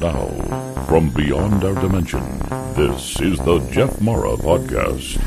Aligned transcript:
now, 0.00 0.28
from 0.88 1.10
beyond 1.10 1.62
our 1.62 1.74
dimension, 1.74 2.22
this 2.74 3.20
is 3.20 3.38
the 3.40 3.58
Jeff 3.70 4.00
Mara 4.00 4.34
Podcast. 4.36 5.20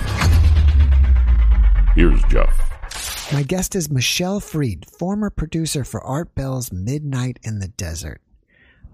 Here's 1.96 2.22
Jeff. 2.24 3.32
My 3.32 3.44
guest 3.44 3.76
is 3.76 3.92
Michelle 3.92 4.40
Freed, 4.40 4.88
former 4.90 5.30
producer 5.30 5.84
for 5.84 6.04
Art 6.04 6.34
Bell's 6.34 6.72
Midnight 6.72 7.38
in 7.44 7.60
the 7.60 7.68
Desert. 7.68 8.20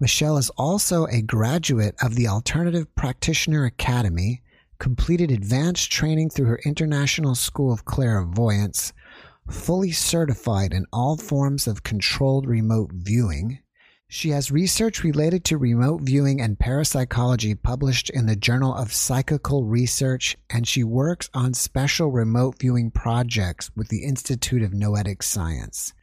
Michelle 0.01 0.37
is 0.37 0.49
also 0.51 1.05
a 1.05 1.21
graduate 1.21 1.95
of 2.01 2.15
the 2.15 2.27
Alternative 2.27 2.93
Practitioner 2.95 3.63
Academy, 3.63 4.41
completed 4.79 5.31
advanced 5.31 5.89
training 5.91 6.29
through 6.29 6.47
her 6.47 6.59
International 6.65 7.35
School 7.35 7.71
of 7.71 7.85
Clairvoyance, 7.85 8.91
fully 9.49 9.91
certified 9.91 10.73
in 10.73 10.85
all 10.91 11.15
forms 11.15 11.67
of 11.67 11.83
controlled 11.83 12.47
remote 12.47 12.91
viewing. 12.93 13.59
She 14.11 14.29
has 14.29 14.49
research 14.49 15.03
related 15.03 15.45
to 15.45 15.57
remote 15.59 16.01
viewing 16.01 16.41
and 16.41 16.57
parapsychology 16.57 17.53
published 17.53 18.09
in 18.09 18.25
the 18.25 18.35
Journal 18.35 18.73
of 18.73 18.91
Psychical 18.91 19.65
Research, 19.65 20.35
and 20.49 20.67
she 20.67 20.83
works 20.83 21.29
on 21.31 21.53
special 21.53 22.09
remote 22.09 22.57
viewing 22.57 22.89
projects 22.89 23.69
with 23.75 23.89
the 23.89 24.03
Institute 24.03 24.63
of 24.63 24.73
Noetic 24.73 25.21
Science. 25.21 25.93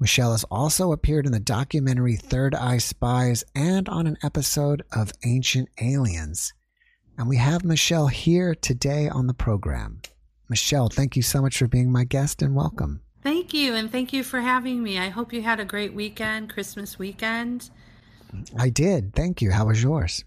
Michelle 0.00 0.32
has 0.32 0.42
also 0.50 0.90
appeared 0.90 1.26
in 1.26 1.32
the 1.32 1.38
documentary 1.38 2.16
Third 2.16 2.56
Eye 2.56 2.78
Spies 2.78 3.44
and 3.54 3.88
on 3.88 4.08
an 4.08 4.18
episode 4.24 4.82
of 4.90 5.12
Ancient 5.24 5.68
Aliens. 5.80 6.54
And 7.16 7.28
we 7.28 7.36
have 7.36 7.64
Michelle 7.64 8.08
here 8.08 8.52
today 8.56 9.08
on 9.08 9.28
the 9.28 9.32
program. 9.32 10.00
Michelle, 10.48 10.88
thank 10.88 11.14
you 11.14 11.22
so 11.22 11.40
much 11.40 11.56
for 11.56 11.68
being 11.68 11.92
my 11.92 12.02
guest 12.02 12.42
and 12.42 12.56
welcome. 12.56 13.00
Thank 13.28 13.52
you, 13.52 13.74
and 13.74 13.92
thank 13.92 14.14
you 14.14 14.24
for 14.24 14.40
having 14.40 14.82
me. 14.82 14.98
I 14.98 15.10
hope 15.10 15.34
you 15.34 15.42
had 15.42 15.60
a 15.60 15.64
great 15.66 15.92
weekend, 15.92 16.48
Christmas 16.48 16.98
weekend. 16.98 17.68
I 18.56 18.70
did. 18.70 19.14
Thank 19.14 19.42
you. 19.42 19.50
How 19.50 19.66
was 19.66 19.82
yours? 19.82 20.24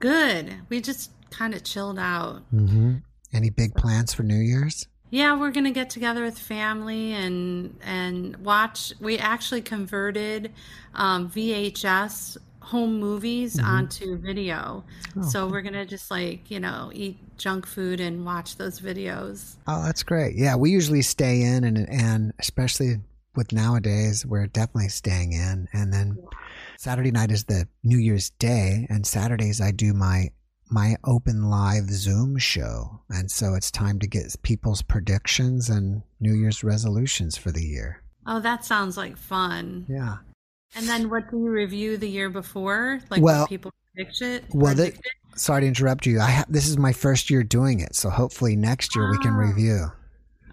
Good. 0.00 0.52
We 0.68 0.82
just 0.82 1.12
kind 1.30 1.54
of 1.54 1.64
chilled 1.64 1.98
out. 1.98 2.42
Mm-hmm. 2.54 2.96
Any 3.32 3.48
big 3.48 3.74
plans 3.74 4.12
for 4.12 4.22
New 4.22 4.36
Year's? 4.36 4.86
Yeah, 5.08 5.34
we're 5.34 5.50
gonna 5.50 5.70
get 5.70 5.88
together 5.88 6.24
with 6.24 6.38
family 6.38 7.14
and 7.14 7.78
and 7.82 8.36
watch. 8.36 8.92
We 9.00 9.16
actually 9.16 9.62
converted 9.62 10.52
um, 10.94 11.30
VHS 11.30 12.36
home 12.66 12.98
movies 12.98 13.56
mm-hmm. 13.56 13.66
onto 13.66 14.18
video. 14.18 14.84
Oh, 15.16 15.22
so 15.22 15.48
we're 15.48 15.62
gonna 15.62 15.86
just 15.86 16.10
like 16.10 16.50
you 16.50 16.58
know 16.58 16.90
eat 16.92 17.16
junk 17.38 17.64
food 17.64 18.00
and 18.00 18.26
watch 18.26 18.56
those 18.56 18.80
videos. 18.80 19.54
Oh, 19.68 19.84
that's 19.84 20.02
great. 20.02 20.36
Yeah, 20.36 20.56
we 20.56 20.70
usually 20.70 21.02
stay 21.02 21.42
in, 21.42 21.64
and 21.64 21.88
and 21.88 22.32
especially 22.40 22.96
with 23.36 23.52
nowadays, 23.52 24.26
we're 24.26 24.46
definitely 24.46 24.88
staying 24.88 25.32
in. 25.32 25.68
And 25.72 25.92
then 25.92 26.18
Saturday 26.78 27.12
night 27.12 27.30
is 27.30 27.44
the 27.44 27.68
New 27.84 27.98
Year's 27.98 28.30
Day, 28.30 28.86
and 28.90 29.06
Saturdays 29.06 29.60
I 29.60 29.70
do 29.70 29.92
my 29.92 30.30
my 30.68 30.96
open 31.04 31.48
live 31.48 31.88
Zoom 31.88 32.36
show, 32.36 33.00
and 33.08 33.30
so 33.30 33.54
it's 33.54 33.70
time 33.70 34.00
to 34.00 34.08
get 34.08 34.34
people's 34.42 34.82
predictions 34.82 35.70
and 35.70 36.02
New 36.18 36.34
Year's 36.34 36.64
resolutions 36.64 37.36
for 37.36 37.52
the 37.52 37.64
year. 37.64 38.02
Oh, 38.26 38.40
that 38.40 38.64
sounds 38.64 38.96
like 38.96 39.16
fun. 39.16 39.86
Yeah. 39.88 40.16
And 40.74 40.86
then 40.88 41.08
what 41.08 41.30
do 41.30 41.38
you 41.38 41.48
review 41.48 41.96
the 41.96 42.08
year 42.08 42.28
before? 42.28 43.00
Like 43.10 43.22
well, 43.22 43.46
people 43.46 43.72
predict 43.94 44.20
it? 44.20 44.44
Well, 44.52 44.74
the, 44.74 44.92
sorry 45.36 45.62
to 45.62 45.66
interrupt 45.66 46.06
you. 46.06 46.20
I 46.20 46.30
ha- 46.30 46.44
this 46.48 46.68
is 46.68 46.76
my 46.76 46.92
first 46.92 47.30
year 47.30 47.42
doing 47.42 47.80
it, 47.80 47.94
so 47.94 48.10
hopefully 48.10 48.56
next 48.56 48.94
year 48.94 49.06
oh. 49.06 49.10
we 49.10 49.18
can 49.18 49.32
ah. 49.32 49.38
review. 49.38 49.92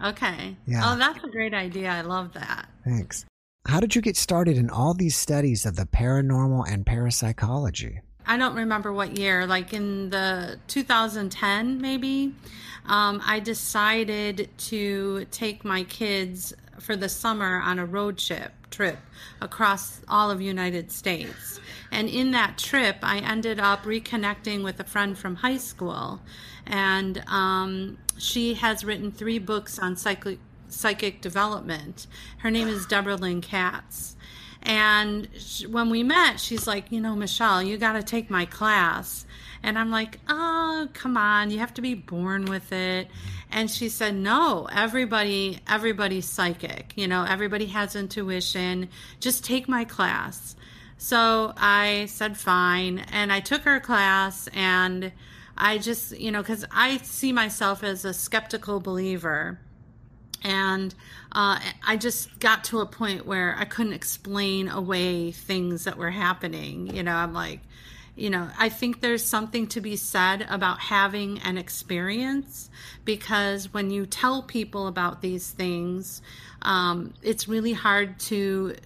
Okay. 0.04 0.56
Yeah. 0.66 0.82
Oh, 0.84 0.96
that's 0.96 1.22
a 1.24 1.28
great 1.28 1.54
idea. 1.54 1.90
I 1.90 2.02
love 2.02 2.32
that. 2.34 2.68
Thanks. 2.84 3.24
How 3.66 3.80
did 3.80 3.94
you 3.94 4.02
get 4.02 4.16
started 4.16 4.58
in 4.58 4.68
all 4.68 4.92
these 4.92 5.16
studies 5.16 5.64
of 5.64 5.76
the 5.76 5.86
paranormal 5.86 6.68
and 6.68 6.84
parapsychology? 6.84 8.00
I 8.26 8.36
don't 8.36 8.54
remember 8.54 8.92
what 8.92 9.18
year, 9.18 9.46
like 9.46 9.72
in 9.72 10.10
the 10.10 10.58
2010 10.68 11.80
maybe. 11.80 12.34
Um, 12.86 13.22
I 13.24 13.40
decided 13.40 14.50
to 14.58 15.26
take 15.30 15.64
my 15.64 15.84
kids 15.84 16.52
for 16.80 16.96
the 16.96 17.08
summer 17.08 17.60
on 17.60 17.78
a 17.78 17.86
road 17.86 18.18
trip 18.18 18.52
trip 18.70 18.98
across 19.40 20.00
all 20.08 20.30
of 20.30 20.40
United 20.40 20.90
States. 20.90 21.60
And 21.92 22.08
in 22.08 22.32
that 22.32 22.58
trip, 22.58 22.96
I 23.02 23.18
ended 23.18 23.60
up 23.60 23.84
reconnecting 23.84 24.64
with 24.64 24.80
a 24.80 24.84
friend 24.84 25.16
from 25.16 25.36
high 25.36 25.58
school, 25.58 26.20
and 26.66 27.22
um, 27.28 27.98
she 28.18 28.54
has 28.54 28.84
written 28.84 29.12
three 29.12 29.38
books 29.38 29.78
on 29.78 29.96
psychic 29.96 30.38
psychic 30.68 31.20
development. 31.20 32.06
Her 32.38 32.50
name 32.50 32.68
is 32.68 32.84
Deborah 32.86 33.16
Lynn 33.16 33.40
Katz. 33.40 34.16
And 34.64 35.28
when 35.68 35.90
we 35.90 36.02
met, 36.02 36.40
she's 36.40 36.66
like, 36.66 36.90
you 36.90 37.00
know, 37.00 37.14
Michelle, 37.14 37.62
you 37.62 37.76
got 37.76 37.92
to 37.92 38.02
take 38.02 38.30
my 38.30 38.46
class. 38.46 39.26
And 39.64 39.78
I'm 39.78 39.90
like, 39.90 40.18
oh, 40.28 40.88
come 40.92 41.16
on, 41.16 41.50
you 41.50 41.58
have 41.58 41.72
to 41.74 41.82
be 41.82 41.94
born 41.94 42.44
with 42.44 42.70
it. 42.70 43.08
And 43.50 43.70
she 43.70 43.88
said, 43.88 44.14
no, 44.14 44.68
everybody, 44.70 45.58
everybody's 45.66 46.28
psychic. 46.28 46.92
You 46.96 47.08
know, 47.08 47.24
everybody 47.24 47.66
has 47.66 47.96
intuition. 47.96 48.90
Just 49.20 49.42
take 49.42 49.66
my 49.66 49.84
class. 49.86 50.54
So 50.98 51.54
I 51.56 52.06
said, 52.10 52.36
fine. 52.36 53.06
And 53.10 53.32
I 53.32 53.40
took 53.40 53.62
her 53.62 53.80
class 53.80 54.48
and 54.52 55.12
I 55.56 55.78
just, 55.78 56.18
you 56.18 56.30
know, 56.30 56.42
because 56.42 56.66
I 56.70 56.98
see 56.98 57.32
myself 57.32 57.82
as 57.82 58.04
a 58.04 58.12
skeptical 58.12 58.80
believer. 58.80 59.58
And 60.42 60.94
uh, 61.32 61.58
I 61.86 61.96
just 61.96 62.38
got 62.38 62.64
to 62.64 62.80
a 62.80 62.86
point 62.86 63.24
where 63.24 63.56
I 63.58 63.64
couldn't 63.64 63.94
explain 63.94 64.68
away 64.68 65.32
things 65.32 65.84
that 65.84 65.96
were 65.96 66.10
happening. 66.10 66.94
You 66.94 67.02
know, 67.02 67.14
I'm 67.14 67.32
like, 67.32 67.60
you 68.16 68.30
know, 68.30 68.48
I 68.58 68.68
think 68.68 69.00
there's 69.00 69.24
something 69.24 69.66
to 69.68 69.80
be 69.80 69.96
said 69.96 70.46
about 70.48 70.78
having 70.78 71.40
an 71.40 71.58
experience 71.58 72.70
because 73.04 73.72
when 73.74 73.90
you 73.90 74.06
tell 74.06 74.42
people 74.42 74.86
about 74.86 75.20
these 75.20 75.50
things, 75.50 76.22
um, 76.62 77.14
it's 77.22 77.48
really 77.48 77.72
hard 77.72 78.18
to 78.20 78.76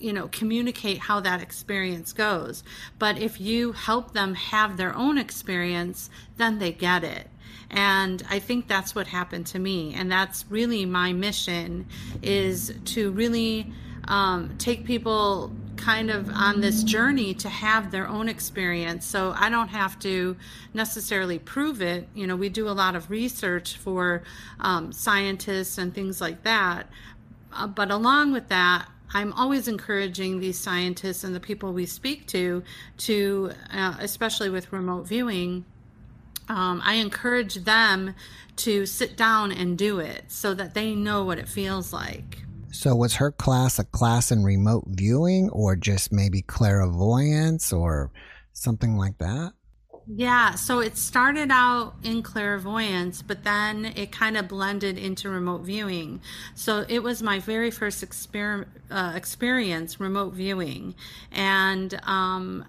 you 0.00 0.12
know 0.12 0.28
communicate 0.28 0.98
how 0.98 1.20
that 1.20 1.40
experience 1.40 2.12
goes. 2.12 2.64
But 2.98 3.18
if 3.18 3.40
you 3.40 3.72
help 3.72 4.12
them 4.12 4.34
have 4.34 4.76
their 4.76 4.94
own 4.94 5.18
experience 5.18 6.10
then 6.36 6.58
they 6.58 6.72
get 6.72 7.04
it. 7.04 7.28
And 7.70 8.22
i 8.30 8.38
think 8.38 8.66
that's 8.66 8.94
what 8.94 9.06
happened 9.06 9.46
to 9.48 9.58
me. 9.58 9.94
And 9.94 10.10
that's 10.10 10.44
really 10.48 10.84
my 10.84 11.12
mission 11.12 11.86
is 12.22 12.74
to 12.86 13.10
really 13.10 13.72
um, 14.08 14.56
take 14.58 14.84
people 14.84 15.52
kind 15.76 16.10
of 16.10 16.28
on 16.30 16.60
this 16.60 16.82
journey 16.82 17.34
to 17.34 17.48
have 17.48 17.90
their 17.90 18.08
own 18.08 18.28
experience. 18.28 19.06
So 19.06 19.32
I 19.36 19.48
don't 19.48 19.68
have 19.68 19.98
to 20.00 20.36
necessarily 20.74 21.38
prove 21.38 21.80
it. 21.80 22.08
You 22.14 22.26
know, 22.26 22.34
we 22.34 22.48
do 22.48 22.68
a 22.68 22.72
lot 22.72 22.96
of 22.96 23.10
research 23.10 23.76
for 23.76 24.22
um, 24.58 24.92
scientists 24.92 25.78
and 25.78 25.94
things 25.94 26.20
like 26.20 26.42
that. 26.42 26.88
Uh, 27.52 27.66
but 27.66 27.90
along 27.90 28.32
with 28.32 28.48
that, 28.48 28.88
I'm 29.12 29.32
always 29.34 29.68
encouraging 29.68 30.40
these 30.40 30.58
scientists 30.58 31.22
and 31.22 31.34
the 31.34 31.40
people 31.40 31.72
we 31.72 31.86
speak 31.86 32.26
to, 32.28 32.62
to 32.98 33.52
uh, 33.72 33.94
especially 34.00 34.50
with 34.50 34.72
remote 34.72 35.06
viewing. 35.06 35.64
Um, 36.48 36.82
I 36.84 36.94
encourage 36.94 37.56
them 37.56 38.14
to 38.56 38.86
sit 38.86 39.16
down 39.16 39.52
and 39.52 39.78
do 39.78 39.98
it 40.00 40.24
so 40.28 40.54
that 40.54 40.74
they 40.74 40.94
know 40.94 41.24
what 41.24 41.38
it 41.38 41.48
feels 41.48 41.92
like. 41.92 42.47
So 42.70 42.94
was 42.94 43.16
her 43.16 43.32
class 43.32 43.78
a 43.78 43.84
class 43.84 44.30
in 44.30 44.44
remote 44.44 44.84
viewing 44.88 45.48
or 45.50 45.76
just 45.76 46.12
maybe 46.12 46.42
clairvoyance 46.42 47.72
or 47.72 48.12
something 48.52 48.96
like 48.96 49.18
that? 49.18 49.52
Yeah, 50.10 50.54
so 50.54 50.80
it 50.80 50.96
started 50.96 51.50
out 51.50 51.94
in 52.02 52.22
clairvoyance, 52.22 53.20
but 53.20 53.44
then 53.44 53.84
it 53.84 54.10
kind 54.10 54.38
of 54.38 54.48
blended 54.48 54.96
into 54.96 55.28
remote 55.28 55.62
viewing. 55.62 56.22
So 56.54 56.86
it 56.88 57.02
was 57.02 57.22
my 57.22 57.40
very 57.40 57.70
first 57.70 58.02
exper- 58.02 58.66
uh, 58.90 59.12
experience, 59.14 60.00
remote 60.00 60.32
viewing. 60.32 60.94
And 61.30 62.00
um, 62.04 62.64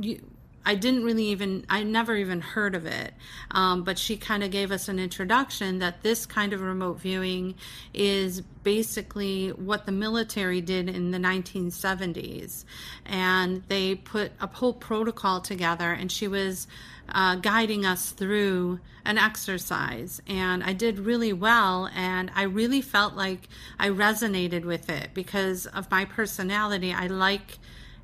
you, 0.00 0.20
I 0.68 0.74
didn't 0.74 1.02
really 1.02 1.24
even, 1.28 1.64
I 1.70 1.82
never 1.82 2.14
even 2.14 2.42
heard 2.42 2.74
of 2.74 2.84
it. 2.84 3.14
Um, 3.52 3.84
but 3.84 3.98
she 3.98 4.18
kind 4.18 4.44
of 4.44 4.50
gave 4.50 4.70
us 4.70 4.86
an 4.90 4.98
introduction 4.98 5.78
that 5.78 6.02
this 6.02 6.26
kind 6.26 6.52
of 6.52 6.60
remote 6.60 7.00
viewing 7.00 7.54
is 7.94 8.42
basically 8.64 9.48
what 9.48 9.86
the 9.86 9.92
military 9.92 10.60
did 10.60 10.90
in 10.90 11.10
the 11.10 11.16
1970s. 11.16 12.66
And 13.06 13.62
they 13.68 13.94
put 13.94 14.32
a 14.42 14.46
whole 14.46 14.74
protocol 14.74 15.40
together, 15.40 15.90
and 15.90 16.12
she 16.12 16.28
was 16.28 16.66
uh, 17.08 17.36
guiding 17.36 17.86
us 17.86 18.10
through 18.10 18.80
an 19.06 19.16
exercise. 19.16 20.20
And 20.26 20.62
I 20.62 20.74
did 20.74 20.98
really 20.98 21.32
well, 21.32 21.88
and 21.96 22.30
I 22.34 22.42
really 22.42 22.82
felt 22.82 23.14
like 23.14 23.48
I 23.78 23.88
resonated 23.88 24.66
with 24.66 24.90
it 24.90 25.14
because 25.14 25.64
of 25.64 25.90
my 25.90 26.04
personality. 26.04 26.92
I 26.92 27.06
like 27.06 27.58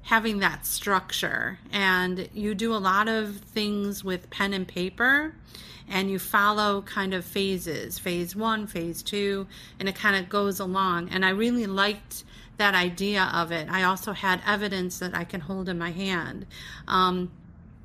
having 0.05 0.39
that 0.39 0.67
structure. 0.67 1.59
And 1.73 2.29
you 2.33 2.55
do 2.55 2.75
a 2.75 2.79
lot 2.79 3.09
of 3.09 3.39
things 3.39 4.05
with 4.05 4.31
pen 4.31 4.53
and 4.53 4.67
paper 4.69 5.35
and 5.89 6.11
you 6.11 6.19
follow 6.19 6.83
kind 6.83 7.13
of 7.13 7.25
phases 7.25 7.99
phase 7.99 8.35
one, 8.35 8.67
phase 8.67 9.03
two, 9.03 9.47
and 9.79 9.89
it 9.89 9.95
kind 9.95 10.17
of 10.17 10.29
goes 10.29 10.61
along. 10.61 11.11
And 11.11 11.25
I 11.25 11.31
really 11.31 11.67
liked 11.67 12.25
that 12.57 12.75
idea 12.75 13.31
of 13.35 13.53
it. 13.53 13.69
I 13.71 13.83
also 13.83 14.13
had 14.13 14.41
evidence 14.47 14.99
that 15.01 15.15
I 15.15 15.25
can 15.25 15.41
hold 15.41 15.69
in 15.69 15.79
my 15.79 15.91
hand. 15.91 16.47
Um, 16.87 17.31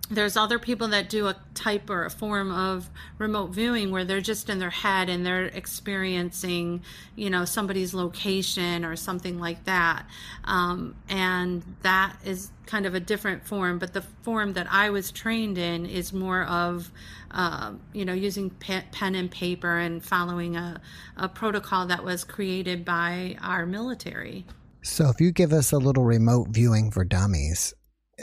there's 0.10 0.36
other 0.36 0.58
people 0.58 0.88
that 0.90 1.10
do 1.10 1.28
a 1.28 1.36
type 1.54 1.90
or 1.90 2.06
a 2.06 2.10
form 2.10 2.52
of 2.52 2.90
remote 3.18 3.52
viewing 3.52 3.92
where 3.92 4.04
they're 4.04 4.22
just 4.22 4.50
in 4.50 4.60
their 4.60 4.70
head 4.70 5.10
and 5.10 5.26
they're 5.26 5.46
experiencing 5.46 6.82
you 7.16 7.30
know 7.30 7.46
somebody's 7.46 7.94
location 7.94 8.84
or 8.86 8.96
something 8.96 9.40
like 9.40 9.64
that. 9.66 10.06
Um, 10.44 10.96
and 11.08 11.64
that 11.84 12.16
is 12.26 12.52
kind 12.66 12.86
of 12.86 12.94
a 12.94 13.00
different 13.00 13.46
form 13.48 13.80
but 13.80 13.94
the 13.94 14.02
form 14.22 14.54
that 14.54 14.68
i 14.70 14.92
was 14.92 15.10
trained 15.10 15.58
in 15.58 15.88
is 15.88 16.14
more 16.14 16.44
of 16.44 16.92
uh, 17.32 17.74
you 17.94 18.06
know 18.06 18.14
using 18.14 18.50
pe- 18.50 18.84
pen 18.92 19.16
and 19.16 19.32
paper 19.32 19.78
and 19.78 20.04
following 20.04 20.56
a, 20.56 20.82
a 21.18 21.28
protocol 21.28 21.88
that 21.88 22.04
was 22.04 22.24
created 22.24 22.86
by 22.86 23.38
our 23.42 23.66
military. 23.66 24.46
So 24.82 25.10
if 25.10 25.20
you 25.20 25.32
give 25.32 25.52
us 25.52 25.72
a 25.72 25.78
little 25.78 26.04
remote 26.04 26.50
viewing 26.50 26.92
for 26.92 27.04
dummies 27.04 27.74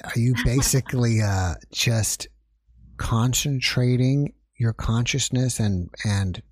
are 0.05 0.19
you 0.19 0.35
basically 0.45 1.21
uh, 1.25 1.55
just 1.73 2.29
concentrating 2.97 4.33
your 4.59 4.73
consciousness 4.73 5.61
and 5.61 5.91
and 6.05 6.43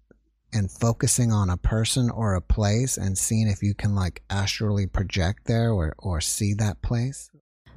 and 0.52 0.70
focusing 0.70 1.32
on 1.32 1.50
a 1.50 1.56
person 1.56 2.11
or 2.11 2.35
a 2.35 2.41
place 2.41 2.96
and 2.96 3.19
seeing 3.19 3.49
if 3.49 3.62
you 3.62 3.75
can 3.75 3.94
like 3.94 4.23
astrally 4.31 4.87
project 4.87 5.46
there 5.46 5.73
or 5.73 5.94
or 5.99 6.20
see 6.20 6.55
that 6.55 6.81
place? 6.82 7.31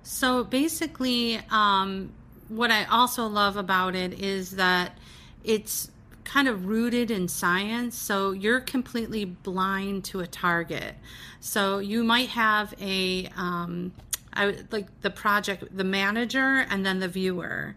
So 0.04 0.44
basically 0.44 1.40
um, 1.50 2.12
what 2.50 2.72
i 2.72 2.86
also 2.86 3.28
love 3.28 3.58
about 3.58 3.96
it 3.96 4.22
is 4.22 4.52
that 4.52 4.98
it's 5.44 5.92
kind 6.24 6.48
of 6.48 6.66
rooted 6.66 7.10
in 7.10 7.28
science 7.28 7.96
so 7.98 8.32
you're 8.32 8.60
completely 8.60 9.26
blind 9.26 10.04
to 10.06 10.20
a 10.20 10.28
target. 10.28 10.96
So 11.40 11.80
you 11.80 12.04
might 12.04 12.30
have 12.30 12.74
a 12.82 13.30
um, 13.38 13.94
I 14.38 14.56
like 14.72 15.02
the 15.02 15.10
project, 15.10 15.76
the 15.76 15.84
manager, 15.84 16.66
and 16.70 16.86
then 16.86 17.00
the 17.00 17.08
viewer. 17.08 17.76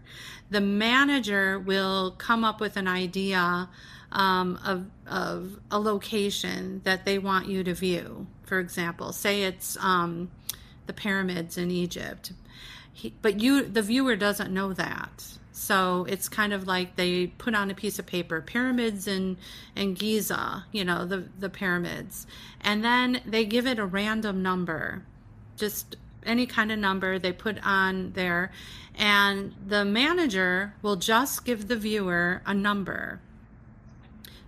The 0.49 0.61
manager 0.61 1.59
will 1.59 2.11
come 2.11 2.43
up 2.43 2.61
with 2.61 2.77
an 2.77 2.87
idea 2.87 3.67
um, 4.11 4.59
of, 4.65 4.85
of 5.07 5.59
a 5.71 5.79
location 5.79 6.81
that 6.83 7.05
they 7.05 7.17
want 7.17 7.47
you 7.47 7.63
to 7.63 7.73
view. 7.73 8.27
For 8.43 8.59
example, 8.59 9.11
say 9.11 9.43
it's 9.43 9.77
um, 9.77 10.29
the 10.85 10.93
pyramids 10.93 11.57
in 11.57 11.71
Egypt, 11.71 12.33
he, 12.93 13.13
but 13.21 13.39
you, 13.39 13.63
the 13.63 13.81
viewer, 13.81 14.15
doesn't 14.15 14.53
know 14.53 14.73
that. 14.73 15.25
So 15.53 16.05
it's 16.09 16.27
kind 16.27 16.53
of 16.53 16.67
like 16.67 16.95
they 16.95 17.27
put 17.27 17.55
on 17.55 17.71
a 17.71 17.75
piece 17.75 17.99
of 17.99 18.05
paper 18.05 18.41
pyramids 18.41 19.07
in 19.07 19.37
in 19.75 19.93
Giza, 19.93 20.65
you 20.71 20.83
know, 20.83 21.05
the 21.05 21.25
the 21.39 21.49
pyramids, 21.49 22.27
and 22.59 22.83
then 22.83 23.21
they 23.25 23.45
give 23.45 23.67
it 23.67 23.79
a 23.79 23.85
random 23.85 24.41
number, 24.41 25.03
just 25.57 25.95
any 26.25 26.45
kind 26.45 26.71
of 26.71 26.79
number 26.79 27.17
they 27.17 27.31
put 27.31 27.57
on 27.65 28.11
there, 28.13 28.51
and 28.95 29.53
the 29.65 29.85
manager 29.85 30.73
will 30.81 30.95
just 30.95 31.45
give 31.45 31.67
the 31.67 31.75
viewer 31.75 32.41
a 32.45 32.53
number. 32.53 33.19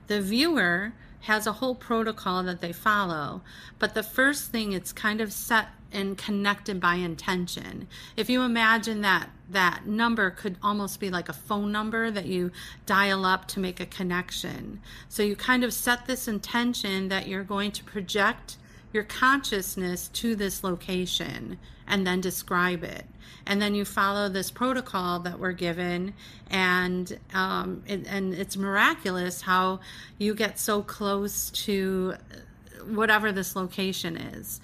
The 0.07 0.21
viewer 0.21 0.93
has 1.21 1.47
a 1.47 1.53
whole 1.53 1.75
protocol 1.75 2.43
that 2.43 2.59
they 2.59 2.73
follow, 2.73 3.41
but 3.79 3.93
the 3.93 4.03
first 4.03 4.51
thing 4.51 4.73
it's 4.73 4.91
kind 4.91 5.21
of 5.21 5.31
set 5.31 5.69
and 5.93 6.17
connected 6.17 6.79
by 6.79 6.95
intention. 6.95 7.87
If 8.17 8.29
you 8.29 8.41
imagine 8.41 9.01
that 9.01 9.29
that 9.49 9.85
number 9.85 10.31
could 10.31 10.57
almost 10.61 10.99
be 10.99 11.09
like 11.09 11.29
a 11.29 11.33
phone 11.33 11.71
number 11.71 12.09
that 12.09 12.25
you 12.25 12.51
dial 12.85 13.25
up 13.25 13.47
to 13.49 13.59
make 13.59 13.79
a 13.79 13.85
connection. 13.85 14.81
So 15.07 15.21
you 15.23 15.35
kind 15.35 15.63
of 15.63 15.71
set 15.71 16.07
this 16.07 16.27
intention 16.27 17.09
that 17.09 17.27
you're 17.27 17.43
going 17.43 17.71
to 17.73 17.83
project 17.83 18.57
your 18.94 19.04
consciousness 19.04 20.07
to 20.10 20.36
this 20.36 20.63
location 20.63 21.57
and 21.88 22.07
then 22.07 22.22
describe 22.22 22.84
it. 22.84 23.06
And 23.45 23.62
then 23.62 23.75
you 23.75 23.84
follow 23.84 24.30
this 24.30 24.51
protocol 24.51 25.19
that 25.22 25.38
we're 25.38 25.51
given, 25.51 26.13
and 26.50 27.19
um, 27.34 27.84
it, 27.86 28.07
and 28.07 28.34
it's 28.34 28.56
miraculous 28.56 29.42
how 29.42 29.81
you 30.18 30.34
get 30.34 30.57
so 30.57 30.81
close 30.81 31.50
to 31.50 32.16
whatever 32.88 33.34
this 33.34 33.56
location 33.56 34.16
is. 34.16 34.62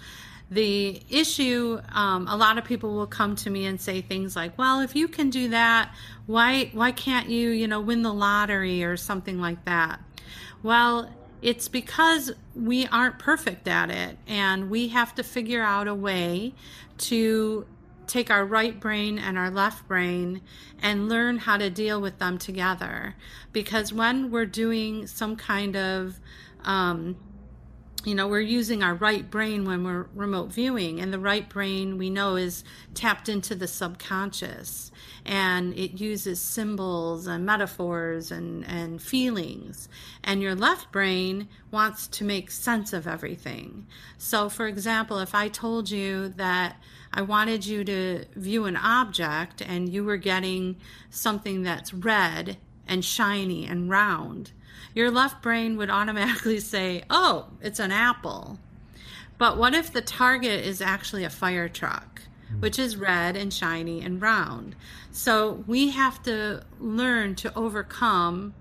The 0.49 1.01
issue, 1.09 1.79
um, 1.91 2.27
a 2.27 2.37
lot 2.37 2.57
of 2.57 2.63
people 2.63 2.95
will 2.95 3.05
come 3.05 3.35
to 3.37 3.49
me 3.49 3.65
and 3.65 3.81
say 3.81 4.01
things 4.01 4.35
like, 4.35 4.57
"Well, 4.57 4.79
if 4.79 4.95
you 4.95 5.09
can 5.09 5.29
do 5.29 5.49
that, 5.49 5.93
why 6.25 6.69
why 6.73 6.93
can't 6.93 7.29
you, 7.29 7.49
you 7.49 7.67
know, 7.67 7.81
win 7.81 8.01
the 8.01 8.13
lottery 8.13 8.83
or 8.83 8.95
something 8.95 9.41
like 9.41 9.65
that?" 9.65 9.99
Well, 10.63 11.13
it's 11.41 11.67
because 11.67 12.31
we 12.55 12.87
aren't 12.87 13.19
perfect 13.19 13.67
at 13.67 13.89
it 13.89 14.17
and 14.27 14.69
we 14.69 14.89
have 14.89 15.15
to 15.15 15.23
figure 15.23 15.61
out 15.61 15.87
a 15.87 15.95
way 15.95 16.53
to 16.97 17.65
take 18.07 18.31
our 18.31 18.43
right 18.43 18.79
brain 18.79 19.19
and 19.19 19.37
our 19.37 19.51
left 19.51 19.87
brain 19.87 20.41
and 20.81 21.07
learn 21.07 21.37
how 21.37 21.57
to 21.57 21.69
deal 21.69 22.01
with 22.01 22.17
them 22.17 22.37
together. 22.37 23.15
Because 23.53 23.93
when 23.93 24.31
we're 24.31 24.47
doing 24.47 25.05
some 25.07 25.35
kind 25.35 25.75
of 25.75 26.19
um, 26.63 27.15
you 28.05 28.15
know, 28.15 28.27
we're 28.27 28.39
using 28.39 28.81
our 28.81 28.93
right 28.93 29.29
brain 29.29 29.65
when 29.65 29.83
we're 29.83 30.07
remote 30.13 30.51
viewing, 30.53 30.99
and 30.99 31.13
the 31.13 31.19
right 31.19 31.47
brain 31.47 31.97
we 31.97 32.09
know 32.09 32.35
is 32.35 32.63
tapped 32.93 33.29
into 33.29 33.55
the 33.55 33.67
subconscious 33.67 34.91
and 35.25 35.77
it 35.77 35.99
uses 35.99 36.39
symbols 36.39 37.27
and 37.27 37.45
metaphors 37.45 38.31
and, 38.31 38.65
and 38.65 39.01
feelings. 39.01 39.89
And 40.23 40.41
your 40.41 40.55
left 40.55 40.91
brain 40.91 41.47
wants 41.71 42.07
to 42.07 42.23
make 42.23 42.51
sense 42.51 42.93
of 42.93 43.07
everything. 43.07 43.87
So, 44.17 44.49
for 44.49 44.67
example, 44.67 45.19
if 45.19 45.35
I 45.35 45.49
told 45.49 45.91
you 45.91 46.29
that 46.29 46.81
I 47.13 47.21
wanted 47.21 47.65
you 47.65 47.83
to 47.83 48.25
view 48.35 48.65
an 48.65 48.77
object 48.77 49.61
and 49.61 49.89
you 49.89 50.03
were 50.03 50.17
getting 50.17 50.77
something 51.09 51.63
that's 51.63 51.93
red 51.93 52.57
and 52.87 53.03
shiny 53.03 53.65
and 53.65 53.89
round 53.89 54.51
your 54.99 55.09
left 55.09 55.41
brain 55.41 55.77
would 55.77 55.89
automatically 55.89 56.59
say, 56.73 57.03
oh, 57.09 57.47
it's 57.61 57.79
an 57.79 57.91
apple. 57.91 58.59
But 59.37 59.57
what 59.57 59.73
if 59.73 59.93
the 59.93 60.01
target 60.01 60.65
is 60.65 60.81
actually 60.81 61.23
a 61.23 61.29
fire 61.29 61.69
truck, 61.69 62.21
which 62.59 62.77
is 62.77 62.97
red 62.97 63.37
and 63.37 63.53
shiny 63.53 64.01
and 64.01 64.21
round? 64.21 64.75
So 65.11 65.63
we 65.65 65.91
have 65.91 66.21
to 66.23 66.63
learn 66.79 67.35
to 67.35 67.57
overcome 67.57 68.53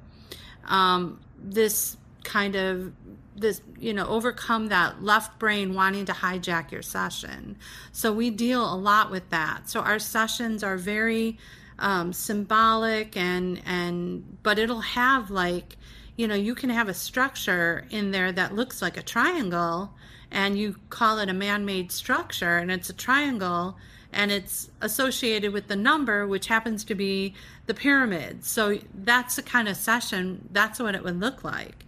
um, 0.66 1.18
this 1.36 1.96
kind 2.22 2.54
of 2.54 2.92
this 3.34 3.62
you 3.78 3.92
know 3.94 4.06
overcome 4.06 4.66
that 4.66 5.02
left 5.02 5.38
brain 5.38 5.72
wanting 5.72 6.04
to 6.04 6.12
hijack 6.12 6.72
your 6.72 6.82
session 6.82 7.56
so 7.92 8.12
we 8.12 8.28
deal 8.28 8.74
a 8.74 8.74
lot 8.74 9.12
with 9.12 9.30
that 9.30 9.68
so 9.68 9.78
our 9.78 10.00
sessions 10.00 10.64
are 10.64 10.76
very 10.76 11.38
um, 11.78 12.12
symbolic 12.12 13.16
and 13.16 13.62
and 13.64 14.38
but 14.42 14.58
it'll 14.58 14.80
have 14.80 15.30
like 15.30 15.76
you 16.18 16.26
know, 16.26 16.34
you 16.34 16.54
can 16.56 16.68
have 16.68 16.88
a 16.88 16.94
structure 16.94 17.86
in 17.90 18.10
there 18.10 18.32
that 18.32 18.54
looks 18.54 18.82
like 18.82 18.96
a 18.96 19.02
triangle 19.02 19.94
and 20.32 20.58
you 20.58 20.74
call 20.90 21.20
it 21.20 21.28
a 21.28 21.32
man 21.32 21.64
made 21.64 21.92
structure 21.92 22.58
and 22.58 22.72
it's 22.72 22.90
a 22.90 22.92
triangle 22.92 23.76
and 24.12 24.32
it's 24.32 24.68
associated 24.80 25.52
with 25.52 25.68
the 25.68 25.76
number, 25.76 26.26
which 26.26 26.48
happens 26.48 26.82
to 26.82 26.96
be 26.96 27.34
the 27.66 27.74
pyramid. 27.74 28.44
So 28.44 28.78
that's 28.92 29.36
the 29.36 29.42
kind 29.42 29.68
of 29.68 29.76
session, 29.76 30.48
that's 30.50 30.80
what 30.80 30.96
it 30.96 31.04
would 31.04 31.20
look 31.20 31.44
like. 31.44 31.86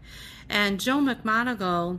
And 0.49 0.79
Joe 0.79 0.99
McMoneagle, 0.99 1.99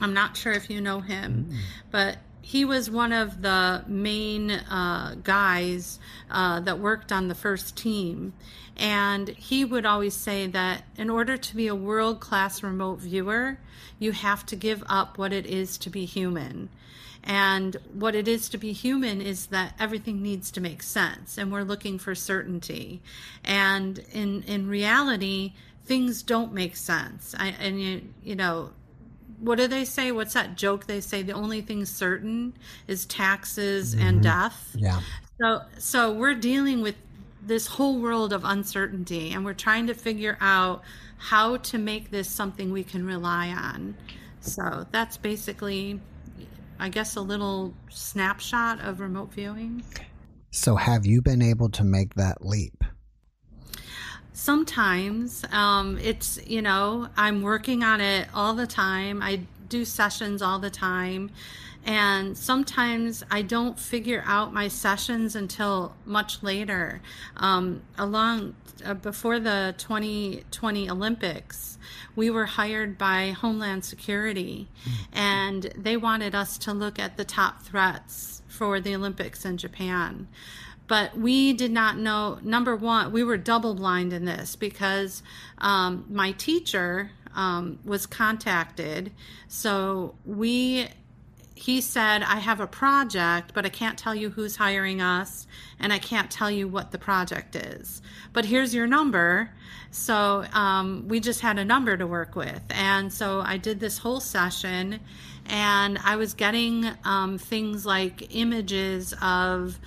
I'm 0.00 0.14
not 0.14 0.36
sure 0.36 0.52
if 0.52 0.70
you 0.70 0.80
know 0.80 1.00
him, 1.00 1.48
mm. 1.50 1.58
but 1.90 2.18
he 2.48 2.64
was 2.64 2.90
one 2.90 3.12
of 3.12 3.42
the 3.42 3.84
main 3.86 4.50
uh, 4.50 5.14
guys 5.22 5.98
uh, 6.30 6.58
that 6.60 6.78
worked 6.78 7.12
on 7.12 7.28
the 7.28 7.34
first 7.34 7.76
team. 7.76 8.32
And 8.74 9.28
he 9.28 9.66
would 9.66 9.84
always 9.84 10.14
say 10.14 10.46
that 10.46 10.84
in 10.96 11.10
order 11.10 11.36
to 11.36 11.54
be 11.54 11.66
a 11.66 11.74
world 11.74 12.20
class 12.20 12.62
remote 12.62 13.00
viewer, 13.00 13.58
you 13.98 14.12
have 14.12 14.46
to 14.46 14.56
give 14.56 14.82
up 14.88 15.18
what 15.18 15.30
it 15.30 15.44
is 15.44 15.76
to 15.76 15.90
be 15.90 16.06
human. 16.06 16.70
And 17.22 17.76
what 17.92 18.14
it 18.14 18.26
is 18.26 18.48
to 18.48 18.56
be 18.56 18.72
human 18.72 19.20
is 19.20 19.48
that 19.48 19.74
everything 19.78 20.22
needs 20.22 20.50
to 20.52 20.62
make 20.62 20.82
sense, 20.82 21.36
and 21.36 21.52
we're 21.52 21.64
looking 21.64 21.98
for 21.98 22.14
certainty. 22.14 23.02
And 23.44 23.98
in 24.10 24.42
in 24.44 24.68
reality, 24.68 25.52
things 25.84 26.22
don't 26.22 26.54
make 26.54 26.76
sense. 26.76 27.34
I, 27.38 27.48
and 27.48 27.78
you 27.78 28.02
you 28.24 28.36
know 28.36 28.70
what 29.40 29.58
do 29.58 29.68
they 29.68 29.84
say? 29.84 30.12
What's 30.12 30.34
that 30.34 30.56
joke 30.56 30.86
they 30.86 31.00
say? 31.00 31.22
The 31.22 31.32
only 31.32 31.60
thing 31.60 31.84
certain 31.84 32.54
is 32.86 33.06
taxes 33.06 33.94
mm-hmm. 33.94 34.06
and 34.06 34.22
death. 34.22 34.74
Yeah. 34.74 35.00
So 35.40 35.62
so 35.78 36.12
we're 36.12 36.34
dealing 36.34 36.82
with 36.82 36.96
this 37.42 37.66
whole 37.66 38.00
world 38.00 38.32
of 38.32 38.44
uncertainty 38.44 39.30
and 39.30 39.44
we're 39.44 39.54
trying 39.54 39.86
to 39.86 39.94
figure 39.94 40.36
out 40.40 40.82
how 41.18 41.56
to 41.58 41.78
make 41.78 42.10
this 42.10 42.28
something 42.28 42.72
we 42.72 42.84
can 42.84 43.06
rely 43.06 43.48
on. 43.48 43.96
So 44.40 44.86
that's 44.90 45.16
basically 45.16 46.00
I 46.80 46.88
guess 46.88 47.16
a 47.16 47.20
little 47.20 47.74
snapshot 47.90 48.80
of 48.80 49.00
remote 49.00 49.32
viewing. 49.32 49.82
So 50.50 50.76
have 50.76 51.06
you 51.06 51.22
been 51.22 51.42
able 51.42 51.68
to 51.70 51.84
make 51.84 52.14
that 52.14 52.44
leap? 52.44 52.84
Sometimes 54.38 55.44
um, 55.50 55.98
it's, 55.98 56.38
you 56.46 56.62
know, 56.62 57.08
I'm 57.16 57.42
working 57.42 57.82
on 57.82 58.00
it 58.00 58.28
all 58.32 58.54
the 58.54 58.68
time. 58.68 59.20
I 59.20 59.40
do 59.68 59.84
sessions 59.84 60.40
all 60.42 60.60
the 60.60 60.70
time. 60.70 61.32
and 61.84 62.38
sometimes 62.38 63.24
I 63.32 63.42
don't 63.42 63.78
figure 63.80 64.22
out 64.24 64.52
my 64.52 64.68
sessions 64.68 65.34
until 65.34 65.96
much 66.06 66.40
later. 66.40 67.00
Um, 67.36 67.82
along 67.98 68.54
uh, 68.84 68.94
before 68.94 69.40
the 69.40 69.74
2020 69.76 70.88
Olympics, 70.88 71.76
we 72.14 72.30
were 72.30 72.46
hired 72.46 72.96
by 72.96 73.30
Homeland 73.30 73.84
Security, 73.84 74.68
mm-hmm. 74.84 75.18
and 75.18 75.62
they 75.76 75.96
wanted 75.96 76.36
us 76.36 76.58
to 76.58 76.72
look 76.72 77.00
at 77.00 77.16
the 77.16 77.24
top 77.24 77.62
threats 77.62 78.42
for 78.46 78.80
the 78.80 78.94
Olympics 78.94 79.44
in 79.44 79.56
Japan. 79.56 80.28
But 80.88 81.16
we 81.16 81.52
did 81.52 81.70
not 81.70 81.98
know, 81.98 82.38
number 82.42 82.74
one, 82.74 83.12
we 83.12 83.22
were 83.22 83.36
double 83.36 83.74
blind 83.74 84.12
in 84.12 84.24
this 84.24 84.56
because 84.56 85.22
um, 85.58 86.06
my 86.08 86.32
teacher 86.32 87.10
um, 87.34 87.78
was 87.84 88.06
contacted. 88.06 89.12
So 89.46 90.14
we 90.24 90.88
he 91.58 91.80
said, 91.80 92.22
I 92.22 92.36
have 92.36 92.60
a 92.60 92.68
project, 92.68 93.50
but 93.52 93.66
I 93.66 93.68
can't 93.68 93.98
tell 93.98 94.14
you 94.14 94.30
who's 94.30 94.54
hiring 94.54 95.00
us 95.00 95.48
and 95.80 95.92
I 95.92 95.98
can't 95.98 96.30
tell 96.30 96.50
you 96.50 96.68
what 96.68 96.92
the 96.92 96.98
project 96.98 97.56
is. 97.56 98.00
But 98.32 98.44
here's 98.44 98.72
your 98.72 98.86
number. 98.86 99.50
So 99.90 100.44
um, 100.52 101.08
we 101.08 101.18
just 101.18 101.40
had 101.40 101.58
a 101.58 101.64
number 101.64 101.96
to 101.96 102.06
work 102.06 102.36
with. 102.36 102.62
And 102.70 103.12
so 103.12 103.40
I 103.40 103.56
did 103.56 103.80
this 103.80 103.98
whole 103.98 104.20
session 104.20 105.00
and 105.46 105.98
I 106.04 106.14
was 106.14 106.32
getting 106.32 106.90
um, 107.04 107.38
things 107.38 107.84
like 107.84 108.36
images 108.36 109.12
of 109.20 109.80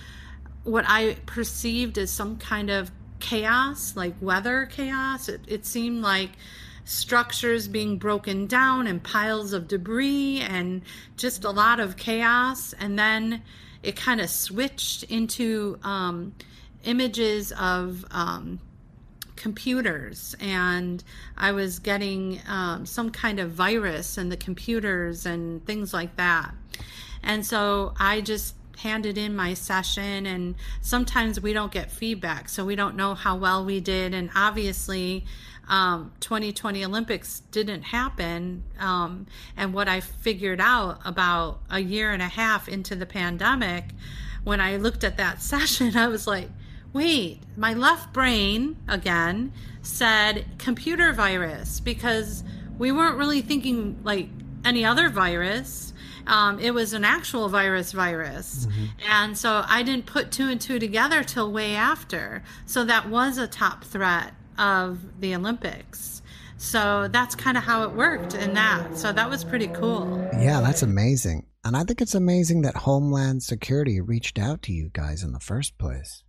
what 0.64 0.84
I 0.86 1.16
perceived 1.26 1.98
as 1.98 2.10
some 2.10 2.36
kind 2.36 2.70
of 2.70 2.90
chaos, 3.20 3.96
like 3.96 4.14
weather 4.20 4.66
chaos. 4.66 5.28
It, 5.28 5.40
it 5.46 5.66
seemed 5.66 6.02
like 6.02 6.30
structures 6.84 7.68
being 7.68 7.98
broken 7.98 8.46
down 8.46 8.86
and 8.86 9.02
piles 9.02 9.52
of 9.52 9.68
debris 9.68 10.40
and 10.40 10.82
just 11.16 11.44
a 11.44 11.50
lot 11.50 11.80
of 11.80 11.96
chaos. 11.96 12.72
And 12.78 12.98
then 12.98 13.42
it 13.82 13.96
kind 13.96 14.20
of 14.20 14.30
switched 14.30 15.04
into 15.04 15.78
um, 15.82 16.34
images 16.84 17.52
of 17.52 18.04
um, 18.10 18.60
computers, 19.36 20.36
and 20.40 21.02
I 21.36 21.50
was 21.52 21.80
getting 21.80 22.40
um, 22.46 22.86
some 22.86 23.10
kind 23.10 23.40
of 23.40 23.50
virus 23.50 24.18
in 24.18 24.28
the 24.28 24.36
computers 24.36 25.26
and 25.26 25.64
things 25.66 25.92
like 25.92 26.16
that. 26.16 26.54
And 27.24 27.44
so 27.44 27.92
I 27.98 28.20
just 28.20 28.54
handed 28.82 29.16
in 29.16 29.34
my 29.34 29.54
session 29.54 30.26
and 30.26 30.54
sometimes 30.80 31.40
we 31.40 31.52
don't 31.52 31.72
get 31.72 31.90
feedback 31.90 32.48
so 32.48 32.64
we 32.64 32.76
don't 32.76 32.96
know 32.96 33.14
how 33.14 33.36
well 33.36 33.64
we 33.64 33.80
did 33.80 34.12
and 34.14 34.30
obviously 34.34 35.24
um, 35.68 36.12
2020 36.20 36.84
Olympics 36.84 37.40
didn't 37.50 37.82
happen. 37.82 38.64
Um, 38.78 39.26
and 39.56 39.72
what 39.72 39.88
I 39.88 40.00
figured 40.00 40.60
out 40.60 41.00
about 41.04 41.60
a 41.70 41.80
year 41.80 42.12
and 42.12 42.22
a 42.22 42.28
half 42.28 42.68
into 42.68 42.94
the 42.94 43.06
pandemic, 43.06 43.84
when 44.44 44.60
I 44.60 44.76
looked 44.76 45.04
at 45.04 45.16
that 45.16 45.40
session, 45.42 45.96
I 45.96 46.08
was 46.08 46.26
like, 46.26 46.48
wait, 46.92 47.40
my 47.56 47.72
left 47.72 48.12
brain 48.12 48.76
again 48.86 49.52
said 49.82 50.44
computer 50.58 51.12
virus 51.12 51.80
because 51.80 52.44
we 52.78 52.92
weren't 52.92 53.16
really 53.16 53.40
thinking 53.40 53.98
like 54.04 54.28
any 54.64 54.84
other 54.84 55.08
virus. 55.08 55.91
Um, 56.26 56.58
it 56.58 56.72
was 56.72 56.92
an 56.92 57.04
actual 57.04 57.48
virus 57.48 57.92
virus. 57.92 58.66
Mm-hmm. 58.66 58.84
And 59.10 59.38
so 59.38 59.62
I 59.66 59.82
didn't 59.82 60.06
put 60.06 60.30
two 60.30 60.48
and 60.48 60.60
two 60.60 60.78
together 60.78 61.22
till 61.24 61.52
way 61.52 61.74
after. 61.74 62.42
So 62.66 62.84
that 62.84 63.08
was 63.08 63.38
a 63.38 63.46
top 63.46 63.84
threat 63.84 64.32
of 64.58 65.20
the 65.20 65.34
Olympics. 65.34 66.22
So 66.56 67.08
that's 67.08 67.34
kind 67.34 67.56
of 67.56 67.64
how 67.64 67.82
it 67.84 67.92
worked 67.92 68.34
in 68.34 68.54
that. 68.54 68.96
So 68.96 69.12
that 69.12 69.28
was 69.28 69.42
pretty 69.42 69.66
cool. 69.68 70.28
Yeah, 70.38 70.60
that's 70.60 70.82
amazing. 70.82 71.46
And 71.64 71.76
I 71.76 71.84
think 71.84 72.00
it's 72.00 72.14
amazing 72.14 72.62
that 72.62 72.76
Homeland 72.76 73.42
Security 73.42 74.00
reached 74.00 74.38
out 74.38 74.62
to 74.62 74.72
you 74.72 74.90
guys 74.92 75.22
in 75.22 75.32
the 75.32 75.40
first 75.40 75.76
place. 75.78 76.22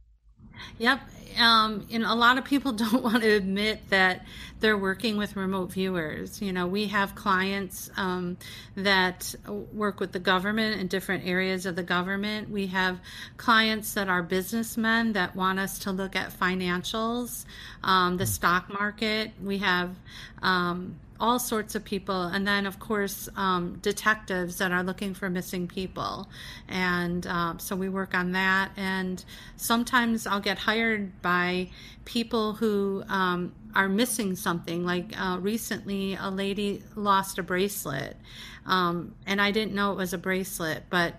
Yep. 0.79 0.99
Um, 1.39 1.87
and 1.91 2.03
a 2.03 2.13
lot 2.13 2.37
of 2.37 2.45
people 2.45 2.71
don't 2.73 3.03
want 3.03 3.23
to 3.23 3.29
admit 3.29 3.89
that 3.89 4.25
they're 4.59 4.77
working 4.77 5.17
with 5.17 5.35
remote 5.35 5.71
viewers. 5.71 6.41
You 6.41 6.53
know, 6.53 6.67
we 6.67 6.87
have 6.87 7.15
clients 7.15 7.89
um, 7.97 8.37
that 8.75 9.35
work 9.73 9.99
with 9.99 10.13
the 10.13 10.19
government 10.19 10.79
in 10.79 10.87
different 10.87 11.25
areas 11.27 11.65
of 11.65 11.75
the 11.75 11.83
government. 11.83 12.49
We 12.49 12.67
have 12.67 12.99
clients 13.35 13.93
that 13.95 14.07
are 14.07 14.23
businessmen 14.23 15.13
that 15.13 15.35
want 15.35 15.59
us 15.59 15.79
to 15.79 15.91
look 15.91 16.15
at 16.15 16.31
financials, 16.31 17.45
um, 17.83 18.15
the 18.17 18.25
stock 18.25 18.71
market. 18.71 19.31
We 19.43 19.57
have 19.57 19.93
um, 20.41 20.95
all 21.23 21.39
sorts 21.39 21.73
of 21.73 21.85
people. 21.85 22.23
And 22.23 22.45
then, 22.45 22.65
of 22.65 22.79
course, 22.79 23.29
um, 23.37 23.79
detectives 23.81 24.57
that 24.57 24.73
are 24.73 24.83
looking 24.83 25.13
for 25.13 25.29
missing 25.29 25.69
people. 25.69 26.27
And 26.67 27.25
um, 27.27 27.59
so 27.59 27.77
we 27.77 27.87
work 27.87 28.13
on 28.13 28.33
that. 28.33 28.71
And 28.75 29.23
sometimes 29.55 30.27
I'll 30.27 30.41
get 30.41 30.57
hired 30.57 31.21
by 31.21 31.69
people 32.03 32.55
who 32.55 33.05
um, 33.07 33.53
are 33.73 33.87
missing 33.87 34.35
something. 34.35 34.83
Like 34.85 35.13
uh, 35.17 35.37
recently, 35.39 36.15
a 36.15 36.29
lady 36.29 36.83
lost 36.93 37.39
a 37.39 37.43
bracelet. 37.43 38.17
Um, 38.65 39.15
and 39.25 39.41
I 39.41 39.51
didn't 39.51 39.73
know 39.73 39.93
it 39.93 39.97
was 39.97 40.11
a 40.11 40.17
bracelet, 40.17 40.83
but 40.89 41.13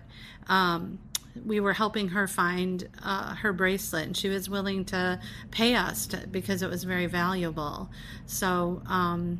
um, 0.47 0.99
we 1.43 1.59
were 1.59 1.73
helping 1.73 2.09
her 2.09 2.27
find 2.27 2.87
uh, 3.01 3.33
her 3.33 3.53
bracelet 3.53 4.05
and 4.05 4.15
she 4.15 4.29
was 4.29 4.49
willing 4.49 4.85
to 4.85 5.19
pay 5.49 5.73
us 5.73 6.05
to, 6.07 6.27
because 6.27 6.61
it 6.61 6.69
was 6.69 6.85
very 6.85 7.07
valuable 7.07 7.89
so 8.25 8.81
um, 8.85 9.37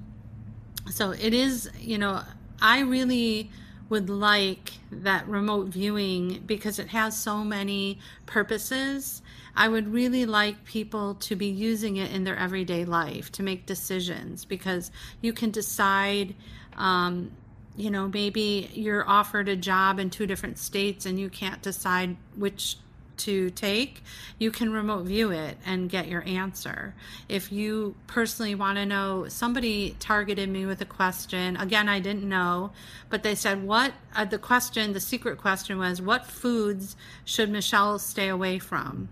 so 0.90 1.12
it 1.12 1.34
is 1.34 1.70
you 1.80 1.98
know 1.98 2.22
i 2.62 2.80
really 2.82 3.50
would 3.90 4.10
like 4.10 4.74
that 4.92 5.28
remote 5.28 5.68
viewing 5.68 6.42
because 6.46 6.80
it 6.80 6.88
has 6.88 7.18
so 7.18 7.44
many 7.44 8.00
purposes. 8.26 9.22
I 9.56 9.68
would 9.68 9.94
really 9.94 10.26
like 10.26 10.66
people 10.66 11.16
to 11.16 11.36
be 11.36 11.48
using 11.48 11.98
it 11.98 12.12
in 12.12 12.24
their 12.24 12.36
everyday 12.36 12.86
life 12.86 13.32
to 13.34 13.44
make 13.44 13.66
decisions 13.66 14.44
because 14.44 14.92
you 15.22 15.34
can 15.34 15.52
decide 15.52 16.36
um, 16.78 17.32
you 17.78 17.92
know 17.92 18.08
maybe 18.08 18.70
you're 18.74 19.08
offered 19.08 19.50
a 19.50 19.56
job 19.56 20.00
in 20.00 20.10
two 20.10 20.26
different 20.26 20.58
states 20.58 21.06
and 21.06 21.20
you 21.20 21.30
can't 21.30 21.62
decide 21.62 22.16
which 22.36 22.78
to 23.18 23.50
take, 23.52 24.04
you 24.38 24.52
can 24.52 24.72
remote 24.72 25.06
view 25.06 25.32
it 25.32 25.58
and 25.66 25.90
get 25.90 26.08
your 26.08 26.24
answer. 26.28 26.94
If 27.30 27.52
you 27.52 27.96
personally 28.08 28.56
want 28.56 28.78
to 28.78 28.86
know, 28.86 29.28
somebody 29.28 29.96
targeted 30.00 30.50
me 30.50 30.66
with 30.66 30.82
a 30.82 30.86
question. 30.86 31.58
Again, 31.58 31.90
I 31.90 32.00
didn't 32.00 32.28
know, 32.28 32.72
but 33.10 33.24
they 33.24 33.36
said, 33.36 33.64
What 33.64 33.94
uh, 34.16 34.26
the 34.26 34.40
question, 34.40 34.94
the 34.94 35.00
secret 35.00 35.38
question 35.38 35.78
was, 35.78 36.02
What 36.02 36.26
foods 36.26 36.96
should 37.24 37.50
Michelle 37.50 38.00
stay 38.00 38.30
away 38.30 38.60
from? 38.60 39.10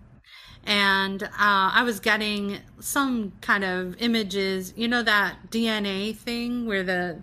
And 0.65 1.23
uh, 1.23 1.27
I 1.37 1.83
was 1.83 1.99
getting 1.99 2.59
some 2.79 3.33
kind 3.41 3.63
of 3.63 4.01
images, 4.01 4.73
you 4.77 4.87
know, 4.87 5.03
that 5.03 5.51
DNA 5.51 6.15
thing 6.15 6.65
where 6.65 6.83
the 6.83 7.21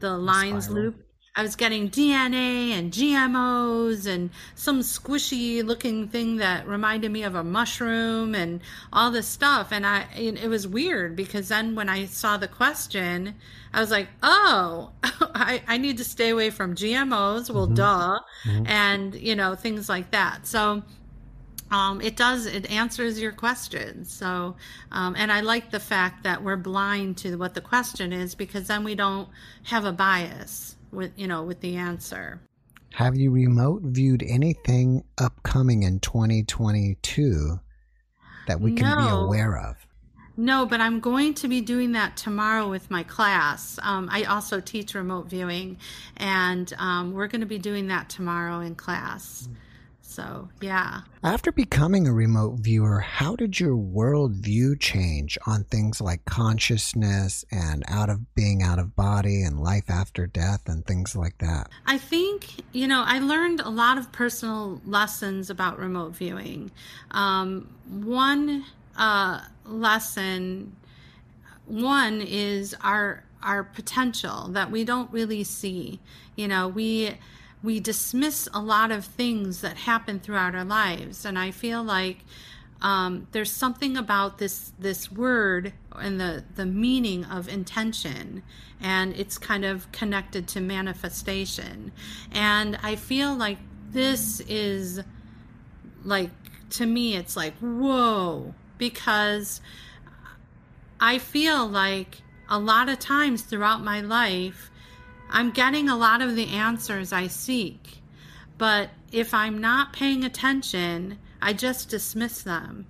the 0.00 0.18
lines 0.18 0.64
Spiral. 0.64 0.82
loop 0.82 1.03
I 1.36 1.42
was 1.42 1.56
getting 1.56 1.90
DNA 1.90 2.70
and 2.70 2.92
GMOs 2.92 4.06
and 4.06 4.30
some 4.54 4.80
squishy 4.80 5.64
looking 5.64 6.06
thing 6.06 6.36
that 6.36 6.68
reminded 6.68 7.10
me 7.10 7.24
of 7.24 7.34
a 7.34 7.42
mushroom 7.42 8.36
and 8.36 8.60
all 8.92 9.10
this 9.10 9.26
stuff. 9.26 9.72
And 9.72 9.84
I, 9.84 10.06
it 10.14 10.48
was 10.48 10.68
weird 10.68 11.16
because 11.16 11.48
then 11.48 11.74
when 11.74 11.88
I 11.88 12.04
saw 12.04 12.36
the 12.36 12.46
question, 12.46 13.34
I 13.72 13.80
was 13.80 13.90
like, 13.90 14.06
oh, 14.22 14.92
I, 15.02 15.60
I 15.66 15.76
need 15.76 15.98
to 15.98 16.04
stay 16.04 16.30
away 16.30 16.50
from 16.50 16.76
GMOs. 16.76 17.50
Well, 17.50 17.66
mm-hmm. 17.66 17.74
duh. 17.74 18.20
Mm-hmm. 18.44 18.66
And, 18.68 19.14
you 19.16 19.34
know, 19.34 19.56
things 19.56 19.88
like 19.88 20.12
that. 20.12 20.46
So, 20.46 20.84
um, 21.72 22.00
it 22.00 22.16
does 22.16 22.46
it 22.46 22.70
answers 22.70 23.18
your 23.18 23.32
question 23.32 24.04
so 24.04 24.54
um, 24.92 25.16
and 25.16 25.32
i 25.32 25.40
like 25.40 25.70
the 25.70 25.80
fact 25.80 26.22
that 26.22 26.44
we're 26.44 26.58
blind 26.58 27.16
to 27.16 27.36
what 27.36 27.54
the 27.54 27.60
question 27.60 28.12
is 28.12 28.34
because 28.34 28.68
then 28.68 28.84
we 28.84 28.94
don't 28.94 29.28
have 29.64 29.84
a 29.84 29.92
bias 29.92 30.73
with 30.94 31.12
you 31.16 31.26
know 31.26 31.42
with 31.42 31.60
the 31.60 31.76
answer. 31.76 32.40
Have 32.94 33.16
you 33.16 33.32
remote 33.32 33.82
viewed 33.82 34.22
anything 34.22 35.02
upcoming 35.18 35.82
in 35.82 35.98
2022 35.98 37.58
that 38.46 38.60
we 38.60 38.74
can 38.74 38.88
no. 38.88 39.04
be 39.04 39.10
aware 39.10 39.58
of? 39.58 39.84
No, 40.36 40.66
but 40.66 40.80
I'm 40.80 41.00
going 41.00 41.34
to 41.34 41.48
be 41.48 41.60
doing 41.60 41.92
that 41.92 42.16
tomorrow 42.16 42.68
with 42.68 42.90
my 42.90 43.02
class. 43.04 43.78
Um, 43.82 44.08
I 44.10 44.24
also 44.24 44.60
teach 44.60 44.94
remote 44.94 45.26
viewing, 45.26 45.78
and 46.16 46.72
um, 46.78 47.12
we're 47.12 47.28
going 47.28 47.40
to 47.40 47.46
be 47.46 47.58
doing 47.58 47.88
that 47.88 48.08
tomorrow 48.08 48.60
in 48.60 48.74
class. 48.74 49.48
Mm. 49.48 49.56
So, 50.14 50.48
yeah. 50.60 51.00
After 51.24 51.50
becoming 51.50 52.06
a 52.06 52.12
remote 52.12 52.60
viewer, 52.60 53.00
how 53.00 53.34
did 53.34 53.58
your 53.58 53.74
worldview 53.74 54.78
change 54.78 55.36
on 55.44 55.64
things 55.64 56.00
like 56.00 56.24
consciousness 56.24 57.44
and 57.50 57.82
out 57.88 58.10
of 58.10 58.32
being 58.36 58.62
out 58.62 58.78
of 58.78 58.94
body 58.94 59.42
and 59.42 59.58
life 59.58 59.90
after 59.90 60.28
death 60.28 60.68
and 60.68 60.86
things 60.86 61.16
like 61.16 61.38
that? 61.38 61.68
I 61.86 61.98
think, 61.98 62.46
you 62.70 62.86
know, 62.86 63.02
I 63.04 63.18
learned 63.18 63.58
a 63.58 63.70
lot 63.70 63.98
of 63.98 64.12
personal 64.12 64.80
lessons 64.86 65.50
about 65.50 65.80
remote 65.80 66.14
viewing. 66.14 66.70
Um, 67.10 67.68
one 67.90 68.66
uh, 68.96 69.40
lesson, 69.64 70.76
one 71.66 72.20
is 72.20 72.72
our 72.82 73.24
our 73.42 73.64
potential 73.64 74.46
that 74.52 74.70
we 74.70 74.84
don't 74.84 75.12
really 75.12 75.42
see. 75.42 75.98
You 76.36 76.46
know, 76.46 76.68
we 76.68 77.16
we 77.64 77.80
dismiss 77.80 78.46
a 78.52 78.60
lot 78.60 78.92
of 78.92 79.06
things 79.06 79.62
that 79.62 79.78
happen 79.78 80.20
throughout 80.20 80.54
our 80.54 80.66
lives. 80.66 81.24
And 81.24 81.38
I 81.38 81.50
feel 81.50 81.82
like 81.82 82.18
um, 82.82 83.26
there's 83.32 83.50
something 83.50 83.96
about 83.96 84.36
this 84.36 84.72
this 84.78 85.10
word 85.10 85.72
and 85.92 86.20
the 86.20 86.44
the 86.54 86.66
meaning 86.66 87.24
of 87.24 87.48
intention 87.48 88.42
and 88.80 89.16
it's 89.16 89.38
kind 89.38 89.64
of 89.64 89.90
connected 89.90 90.46
to 90.48 90.60
manifestation 90.60 91.92
and 92.32 92.76
i 92.82 92.96
feel 92.96 93.34
like 93.34 93.58
this 93.90 94.40
is 94.40 95.00
like 96.02 96.30
to 96.68 96.84
me 96.84 97.16
it's 97.16 97.36
like 97.36 97.54
whoa 97.58 98.52
because 98.76 99.60
i 101.00 101.16
feel 101.16 101.66
like 101.66 102.18
a 102.50 102.58
lot 102.58 102.88
of 102.88 102.98
times 102.98 103.42
throughout 103.42 103.82
my 103.82 104.00
life 104.00 104.70
i'm 105.34 105.50
getting 105.50 105.90
a 105.90 105.96
lot 105.96 106.22
of 106.22 106.34
the 106.34 106.48
answers 106.48 107.12
i 107.12 107.26
seek 107.26 107.98
but 108.56 108.88
if 109.12 109.34
i'm 109.34 109.58
not 109.58 109.92
paying 109.92 110.24
attention 110.24 111.18
I 111.44 111.52
just 111.52 111.90
dismiss 111.90 112.42
them. 112.42 112.86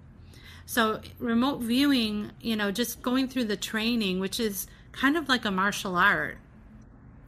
So, 0.64 1.00
remote 1.18 1.60
viewing, 1.60 2.30
you 2.40 2.54
know, 2.54 2.70
just 2.70 3.02
going 3.02 3.26
through 3.26 3.46
the 3.46 3.56
training, 3.56 4.20
which 4.20 4.38
is 4.38 4.68
kind 4.92 5.16
of 5.16 5.28
like 5.28 5.44
a 5.44 5.50
martial 5.50 5.96
art, 5.96 6.38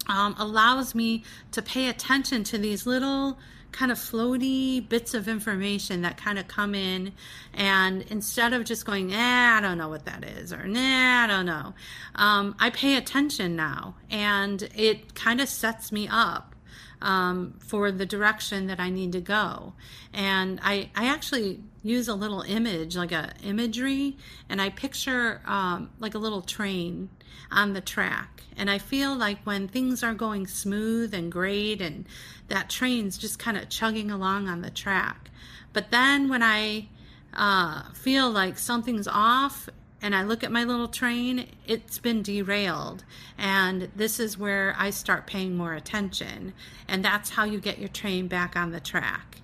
um, 0.08 0.37
allows 0.38 0.94
me 0.94 1.25
to 1.50 1.61
pay 1.61 1.88
attention 1.88 2.44
to 2.44 2.58
these 2.58 2.87
little 2.87 3.38
kind 3.76 3.92
of 3.92 3.99
floaty 3.99 4.87
bits 4.88 5.12
of 5.12 5.28
information 5.28 6.00
that 6.02 6.16
kind 6.16 6.38
of 6.38 6.49
come 6.49 6.75
in. 6.75 7.12
And 7.52 8.02
instead 8.09 8.54
of 8.54 8.64
just 8.64 8.87
going, 8.87 9.12
eh, 9.12 9.56
I 9.56 9.61
don't 9.61 9.76
know 9.76 9.88
what 9.88 10.06
that 10.06 10.25
is, 10.25 10.52
or 10.52 10.66
nah, 10.66 11.25
I 11.25 11.26
don't 11.26 11.47
know, 11.47 11.75
um, 12.14 12.56
I 12.59 12.71
pay 12.71 12.97
attention 12.97 13.54
now. 13.54 13.95
And 14.11 14.62
it 14.75 15.14
kind 15.14 15.40
of 15.40 15.49
sets 15.49 15.92
me 15.92 16.09
up 16.11 16.54
um, 17.02 17.54
for 17.59 17.92
the 17.92 18.06
direction 18.06 18.66
that 18.68 18.80
I 18.80 18.88
need 18.88 19.12
to 19.12 19.21
go. 19.21 19.75
And 20.12 20.59
I, 20.62 20.90
I 20.95 21.09
actually 21.09 21.61
use 21.83 22.09
a 22.09 22.14
little 22.14 22.40
image, 22.42 22.97
like 22.97 23.12
a 23.12 23.33
imagery, 23.45 24.16
and 24.49 24.61
I 24.61 24.71
picture 24.71 25.42
um, 25.47 25.90
like 26.00 26.14
a 26.14 26.18
little 26.18 26.42
train 26.42 27.11
on 27.50 27.75
the 27.75 27.80
track. 27.80 28.42
And 28.56 28.71
I 28.71 28.78
feel 28.78 29.14
like 29.14 29.38
when 29.45 29.68
things 29.68 30.02
are 30.02 30.14
going 30.14 30.47
smooth 30.47 31.12
and 31.12 31.30
great, 31.30 31.83
and 31.83 32.06
that 32.48 32.70
train's 32.70 33.18
just 33.18 33.38
kind 33.38 33.56
of 33.56 33.68
chugging 33.68 34.10
along 34.10 34.48
on 34.48 34.62
the 34.62 34.70
track. 34.70 35.30
But 35.72 35.90
then 35.90 36.28
when 36.28 36.42
I 36.42 36.88
uh, 37.34 37.92
feel 37.92 38.30
like 38.30 38.58
something's 38.58 39.08
off 39.08 39.68
and 40.00 40.14
I 40.14 40.22
look 40.22 40.44
at 40.44 40.52
my 40.52 40.64
little 40.64 40.88
train, 40.88 41.48
it's 41.66 41.98
been 41.98 42.22
derailed. 42.22 43.04
And 43.36 43.90
this 43.96 44.20
is 44.20 44.38
where 44.38 44.74
I 44.78 44.90
start 44.90 45.26
paying 45.26 45.56
more 45.56 45.74
attention. 45.74 46.52
And 46.86 47.04
that's 47.04 47.30
how 47.30 47.44
you 47.44 47.60
get 47.60 47.78
your 47.78 47.88
train 47.88 48.28
back 48.28 48.56
on 48.56 48.70
the 48.70 48.80
track 48.80 49.38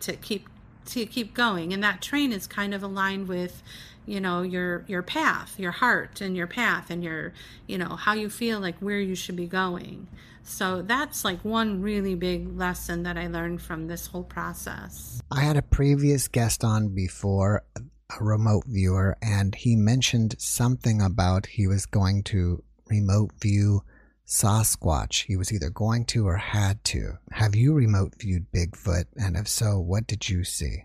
to 0.00 0.16
keep 0.16 0.48
to 0.86 1.04
keep 1.04 1.34
going. 1.34 1.72
And 1.72 1.82
that 1.82 2.00
train 2.00 2.32
is 2.32 2.46
kind 2.46 2.74
of 2.74 2.82
aligned 2.82 3.28
with, 3.28 3.62
you 4.06 4.20
know, 4.20 4.42
your 4.42 4.84
your 4.88 5.02
path, 5.02 5.58
your 5.58 5.72
heart 5.72 6.20
and 6.20 6.36
your 6.36 6.46
path 6.46 6.90
and 6.90 7.04
your, 7.04 7.32
you 7.66 7.78
know, 7.78 7.96
how 7.96 8.14
you 8.14 8.30
feel 8.30 8.58
like 8.58 8.78
where 8.78 9.00
you 9.00 9.14
should 9.14 9.36
be 9.36 9.46
going. 9.46 10.08
So 10.48 10.82
that's 10.82 11.24
like 11.24 11.44
one 11.44 11.82
really 11.82 12.14
big 12.14 12.56
lesson 12.56 13.02
that 13.04 13.16
I 13.16 13.26
learned 13.26 13.62
from 13.62 13.86
this 13.86 14.06
whole 14.06 14.24
process. 14.24 15.20
I 15.30 15.40
had 15.40 15.56
a 15.56 15.62
previous 15.62 16.26
guest 16.28 16.64
on 16.64 16.94
before 16.94 17.62
a 17.76 18.24
remote 18.24 18.64
viewer, 18.66 19.16
and 19.20 19.54
he 19.54 19.76
mentioned 19.76 20.34
something 20.38 21.02
about 21.02 21.46
he 21.46 21.66
was 21.66 21.86
going 21.86 22.22
to 22.24 22.62
remote 22.88 23.32
view 23.40 23.82
Sasquatch. 24.26 25.24
He 25.24 25.36
was 25.36 25.52
either 25.52 25.70
going 25.70 26.04
to 26.06 26.26
or 26.26 26.36
had 26.36 26.82
to. 26.84 27.18
Have 27.32 27.54
you 27.54 27.74
remote 27.74 28.14
viewed 28.18 28.50
Bigfoot? 28.52 29.04
And 29.16 29.36
if 29.36 29.48
so, 29.48 29.78
what 29.78 30.06
did 30.06 30.28
you 30.28 30.44
see? 30.44 30.84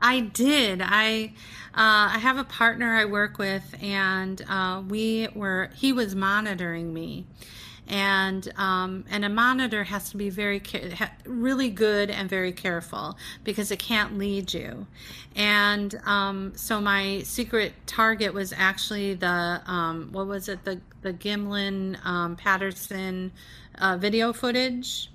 I 0.00 0.20
did. 0.20 0.80
I 0.82 1.34
uh, 1.74 2.14
I 2.14 2.18
have 2.18 2.38
a 2.38 2.44
partner 2.44 2.96
I 2.96 3.04
work 3.04 3.38
with, 3.38 3.74
and 3.82 4.40
uh, 4.48 4.82
we 4.88 5.28
were 5.34 5.70
he 5.74 5.92
was 5.92 6.14
monitoring 6.14 6.94
me, 6.94 7.26
and 7.90 8.50
um, 8.56 9.04
and 9.10 9.24
a 9.24 9.28
monitor 9.28 9.82
has 9.82 10.10
to 10.10 10.16
be 10.16 10.30
very 10.30 10.62
really 11.26 11.68
good 11.68 12.08
and 12.08 12.30
very 12.30 12.52
careful 12.52 13.18
because 13.42 13.72
it 13.72 13.80
can't 13.80 14.16
lead 14.16 14.54
you. 14.54 14.86
And 15.34 16.00
um, 16.06 16.52
so 16.54 16.80
my 16.80 17.22
secret 17.22 17.72
target 17.86 18.32
was 18.32 18.54
actually 18.56 19.14
the 19.14 19.60
um, 19.66 20.10
what 20.12 20.28
was 20.28 20.48
it? 20.48 20.64
The 20.64 20.80
the 21.02 21.12
Gimlin 21.12 21.98
um, 22.06 22.36
Patterson 22.36 23.32
uh, 23.78 23.96
video 23.98 24.32
footage. 24.32 25.10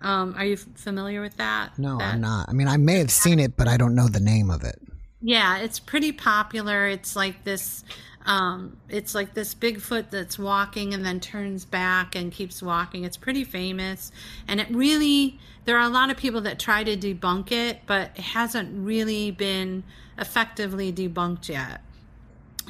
Um, 0.00 0.34
are 0.36 0.44
you 0.44 0.56
familiar 0.56 1.20
with 1.20 1.36
that? 1.36 1.78
No 1.78 1.98
that, 1.98 2.14
I'm 2.14 2.20
not. 2.20 2.48
I 2.48 2.52
mean 2.52 2.68
I 2.68 2.76
may 2.76 2.98
have 2.98 3.12
seen 3.12 3.38
it 3.38 3.56
but 3.56 3.68
I 3.68 3.76
don't 3.76 3.94
know 3.94 4.08
the 4.08 4.20
name 4.20 4.50
of 4.50 4.64
it. 4.64 4.80
Yeah 5.20 5.58
it's 5.58 5.78
pretty 5.78 6.10
popular. 6.10 6.88
It's 6.88 7.14
like 7.14 7.44
this 7.44 7.84
um, 8.28 8.76
it's 8.90 9.14
like 9.14 9.32
this 9.32 9.54
Bigfoot 9.54 10.10
that's 10.10 10.38
walking 10.38 10.92
and 10.92 11.04
then 11.04 11.18
turns 11.18 11.64
back 11.64 12.14
and 12.14 12.30
keeps 12.30 12.62
walking. 12.62 13.04
It's 13.04 13.16
pretty 13.16 13.42
famous. 13.42 14.12
And 14.46 14.60
it 14.60 14.68
really, 14.70 15.38
there 15.64 15.78
are 15.78 15.86
a 15.86 15.88
lot 15.88 16.10
of 16.10 16.18
people 16.18 16.42
that 16.42 16.58
try 16.58 16.84
to 16.84 16.94
debunk 16.94 17.50
it, 17.50 17.80
but 17.86 18.10
it 18.16 18.20
hasn't 18.20 18.84
really 18.84 19.30
been 19.30 19.82
effectively 20.18 20.92
debunked 20.92 21.48
yet. 21.48 21.80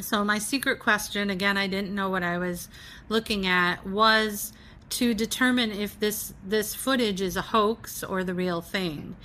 So, 0.01 0.25
my 0.25 0.39
secret 0.39 0.79
question 0.79 1.29
again, 1.29 1.57
I 1.57 1.67
didn't 1.67 1.93
know 1.93 2.09
what 2.09 2.23
I 2.23 2.39
was 2.39 2.69
looking 3.09 3.45
at 3.45 3.85
was 3.85 4.53
to 4.91 5.13
determine 5.13 5.73
if 5.73 5.99
this 5.99 6.33
this 6.47 6.75
footage 6.75 7.21
is 7.21 7.37
a 7.37 7.43
hoax 7.43 8.05
or 8.05 8.23
the 8.23 8.33
real 8.33 8.61
thing. 8.61 9.17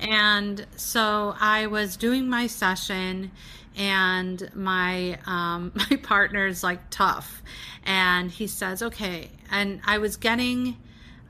And 0.00 0.66
so 0.74 1.36
I 1.38 1.66
was 1.66 1.96
doing 1.96 2.28
my 2.28 2.46
session 2.46 3.30
and 3.76 4.50
my 4.54 5.18
um, 5.26 5.72
my 5.90 5.96
partner's 5.96 6.62
like 6.62 6.90
tough. 6.90 7.42
And 7.84 8.30
he 8.30 8.46
says 8.46 8.82
okay. 8.82 9.30
And 9.50 9.80
i 9.84 9.98
was 9.98 10.16
getting 10.16 10.76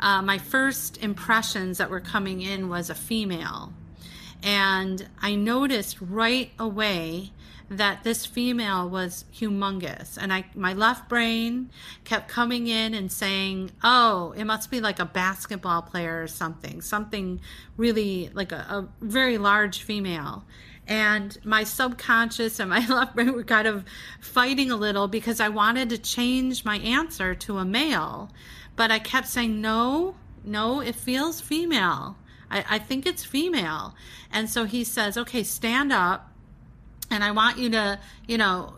uh, 0.00 0.22
my 0.22 0.38
first 0.38 1.02
impressions 1.02 1.78
that 1.78 1.90
were 1.90 2.00
coming 2.00 2.40
in 2.40 2.68
was 2.68 2.90
a 2.90 2.94
female. 2.94 3.72
And 4.42 5.08
i 5.20 5.34
noticed 5.34 6.00
right 6.00 6.50
away 6.58 7.32
that 7.70 8.04
this 8.04 8.26
female 8.26 8.88
was 8.88 9.24
humongous. 9.32 10.18
And 10.20 10.32
i 10.32 10.44
my 10.54 10.72
left 10.72 11.08
brain 11.08 11.70
kept 12.04 12.28
coming 12.28 12.66
in 12.66 12.92
and 12.94 13.10
saying 13.10 13.70
oh 13.82 14.34
it 14.36 14.44
must 14.44 14.70
be 14.70 14.80
like 14.80 14.98
a 14.98 15.06
basketball 15.06 15.82
player 15.82 16.22
or 16.22 16.26
something 16.26 16.80
something 16.80 17.40
really 17.76 18.30
like 18.34 18.52
a, 18.52 18.56
a 18.56 18.88
very 19.00 19.38
large 19.38 19.82
female 19.82 20.44
and 20.92 21.38
my 21.42 21.64
subconscious 21.64 22.60
and 22.60 22.68
my 22.68 22.86
left 22.88 23.14
brain 23.14 23.32
were 23.32 23.44
kind 23.44 23.66
of 23.66 23.82
fighting 24.20 24.70
a 24.70 24.76
little 24.76 25.08
because 25.08 25.40
I 25.40 25.48
wanted 25.48 25.88
to 25.88 25.96
change 25.96 26.66
my 26.66 26.76
answer 26.76 27.34
to 27.34 27.56
a 27.56 27.64
male, 27.64 28.30
but 28.76 28.92
I 28.92 28.98
kept 28.98 29.26
saying, 29.26 29.58
no, 29.58 30.16
no, 30.44 30.82
it 30.82 30.94
feels 30.94 31.40
female. 31.40 32.18
I, 32.50 32.64
I 32.68 32.78
think 32.78 33.06
it's 33.06 33.24
female. 33.24 33.94
And 34.30 34.50
so 34.50 34.64
he 34.66 34.84
says, 34.84 35.16
okay, 35.16 35.42
stand 35.42 35.94
up. 35.94 36.30
And 37.10 37.24
I 37.24 37.30
want 37.30 37.56
you 37.56 37.70
to, 37.70 37.98
you 38.28 38.36
know, 38.36 38.74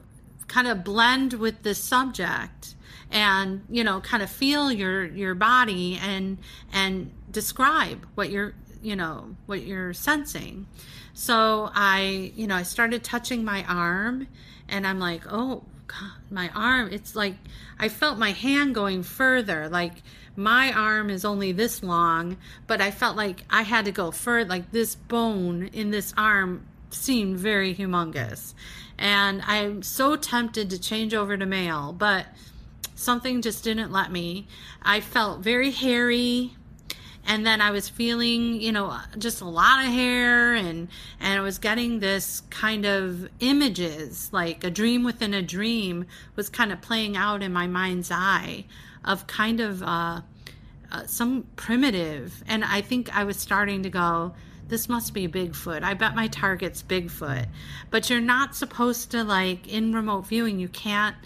kind 0.46 0.68
of 0.68 0.84
blend 0.84 1.32
with 1.32 1.64
the 1.64 1.74
subject 1.74 2.76
and 3.10 3.64
you 3.68 3.84
know 3.84 4.00
kind 4.00 4.22
of 4.22 4.30
feel 4.30 4.72
your 4.72 5.04
your 5.04 5.34
body 5.34 5.98
and 6.02 6.38
and 6.72 7.10
describe 7.30 8.06
what 8.14 8.30
you're 8.30 8.54
you 8.84 8.94
know 8.94 9.34
what 9.46 9.62
you're 9.62 9.92
sensing 9.92 10.66
so 11.14 11.70
I, 11.72 12.32
you 12.34 12.48
know, 12.48 12.56
I 12.56 12.64
started 12.64 13.04
touching 13.04 13.44
my 13.44 13.64
arm 13.68 14.26
and 14.68 14.84
I'm 14.84 14.98
like, 14.98 15.22
oh, 15.30 15.62
God, 15.86 16.10
my 16.28 16.50
arm, 16.54 16.88
it's 16.92 17.14
like 17.14 17.36
I 17.78 17.88
felt 17.88 18.18
my 18.18 18.32
hand 18.32 18.74
going 18.74 19.04
further. 19.04 19.68
Like 19.68 20.02
my 20.34 20.72
arm 20.72 21.10
is 21.10 21.24
only 21.24 21.52
this 21.52 21.84
long, 21.84 22.36
but 22.66 22.80
I 22.80 22.90
felt 22.90 23.16
like 23.16 23.44
I 23.48 23.62
had 23.62 23.84
to 23.84 23.92
go 23.92 24.10
further. 24.10 24.50
Like 24.50 24.72
this 24.72 24.96
bone 24.96 25.70
in 25.72 25.90
this 25.90 26.12
arm 26.16 26.66
seemed 26.90 27.38
very 27.38 27.72
humongous. 27.72 28.52
And 28.98 29.40
I'm 29.46 29.82
so 29.82 30.16
tempted 30.16 30.68
to 30.70 30.80
change 30.80 31.14
over 31.14 31.36
to 31.36 31.46
male, 31.46 31.92
but 31.92 32.26
something 32.96 33.40
just 33.40 33.62
didn't 33.62 33.92
let 33.92 34.10
me. 34.10 34.48
I 34.82 35.00
felt 35.00 35.40
very 35.40 35.70
hairy 35.70 36.56
and 37.26 37.46
then 37.46 37.60
I 37.60 37.70
was 37.70 37.88
feeling, 37.88 38.60
you 38.60 38.72
know, 38.72 38.98
just 39.18 39.40
a 39.40 39.48
lot 39.48 39.84
of 39.84 39.90
hair 39.90 40.54
and 40.54 40.88
and 41.20 41.38
I 41.38 41.42
was 41.42 41.58
getting 41.58 42.00
this 42.00 42.42
kind 42.50 42.84
of 42.84 43.28
images, 43.40 44.28
like 44.32 44.64
a 44.64 44.70
dream 44.70 45.04
within 45.04 45.32
a 45.34 45.42
dream 45.42 46.06
was 46.36 46.48
kind 46.48 46.72
of 46.72 46.80
playing 46.80 47.16
out 47.16 47.42
in 47.42 47.52
my 47.52 47.66
mind's 47.66 48.10
eye 48.10 48.64
of 49.04 49.26
kind 49.26 49.60
of 49.60 49.82
uh, 49.82 50.20
uh, 50.92 51.06
some 51.06 51.46
primitive 51.56 52.42
and 52.46 52.64
I 52.64 52.80
think 52.80 53.14
I 53.14 53.24
was 53.24 53.36
starting 53.36 53.82
to 53.84 53.90
go 53.90 54.34
this 54.66 54.88
must 54.88 55.12
be 55.12 55.28
Bigfoot. 55.28 55.82
I 55.82 55.92
bet 55.92 56.14
my 56.14 56.26
target's 56.28 56.82
Bigfoot. 56.82 57.46
But 57.90 58.08
you're 58.08 58.20
not 58.20 58.56
supposed 58.56 59.10
to 59.10 59.22
like 59.22 59.68
in 59.68 59.92
remote 59.92 60.26
viewing 60.26 60.58
you 60.58 60.68
can't 60.68 61.16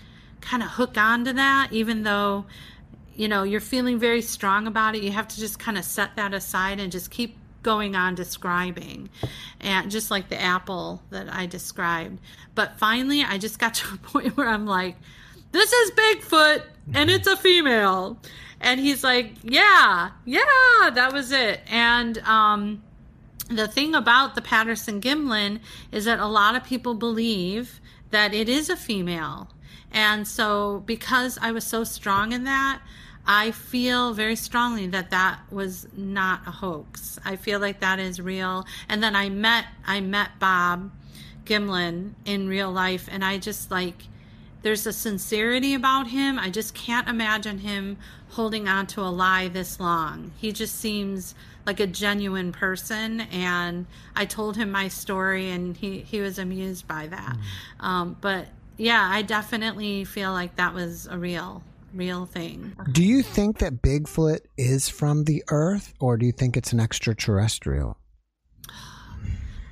kind 0.41 0.63
of 0.63 0.71
hook 0.71 0.97
onto 0.97 1.33
that 1.33 1.69
even 1.73 2.05
though 2.05 2.47
you 3.19 3.29
know 3.29 3.43
you're 3.43 3.61
feeling 3.61 3.99
very 3.99 4.23
strong 4.23 4.67
about 4.67 4.95
it 4.95 5.03
you 5.03 5.11
have 5.11 5.29
to 5.29 5.39
just 5.39 5.59
kind 5.59 5.77
of 5.77 5.85
set 5.85 6.17
that 6.17 6.33
aside 6.33 6.81
and 6.81 6.93
just 6.93 7.11
keep 7.11 7.37
going 7.63 7.97
on 7.97 8.15
describing. 8.15 9.11
And 9.61 9.91
just 9.91 10.11
like 10.11 10.29
the 10.29 10.41
apple 10.41 11.03
that 11.11 11.33
i 11.33 11.47
described. 11.47 12.19
But 12.55 12.79
finally 12.79 13.23
i 13.23 13.37
just 13.37 13.59
got 13.59 13.75
to 13.75 13.95
a 13.95 13.99
point 13.99 14.37
where 14.37 14.49
i'm 14.49 14.67
like 14.67 14.97
this 15.51 15.73
is 15.73 15.91
bigfoot 15.93 16.63
and 16.95 17.11
it's 17.11 17.27
a 17.27 17.37
female. 17.37 18.19
And 18.61 18.81
he's 18.81 19.05
like 19.05 19.33
yeah 19.43 20.11
yeah 20.25 20.91
that 20.95 21.13
was 21.13 21.33
it. 21.33 21.61
And 21.69 22.19
um 22.19 22.83
the 23.51 23.67
thing 23.67 23.95
about 23.95 24.35
the 24.35 24.43
Patterson 24.43 25.01
Gimlin 25.01 25.61
is 25.91 26.05
that 26.05 26.19
a 26.19 26.27
lot 26.27 26.55
of 26.55 26.65
people 26.65 26.95
believe 26.95 27.81
that 28.11 28.35
it 28.35 28.47
is 28.47 28.69
a 28.69 28.77
female. 28.77 29.49
And 29.91 30.29
so, 30.29 30.83
because 30.85 31.39
I 31.41 31.53
was 31.53 31.65
so 31.65 31.83
strong 31.83 32.33
in 32.33 32.45
that, 32.45 32.83
I 33.31 33.51
feel 33.51 34.15
very 34.15 34.37
strongly 34.37 34.87
that 34.87 35.11
that 35.11 35.41
was 35.51 35.87
not 35.95 36.41
a 36.47 36.51
hoax. 36.51 37.19
I 37.27 37.37
feel 37.37 37.61
like 37.61 37.81
that 37.81 37.99
is 37.99 38.23
real. 38.23 38.65
And 38.89 39.03
then 39.03 39.15
I 39.15 39.29
met 39.29 39.67
I 39.87 40.01
met 40.01 40.39
Bob 40.41 40.91
Gimlin 41.45 42.15
in 42.25 42.49
real 42.49 42.73
life, 42.73 43.07
and 43.13 43.23
I 43.23 43.37
just 43.37 43.71
like 43.71 44.05
there's 44.63 44.87
a 44.87 44.95
sincerity 44.95 45.75
about 45.75 46.09
him. 46.09 46.39
I 46.39 46.49
just 46.49 46.75
can't 46.75 47.07
imagine 47.07 47.59
him 47.59 47.99
holding 48.31 48.67
on 48.67 48.87
to 48.89 49.03
a 49.03 49.13
lie 49.13 49.49
this 49.49 49.79
long. 49.79 50.33
He 50.39 50.51
just 50.51 50.77
seems 50.77 51.35
like 51.67 51.81
a 51.81 51.87
genuine 51.87 52.51
person, 52.51 53.21
and 53.21 53.85
I 54.17 54.25
told 54.25 54.57
him 54.57 54.71
my 54.71 54.89
story, 54.89 55.51
and 55.51 55.77
he 55.77 56.01
he 56.01 56.23
was 56.23 56.39
amused 56.39 56.89
by 56.89 57.09
that. 57.09 57.37
Mm. 57.79 57.85
Um, 57.85 58.17
but 58.23 58.47
yeah, 58.79 59.07
I 59.07 59.21
definitely 59.21 60.05
feel 60.05 60.33
like 60.33 60.57
that 60.57 60.73
was 60.73 61.07
a 61.07 61.19
real 61.19 61.63
real 61.95 62.27
thing. 62.27 62.77
Do 62.93 63.03
you 63.03 63.23
think 63.23 63.59
that 63.59 63.83
Bigfoot 63.83 64.41
is 64.57 64.89
from 64.89 65.25
the 65.25 65.43
Earth, 65.51 65.95
or 66.01 66.17
do 66.17 66.27
you 66.27 66.33
think 66.33 66.57
it's 66.57 66.73
an 66.73 66.81
extraterrestrial? 66.81 67.99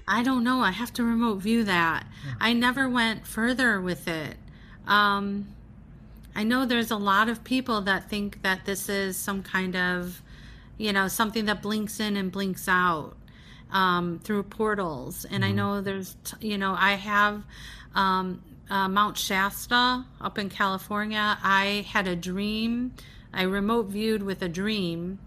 I 0.08 0.22
don't 0.22 0.44
know. 0.44 0.60
I 0.60 0.70
have 0.70 0.92
to 0.94 1.04
remote 1.04 1.36
view 1.36 1.64
that. 1.64 2.06
I 2.40 2.52
never 2.52 2.88
went 2.88 3.26
further 3.26 3.80
with 3.80 4.06
it. 4.06 4.36
Um, 4.86 5.48
I 6.34 6.44
know 6.44 6.64
there's 6.64 6.90
a 6.90 6.96
lot 6.96 7.28
of 7.28 7.42
people 7.42 7.80
that 7.82 8.08
think 8.08 8.42
that 8.42 8.66
this 8.66 8.88
is 8.88 9.16
some 9.16 9.42
kind 9.42 9.74
of, 9.74 10.22
you 10.78 10.92
know, 10.92 11.08
something 11.08 11.46
that 11.46 11.60
blinks 11.60 11.98
in 11.98 12.16
and 12.16 12.30
blinks 12.30 12.68
out 12.68 13.16
um, 13.72 14.20
through 14.22 14.44
portals. 14.44 15.24
And 15.24 15.42
mm-hmm. 15.42 15.52
I 15.52 15.56
know 15.56 15.80
there's, 15.80 16.16
you 16.40 16.58
know, 16.58 16.76
I 16.78 16.92
have 16.92 17.42
um, 17.94 18.42
uh, 18.70 18.88
Mount 18.88 19.16
Shasta 19.16 20.04
up 20.20 20.38
in 20.38 20.48
California, 20.48 21.38
I 21.42 21.86
had 21.88 22.08
a 22.08 22.16
dream. 22.16 22.94
I 23.32 23.42
remote 23.42 23.86
viewed 23.86 24.22
with 24.22 24.42
a 24.42 24.48
dream. 24.48 25.18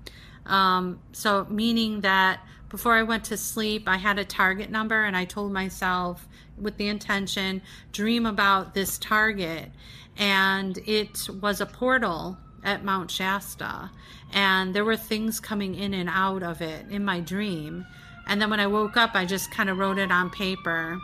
Um, 0.46 1.00
so, 1.12 1.46
meaning 1.50 2.02
that 2.02 2.42
before 2.70 2.94
I 2.94 3.04
went 3.04 3.26
to 3.26 3.38
sleep, 3.38 3.88
I 3.88 3.98
had 3.98 4.20
a 4.20 4.26
target 4.26 4.70
number 4.70 5.04
and 5.04 5.16
I 5.16 5.26
told 5.26 5.52
myself 5.52 6.28
with 6.58 6.78
the 6.78 6.88
intention, 6.88 7.62
dream 7.92 8.26
about 8.26 8.74
this 8.74 8.98
target. 8.98 9.72
And 10.18 10.78
it 10.86 11.30
was 11.42 11.62
a 11.62 11.66
portal 11.66 12.38
at 12.64 12.84
Mount 12.84 13.10
Shasta. 13.10 13.90
And 14.34 14.74
there 14.74 14.86
were 14.86 14.98
things 14.98 15.40
coming 15.40 15.76
in 15.76 15.94
and 15.94 16.10
out 16.10 16.44
of 16.44 16.62
it 16.62 16.86
in 16.90 17.06
my 17.06 17.20
dream. 17.20 17.86
And 18.28 18.42
then 18.42 18.50
when 18.50 18.60
I 18.60 18.68
woke 18.68 18.98
up, 18.98 19.12
I 19.16 19.26
just 19.26 19.50
kind 19.52 19.70
of 19.70 19.78
wrote 19.78 19.98
it 19.98 20.12
on 20.12 20.30
paper. 20.30 21.00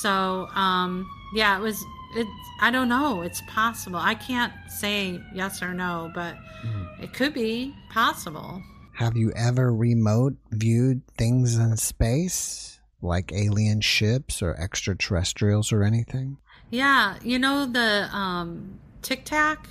So, 0.00 0.48
um, 0.54 1.08
yeah, 1.34 1.58
it 1.58 1.60
was. 1.60 1.84
It. 2.16 2.26
I 2.60 2.70
don't 2.70 2.88
know. 2.88 3.22
It's 3.22 3.42
possible. 3.48 3.98
I 3.98 4.14
can't 4.14 4.52
say 4.68 5.20
yes 5.34 5.62
or 5.62 5.72
no, 5.74 6.10
but 6.14 6.36
mm. 6.64 7.02
it 7.02 7.12
could 7.12 7.34
be 7.34 7.74
possible. 7.90 8.62
Have 8.94 9.16
you 9.16 9.32
ever 9.34 9.74
remote 9.74 10.34
viewed 10.50 11.02
things 11.16 11.56
in 11.56 11.76
space, 11.76 12.78
like 13.00 13.32
alien 13.32 13.80
ships 13.80 14.42
or 14.42 14.54
extraterrestrials 14.60 15.72
or 15.72 15.82
anything? 15.82 16.36
Yeah, 16.70 17.16
you 17.22 17.38
know 17.38 17.66
the 17.66 18.08
um, 18.12 18.78
Tic 19.00 19.24
Tac. 19.24 19.68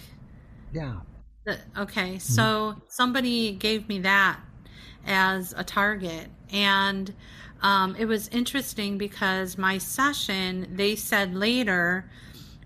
Yeah. 0.73 1.01
The, 1.45 1.59
okay, 1.77 2.15
mm-hmm. 2.15 2.17
so 2.17 2.75
somebody 2.87 3.53
gave 3.53 3.87
me 3.87 3.99
that 3.99 4.39
as 5.05 5.53
a 5.55 5.63
target, 5.63 6.29
and 6.51 7.13
um, 7.61 7.95
it 7.97 8.05
was 8.05 8.27
interesting 8.29 8.97
because 8.97 9.57
my 9.57 9.77
session, 9.77 10.67
they 10.75 10.95
said 10.95 11.35
later, 11.35 12.09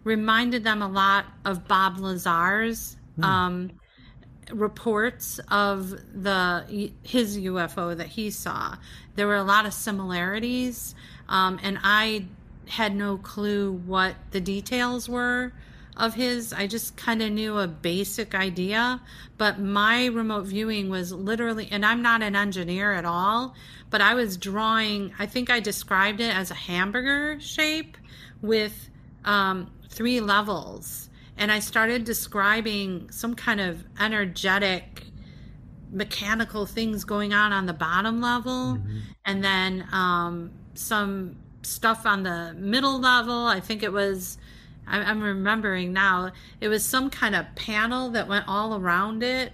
reminded 0.04 0.64
them 0.64 0.82
a 0.82 0.88
lot 0.88 1.26
of 1.44 1.68
Bob 1.68 2.00
Lazar's 2.00 2.96
mm. 3.20 3.24
um, 3.24 3.72
reports 4.52 5.40
of 5.50 5.90
the 6.14 6.92
his 7.04 7.38
UFO 7.38 7.96
that 7.98 8.08
he 8.08 8.30
saw. 8.30 8.76
There 9.16 9.28
were 9.28 9.36
a 9.36 9.44
lot 9.44 9.66
of 9.66 9.74
similarities, 9.74 10.96
um, 11.28 11.60
and 11.62 11.80
I 11.84 12.26
had 12.68 12.96
no 12.96 13.18
clue 13.18 13.72
what 13.72 14.16
the 14.32 14.40
details 14.40 15.10
were 15.10 15.54
of 15.98 16.14
his. 16.14 16.54
I 16.54 16.68
just 16.68 16.98
kind 16.98 17.22
of 17.22 17.32
knew 17.32 17.58
a 17.58 17.68
basic 17.68 18.36
idea, 18.36 19.02
but 19.38 19.60
my 19.60 20.08
remote 20.08 20.46
viewing 20.46 20.90
was 20.90 21.12
literally, 21.12 21.68
and 21.72 21.86
I'm 21.86 22.02
not 22.02 22.22
an 22.22 22.36
engineer 22.36 22.94
at 22.94 23.06
all, 23.06 23.56
but 23.90 24.02
I 24.02 24.14
was 24.14 24.38
drawing, 24.38 25.14
I 25.20 25.26
think 25.26 25.50
I 25.50 25.60
described 25.60 26.20
it 26.20 26.36
as 26.36 26.52
a 26.52 26.56
hamburger 26.56 27.40
shape 27.40 27.98
with 28.42 28.90
um, 29.24 29.72
three 29.90 30.22
levels. 30.22 31.10
And 31.38 31.52
I 31.52 31.60
started 31.60 32.06
describing 32.06 33.10
some 33.12 33.36
kind 33.36 33.60
of 33.60 33.84
energetic 34.00 35.04
mechanical 35.92 36.66
things 36.66 37.04
going 37.04 37.34
on 37.34 37.54
on 37.54 37.66
the 37.66 37.74
bottom 37.74 38.22
level 38.22 38.76
mm-hmm. 38.76 39.00
and 39.24 39.44
then 39.44 39.88
um, 39.92 40.52
some 40.74 41.38
stuff 41.62 42.06
on 42.06 42.24
the 42.24 42.54
middle 42.58 43.00
level. 43.00 43.46
I 43.46 43.60
think 43.60 43.84
it 43.84 43.92
was 43.92 44.38
I'm 44.88 45.22
remembering 45.22 45.94
now, 45.94 46.32
it 46.62 46.68
was 46.68 46.86
some 46.86 47.10
kind 47.10 47.36
of 47.36 47.46
panel 47.56 48.10
that 48.12 48.28
went 48.28 48.48
all 48.48 48.76
around 48.76 49.24
it. 49.24 49.52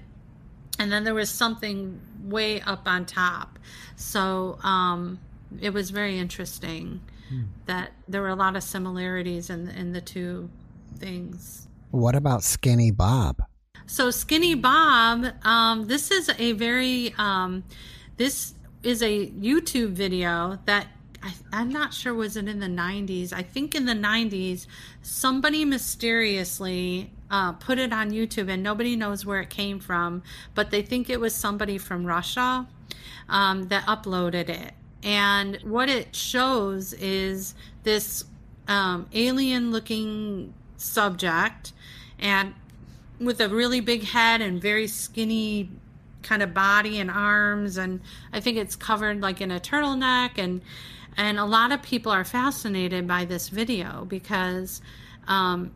And 0.79 0.91
then 0.91 1.03
there 1.03 1.13
was 1.13 1.29
something 1.29 1.99
way 2.23 2.61
up 2.61 2.87
on 2.87 3.05
top. 3.05 3.59
So 3.95 4.57
um, 4.63 5.19
it 5.59 5.73
was 5.73 5.89
very 5.89 6.17
interesting 6.17 7.01
hmm. 7.29 7.43
that 7.65 7.91
there 8.07 8.21
were 8.21 8.29
a 8.29 8.35
lot 8.35 8.55
of 8.55 8.63
similarities 8.63 9.49
in, 9.49 9.69
in 9.69 9.93
the 9.93 10.01
two 10.01 10.49
things. 10.97 11.67
What 11.91 12.15
about 12.15 12.43
Skinny 12.43 12.91
Bob? 12.91 13.43
So 13.85 14.11
Skinny 14.11 14.55
Bob, 14.55 15.25
um, 15.43 15.87
this 15.87 16.11
is 16.11 16.29
a 16.37 16.53
very, 16.53 17.13
um, 17.17 17.63
this 18.17 18.53
is 18.83 19.01
a 19.03 19.27
YouTube 19.27 19.89
video 19.89 20.59
that 20.65 20.87
I, 21.23 21.33
am 21.61 21.69
not 21.69 21.93
sure 21.93 22.13
was 22.13 22.35
it 22.35 22.47
in 22.47 22.59
the 22.59 22.67
90s. 22.67 23.31
I 23.31 23.43
think 23.43 23.75
in 23.75 23.85
the 23.85 23.93
90s, 23.93 24.65
somebody 25.01 25.65
mysteriously 25.65 27.11
uh, 27.29 27.53
put 27.53 27.79
it 27.79 27.93
on 27.93 28.11
YouTube, 28.11 28.49
and 28.49 28.63
nobody 28.63 28.95
knows 28.95 29.25
where 29.25 29.39
it 29.41 29.49
came 29.49 29.79
from, 29.79 30.23
but 30.55 30.71
they 30.71 30.81
think 30.81 31.09
it 31.09 31.19
was 31.19 31.35
somebody 31.35 31.77
from 31.77 32.05
Russia 32.05 32.67
um, 33.29 33.67
that 33.67 33.85
uploaded 33.85 34.49
it. 34.49 34.73
And 35.03 35.57
what 35.63 35.89
it 35.89 36.15
shows 36.15 36.93
is 36.93 37.55
this 37.83 38.25
um, 38.67 39.07
alien-looking 39.13 40.53
subject, 40.77 41.73
and 42.19 42.53
with 43.19 43.39
a 43.39 43.49
really 43.49 43.79
big 43.79 44.03
head 44.03 44.41
and 44.41 44.61
very 44.61 44.87
skinny 44.87 45.69
kind 46.23 46.43
of 46.43 46.53
body 46.53 46.99
and 46.99 47.09
arms 47.09 47.77
and 47.77 47.99
i 48.31 48.39
think 48.39 48.55
it's 48.55 48.75
covered 48.75 49.21
like 49.21 49.41
in 49.41 49.49
a 49.49 49.59
turtleneck 49.59 50.37
and 50.37 50.61
and 51.17 51.37
a 51.37 51.45
lot 51.45 51.71
of 51.71 51.81
people 51.81 52.11
are 52.11 52.23
fascinated 52.23 53.07
by 53.07 53.25
this 53.25 53.49
video 53.49 54.05
because 54.05 54.81
um, 55.27 55.71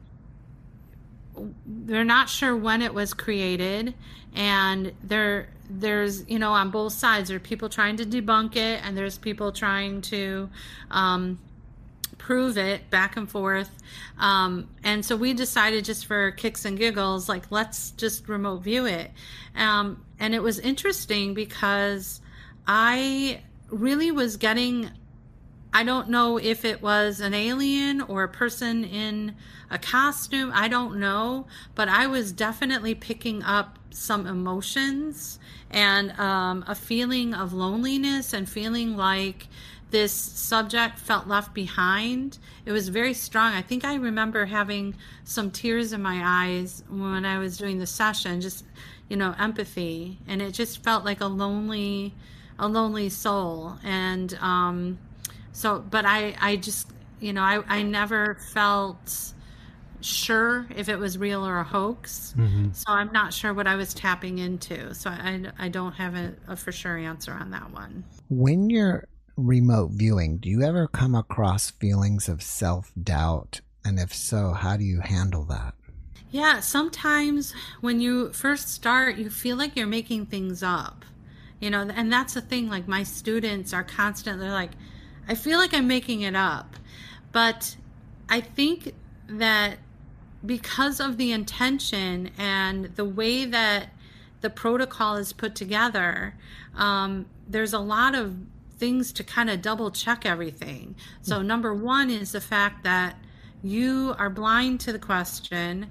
they're 1.65 2.05
not 2.05 2.29
sure 2.29 2.55
when 2.55 2.81
it 2.81 2.93
was 2.93 3.13
created. 3.13 3.93
And 4.33 4.93
there 5.03 5.49
there's 5.67 6.27
you 6.29 6.37
know 6.37 6.51
on 6.51 6.69
both 6.69 6.93
sides 6.93 7.29
there 7.29 7.37
are 7.37 7.39
people 7.39 7.69
trying 7.69 7.97
to 7.97 8.05
debunk 8.05 8.55
it 8.55 8.85
and 8.85 8.95
there's 8.95 9.17
people 9.17 9.51
trying 9.51 10.01
to 10.01 10.49
um, 10.91 11.39
prove 12.17 12.57
it 12.57 12.89
back 12.89 13.17
and 13.17 13.29
forth. 13.29 13.69
Um, 14.17 14.69
and 14.83 15.05
so 15.05 15.15
we 15.15 15.33
decided 15.33 15.85
just 15.85 16.05
for 16.05 16.31
kicks 16.31 16.65
and 16.65 16.77
giggles 16.77 17.27
like 17.27 17.45
let's 17.49 17.91
just 17.91 18.27
remote 18.27 18.63
view 18.63 18.85
it. 18.85 19.11
Um, 19.55 20.03
and 20.19 20.33
it 20.33 20.41
was 20.41 20.59
interesting 20.59 21.33
because 21.33 22.21
i 22.67 23.39
really 23.69 24.11
was 24.11 24.37
getting 24.37 24.89
I 25.75 25.83
don't 25.83 26.07
know 26.07 26.37
if 26.37 26.63
it 26.63 26.81
was 26.81 27.19
an 27.19 27.33
alien 27.33 27.99
or 27.99 28.23
a 28.23 28.29
person 28.29 28.85
in 28.85 29.35
a 29.69 29.77
costume. 29.77 30.53
I 30.55 30.69
don't 30.69 31.01
know. 31.01 31.47
But 31.75 31.89
I 31.89 32.07
was 32.07 32.31
definitely 32.31 32.95
picking 32.95 33.43
up 33.43 33.77
some 33.89 34.25
emotions 34.25 35.37
and 35.69 36.17
um, 36.17 36.63
a 36.65 36.75
feeling 36.75 37.33
of 37.33 37.51
loneliness 37.51 38.31
and 38.31 38.47
feeling 38.47 38.95
like 38.95 39.49
this 39.91 40.13
subject 40.13 40.97
felt 40.97 41.27
left 41.27 41.53
behind. 41.53 42.37
It 42.65 42.71
was 42.71 42.87
very 42.87 43.13
strong. 43.13 43.51
I 43.51 43.61
think 43.61 43.83
I 43.83 43.95
remember 43.95 44.45
having 44.45 44.95
some 45.25 45.51
tears 45.51 45.91
in 45.91 46.01
my 46.01 46.21
eyes 46.23 46.85
when 46.87 47.25
I 47.25 47.37
was 47.37 47.57
doing 47.57 47.79
the 47.79 47.85
session, 47.85 48.39
just, 48.39 48.63
you 49.09 49.17
know, 49.17 49.35
empathy. 49.37 50.19
And 50.25 50.41
it 50.41 50.51
just 50.51 50.81
felt 50.85 51.03
like 51.03 51.19
a 51.19 51.27
lonely, 51.27 52.13
a 52.57 52.65
lonely 52.65 53.09
soul. 53.09 53.77
And 53.83 54.33
um, 54.35 54.99
so, 55.55 55.79
but 55.79 56.05
I, 56.05 56.35
I 56.41 56.57
just, 56.57 56.89
you 57.21 57.31
know, 57.31 57.41
I, 57.41 57.63
I 57.67 57.81
never 57.81 58.35
felt 58.51 59.31
sure 60.01 60.67
if 60.75 60.89
it 60.89 60.99
was 60.99 61.17
real 61.17 61.47
or 61.47 61.59
a 61.59 61.63
hoax. 61.63 62.35
Mm-hmm. 62.37 62.73
So 62.73 62.83
I'm 62.89 63.09
not 63.13 63.33
sure 63.33 63.53
what 63.53 63.65
I 63.65 63.77
was 63.77 63.93
tapping 63.93 64.39
into. 64.39 64.93
So 64.93 65.09
I, 65.09 65.45
I 65.57 65.69
don't 65.69 65.93
have 65.93 66.13
a, 66.13 66.33
a 66.49 66.57
for 66.57 66.73
sure 66.73 66.97
answer 66.97 67.31
on 67.31 67.51
that 67.51 67.71
one. 67.71 68.03
When 68.29 68.69
you're 68.69 69.07
remote 69.37 69.91
viewing, 69.91 70.39
do 70.39 70.49
you 70.49 70.61
ever 70.61 70.89
come 70.89 71.15
across 71.15 71.71
feelings 71.71 72.27
of 72.27 72.43
self 72.43 72.91
doubt? 73.01 73.61
And 73.85 73.97
if 73.97 74.13
so, 74.13 74.51
how 74.51 74.75
do 74.75 74.83
you 74.83 74.99
handle 74.99 75.45
that? 75.45 75.73
Yeah, 76.31 76.59
sometimes 76.59 77.53
when 77.79 78.01
you 78.01 78.33
first 78.33 78.67
start, 78.67 79.15
you 79.15 79.29
feel 79.29 79.55
like 79.55 79.77
you're 79.77 79.87
making 79.87 80.25
things 80.25 80.61
up. 80.61 81.05
You 81.61 81.69
know, 81.69 81.87
and 81.95 82.11
that's 82.11 82.33
the 82.33 82.41
thing. 82.41 82.67
Like, 82.67 82.89
my 82.89 83.03
students 83.03 83.71
are 83.71 83.85
constantly 83.85 84.49
like, 84.49 84.71
I 85.27 85.35
feel 85.35 85.57
like 85.57 85.73
I'm 85.73 85.87
making 85.87 86.21
it 86.21 86.35
up. 86.35 86.75
But 87.31 87.75
I 88.29 88.41
think 88.41 88.93
that 89.27 89.77
because 90.45 90.99
of 90.99 91.17
the 91.17 91.31
intention 91.31 92.29
and 92.37 92.85
the 92.95 93.05
way 93.05 93.45
that 93.45 93.89
the 94.41 94.49
protocol 94.49 95.15
is 95.15 95.33
put 95.33 95.55
together, 95.55 96.35
um, 96.75 97.25
there's 97.47 97.73
a 97.73 97.79
lot 97.79 98.15
of 98.15 98.35
things 98.77 99.11
to 99.13 99.23
kind 99.23 99.49
of 99.49 99.61
double 99.61 99.91
check 99.91 100.25
everything. 100.25 100.95
So, 101.21 101.39
hmm. 101.39 101.47
number 101.47 101.73
one 101.73 102.09
is 102.09 102.31
the 102.31 102.41
fact 102.41 102.83
that 102.83 103.15
you 103.63 104.13
are 104.17 104.29
blind 104.29 104.79
to 104.81 104.91
the 104.91 104.99
question. 104.99 105.87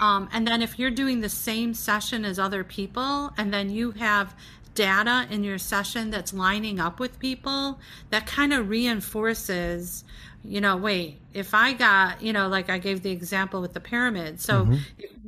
Um, 0.00 0.28
and 0.32 0.46
then, 0.46 0.62
if 0.62 0.78
you're 0.78 0.90
doing 0.90 1.20
the 1.20 1.28
same 1.28 1.74
session 1.74 2.24
as 2.24 2.38
other 2.38 2.64
people, 2.64 3.32
and 3.36 3.52
then 3.52 3.68
you 3.68 3.90
have 3.92 4.34
data 4.78 5.26
in 5.28 5.42
your 5.42 5.58
session 5.58 6.10
that's 6.10 6.32
lining 6.32 6.78
up 6.78 7.00
with 7.00 7.18
people, 7.18 7.80
that 8.10 8.26
kind 8.26 8.52
of 8.52 8.68
reinforces, 8.68 10.04
you 10.44 10.60
know, 10.60 10.76
wait, 10.76 11.18
if 11.34 11.52
I 11.52 11.72
got, 11.72 12.22
you 12.22 12.32
know, 12.32 12.46
like 12.46 12.70
I 12.70 12.78
gave 12.78 13.02
the 13.02 13.10
example 13.10 13.60
with 13.60 13.72
the 13.72 13.80
pyramid. 13.80 14.40
So, 14.40 14.64
mm-hmm. 14.64 14.76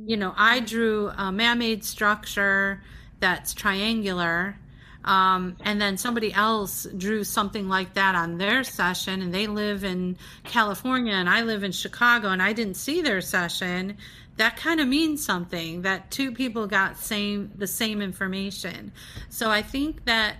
you 0.07 0.15
know, 0.15 0.33
I 0.37 0.61
drew 0.61 1.09
a 1.09 1.33
man 1.33 1.59
made 1.59 1.83
structure 1.83 2.81
that's 3.19 3.53
triangular 3.53 4.55
um, 5.03 5.57
and 5.61 5.81
then 5.81 5.97
somebody 5.97 6.31
else 6.31 6.85
drew 6.95 7.23
something 7.23 7.67
like 7.67 7.95
that 7.95 8.15
on 8.15 8.37
their 8.37 8.63
session, 8.63 9.21
and 9.21 9.33
they 9.33 9.47
live 9.47 9.83
in 9.83 10.17
California, 10.43 11.13
and 11.13 11.27
I 11.27 11.41
live 11.41 11.63
in 11.63 11.71
Chicago, 11.71 12.29
and 12.29 12.41
I 12.41 12.53
didn't 12.53 12.75
see 12.75 13.01
their 13.01 13.21
session. 13.21 13.97
That 14.41 14.57
kind 14.57 14.79
of 14.79 14.87
means 14.87 15.23
something 15.23 15.83
that 15.83 16.09
two 16.09 16.31
people 16.31 16.65
got 16.65 16.97
same 16.97 17.51
the 17.55 17.67
same 17.67 18.01
information. 18.01 18.91
So 19.29 19.51
I 19.51 19.61
think 19.61 20.05
that 20.05 20.37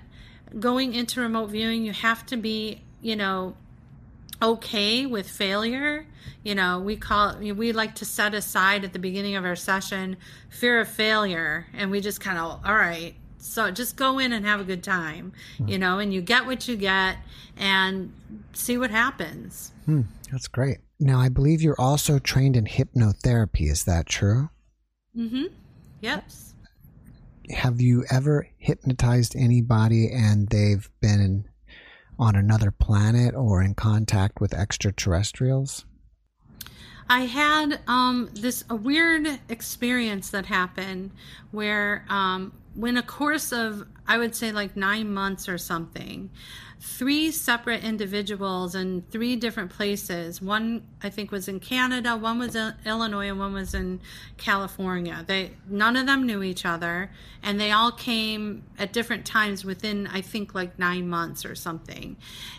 going 0.60 0.96
into 0.96 1.22
remote 1.22 1.52
viewing, 1.52 1.86
you 1.86 1.94
have 1.94 2.26
to 2.26 2.36
be, 2.36 2.82
you 3.04 3.16
know, 3.16 3.56
okay 4.42 5.06
with 5.06 5.30
failure. 5.30 6.08
You 6.42 6.56
know, 6.56 6.80
we 6.80 6.96
call 6.96 7.38
we 7.38 7.74
like 7.74 7.94
to 7.96 8.06
set 8.06 8.34
aside 8.34 8.84
at 8.84 8.92
the 8.92 8.98
beginning 8.98 9.36
of 9.36 9.46
our 9.46 9.56
session 9.56 10.18
fear 10.50 10.80
of 10.80 10.88
failure, 10.88 11.68
and 11.72 11.92
we 11.92 12.02
just 12.02 12.20
kind 12.20 12.40
of 12.40 12.60
all 12.66 12.74
right 12.74 13.14
so 13.38 13.70
just 13.70 13.98
go 13.98 14.18
in 14.18 14.34
and 14.34 14.46
have 14.46 14.60
a 14.60 14.64
good 14.64 14.84
time, 14.84 15.34
hmm. 15.58 15.68
you 15.68 15.78
know, 15.78 16.00
and 16.00 16.12
you 16.12 16.22
get 16.22 16.46
what 16.48 16.68
you 16.68 16.76
get 16.76 17.18
and 17.58 18.14
see 18.54 18.78
what 18.78 18.92
happens. 18.92 19.72
Hmm, 19.86 20.02
that's 20.32 20.48
great. 20.48 20.78
Now, 21.04 21.20
I 21.20 21.30
believe 21.30 21.64
you're 21.64 21.82
also 21.82 22.20
trained 22.20 22.56
in 22.56 22.66
hypnotherapy. 22.66 23.72
Is 23.72 23.86
that 23.86 24.06
true? 24.06 24.52
Mm 25.18 25.30
hmm. 25.30 25.46
Yep. 26.02 26.26
Have 27.50 27.82
you 27.82 28.06
ever 28.12 28.48
hypnotized 28.58 29.36
anybody 29.36 30.12
and 30.12 30.48
they've 30.48 30.90
been 31.02 31.46
on 32.20 32.36
another 32.36 32.70
planet 32.70 33.34
or 33.34 33.64
in 33.64 33.74
contact 33.74 34.40
with 34.40 34.54
extraterrestrials? 34.54 35.86
I 37.10 37.22
had 37.22 37.80
um, 37.88 38.30
this 38.34 38.64
a 38.70 38.76
weird 38.76 39.28
experience 39.50 40.30
that 40.30 40.46
happened 40.46 41.12
where 41.50 42.06
um, 42.10 42.54
when 42.76 42.96
a 42.98 43.04
course 43.04 43.52
of 43.52 43.88
I 44.08 44.18
would 44.20 44.36
say 44.36 44.52
like 44.52 44.78
nine 44.78 45.12
months 45.12 45.50
or 45.50 45.58
something, 45.58 46.30
three 46.82 47.30
separate 47.30 47.84
individuals 47.84 48.74
in 48.74 49.04
three 49.12 49.36
different 49.36 49.70
places. 49.70 50.41
One 50.41 50.82
I 51.04 51.12
think 51.12 51.32
was 51.32 51.48
in 51.48 51.60
Canada, 51.60 52.17
one 52.17 52.39
was 52.39 52.56
in 52.56 52.74
Illinois, 52.86 53.30
and 53.30 53.38
one 53.38 53.54
was 53.54 53.76
in 53.76 54.02
California. 54.38 55.24
They 55.28 55.52
none 55.70 55.96
of 55.96 56.08
them 56.08 56.26
knew 56.26 56.41
each 56.41 56.65
other, 56.65 57.12
and 57.44 57.60
they 57.60 57.72
all 57.72 57.91
came 57.91 58.63
at 58.80 58.94
different 58.94 59.26
times 59.28 59.63
within 59.63 60.08
I 60.08 60.22
think 60.22 60.56
like 60.56 60.80
nine 60.80 61.08
months 61.08 61.46
or 61.46 61.54
something. 61.54 62.17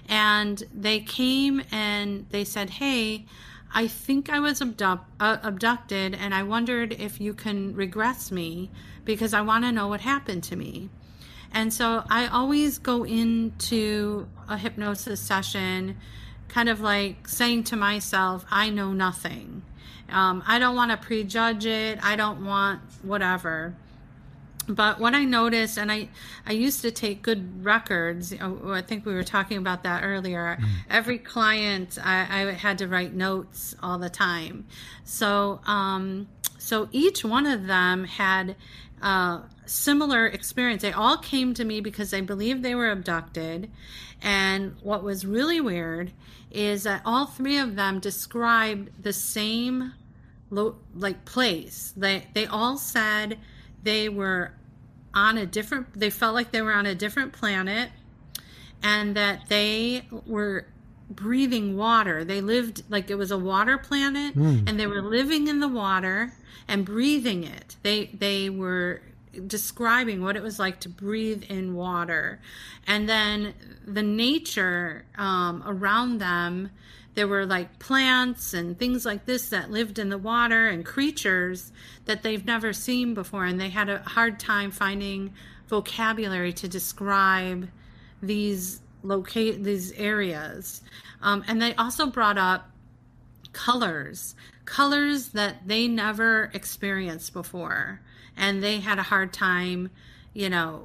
And 0.09 0.63
they 0.73 1.01
came 1.01 1.63
and 1.73 2.27
they 2.31 2.45
said, 2.45 2.71
"Hey." 2.71 3.27
I 3.75 3.87
think 3.87 4.29
I 4.29 4.39
was 4.39 4.61
abduct, 4.61 5.07
uh, 5.19 5.39
abducted, 5.43 6.15
and 6.15 6.35
I 6.35 6.43
wondered 6.43 6.93
if 6.93 7.23
you 7.23 7.33
can 7.33 7.75
regress 7.75 8.31
me 8.31 8.71
because 9.07 9.33
I 9.33 9.41
want 9.41 9.65
to 9.65 9.73
know 9.73 9.89
what 9.89 10.03
happened 10.03 10.43
to 10.45 10.57
me. 10.57 10.91
And 11.53 11.73
so 11.73 12.05
I 12.09 12.27
always 12.27 12.79
go 12.79 13.05
into 13.05 14.27
a 14.49 14.57
hypnosis 14.57 15.21
session 15.21 15.99
kind 16.49 16.69
of 16.69 16.81
like 16.81 17.29
saying 17.29 17.65
to 17.65 17.77
myself, 17.77 18.45
I 18.51 18.71
know 18.71 18.93
nothing. 18.93 19.63
Um, 20.11 20.43
I 20.47 20.59
don't 20.59 20.77
want 20.77 20.91
to 20.91 20.97
prejudge 20.97 21.65
it. 21.65 21.99
I 22.03 22.17
don't 22.17 22.45
want 22.45 22.81
whatever 23.03 23.75
but 24.69 25.01
what 25.01 25.15
I 25.15 25.25
noticed, 25.25 25.79
and 25.79 25.91
I, 25.91 26.09
I 26.47 26.53
used 26.53 26.83
to 26.83 26.91
take 26.91 27.23
good 27.23 27.65
records. 27.65 28.33
I 28.33 28.83
think 28.83 29.05
we 29.05 29.15
were 29.15 29.25
talking 29.25 29.59
about 29.59 29.83
that 29.85 30.03
earlier. 30.05 30.59
Mm. 30.61 30.67
Every 30.89 31.19
client, 31.19 31.99
I, 32.03 32.21
I, 32.49 32.53
had 32.53 32.79
to 32.79 32.89
write 32.89 33.13
notes 33.13 33.75
all 33.83 33.99
the 33.99 34.11
time. 34.11 34.67
So, 35.05 35.61
um, 35.67 36.29
so 36.59 36.89
each 36.93 37.25
one 37.25 37.47
of 37.47 37.67
them 37.67 38.05
had 38.05 38.57
uh, 39.03 39.41
similar 39.67 40.27
experience. 40.27 40.83
They 40.83 40.93
all 40.93 41.19
came 41.19 41.55
to 41.55 41.65
me 41.65 41.81
because 41.81 42.11
they 42.11 42.21
believed 42.21 42.63
they 42.63 42.75
were 42.75 42.91
abducted. 42.91 43.71
And 44.23 44.77
what 44.83 45.03
was 45.03 45.27
really 45.27 45.61
weird 45.61 46.13
is 46.51 46.85
that 46.85 47.03
all 47.05 47.27
three 47.27 47.59
of 47.59 47.77
them 47.77 47.99
described 47.99 49.03
the 49.03 49.13
same 49.13 49.93
lo- 50.51 50.77
like 50.95 51.25
place. 51.25 51.93
They 51.97 52.29
they 52.35 52.47
all 52.47 52.77
said 52.77 53.39
they 53.83 54.09
were 54.09 54.53
on 55.15 55.37
a 55.37 55.47
different 55.47 55.99
they 55.99 56.11
felt 56.11 56.35
like 56.35 56.53
they 56.53 56.63
were 56.63 56.73
on 56.73 56.87
a 56.87 56.95
different 56.95 57.33
planet 57.33 57.91
and 58.83 59.17
that 59.17 59.49
they 59.49 60.07
were 60.27 60.67
breathing 61.11 61.77
water. 61.77 62.25
They 62.25 62.41
lived 62.41 62.83
like 62.89 63.11
it 63.11 63.17
was 63.17 63.31
a 63.31 63.39
water 63.39 63.79
planet 63.79 64.37
mm. 64.37 64.69
and 64.69 64.79
they 64.79 64.87
were 64.87 65.03
living 65.03 65.49
in 65.49 65.61
the 65.61 65.69
water 65.69 66.33
and 66.69 66.85
breathing 66.85 67.45
it. 67.45 67.77
They 67.83 68.07
they 68.07 68.51
were 68.51 69.03
describing 69.47 70.23
what 70.23 70.37
it 70.37 70.43
was 70.43 70.59
like 70.59 70.81
to 70.81 70.89
breathe 70.89 71.45
in 71.49 71.75
water. 71.75 72.41
And 72.87 73.09
then 73.09 73.55
the 73.87 74.03
nature 74.03 75.05
um, 75.17 75.63
around 75.67 76.19
them 76.19 76.71
there 77.15 77.29
were 77.29 77.45
like 77.45 77.79
plants 77.79 78.55
and 78.55 78.79
things 78.79 79.05
like 79.05 79.27
this 79.27 79.51
that 79.51 79.71
lived 79.71 79.99
in 79.99 80.09
the 80.09 80.19
water 80.19 80.69
and 80.69 80.85
creatures 80.85 81.73
that 82.07 82.23
they've 82.23 82.45
never 82.45 82.73
seen 82.73 83.15
before. 83.15 83.45
And 83.45 83.61
they 83.61 83.69
had 83.69 83.91
a 83.91 83.99
hard 83.99 84.41
time 84.41 84.71
finding 84.71 85.35
vocabulary 85.69 86.53
to 86.55 86.69
describe 86.69 87.69
these 88.23 88.81
locate 89.03 89.63
these 89.63 89.93
areas. 89.93 90.83
Um, 91.21 91.45
and 91.47 91.61
they 91.61 91.75
also 91.75 92.07
brought 92.07 92.39
up 92.39 92.69
colors 93.53 94.35
colors 94.65 95.29
that 95.31 95.67
they 95.67 95.89
never 95.89 96.51
experienced 96.55 97.33
before. 97.35 98.01
And 98.37 98.63
they 98.63 98.81
had 98.81 98.99
a 98.99 99.03
hard 99.03 99.33
time 99.33 99.91
you 100.33 100.49
know 100.49 100.85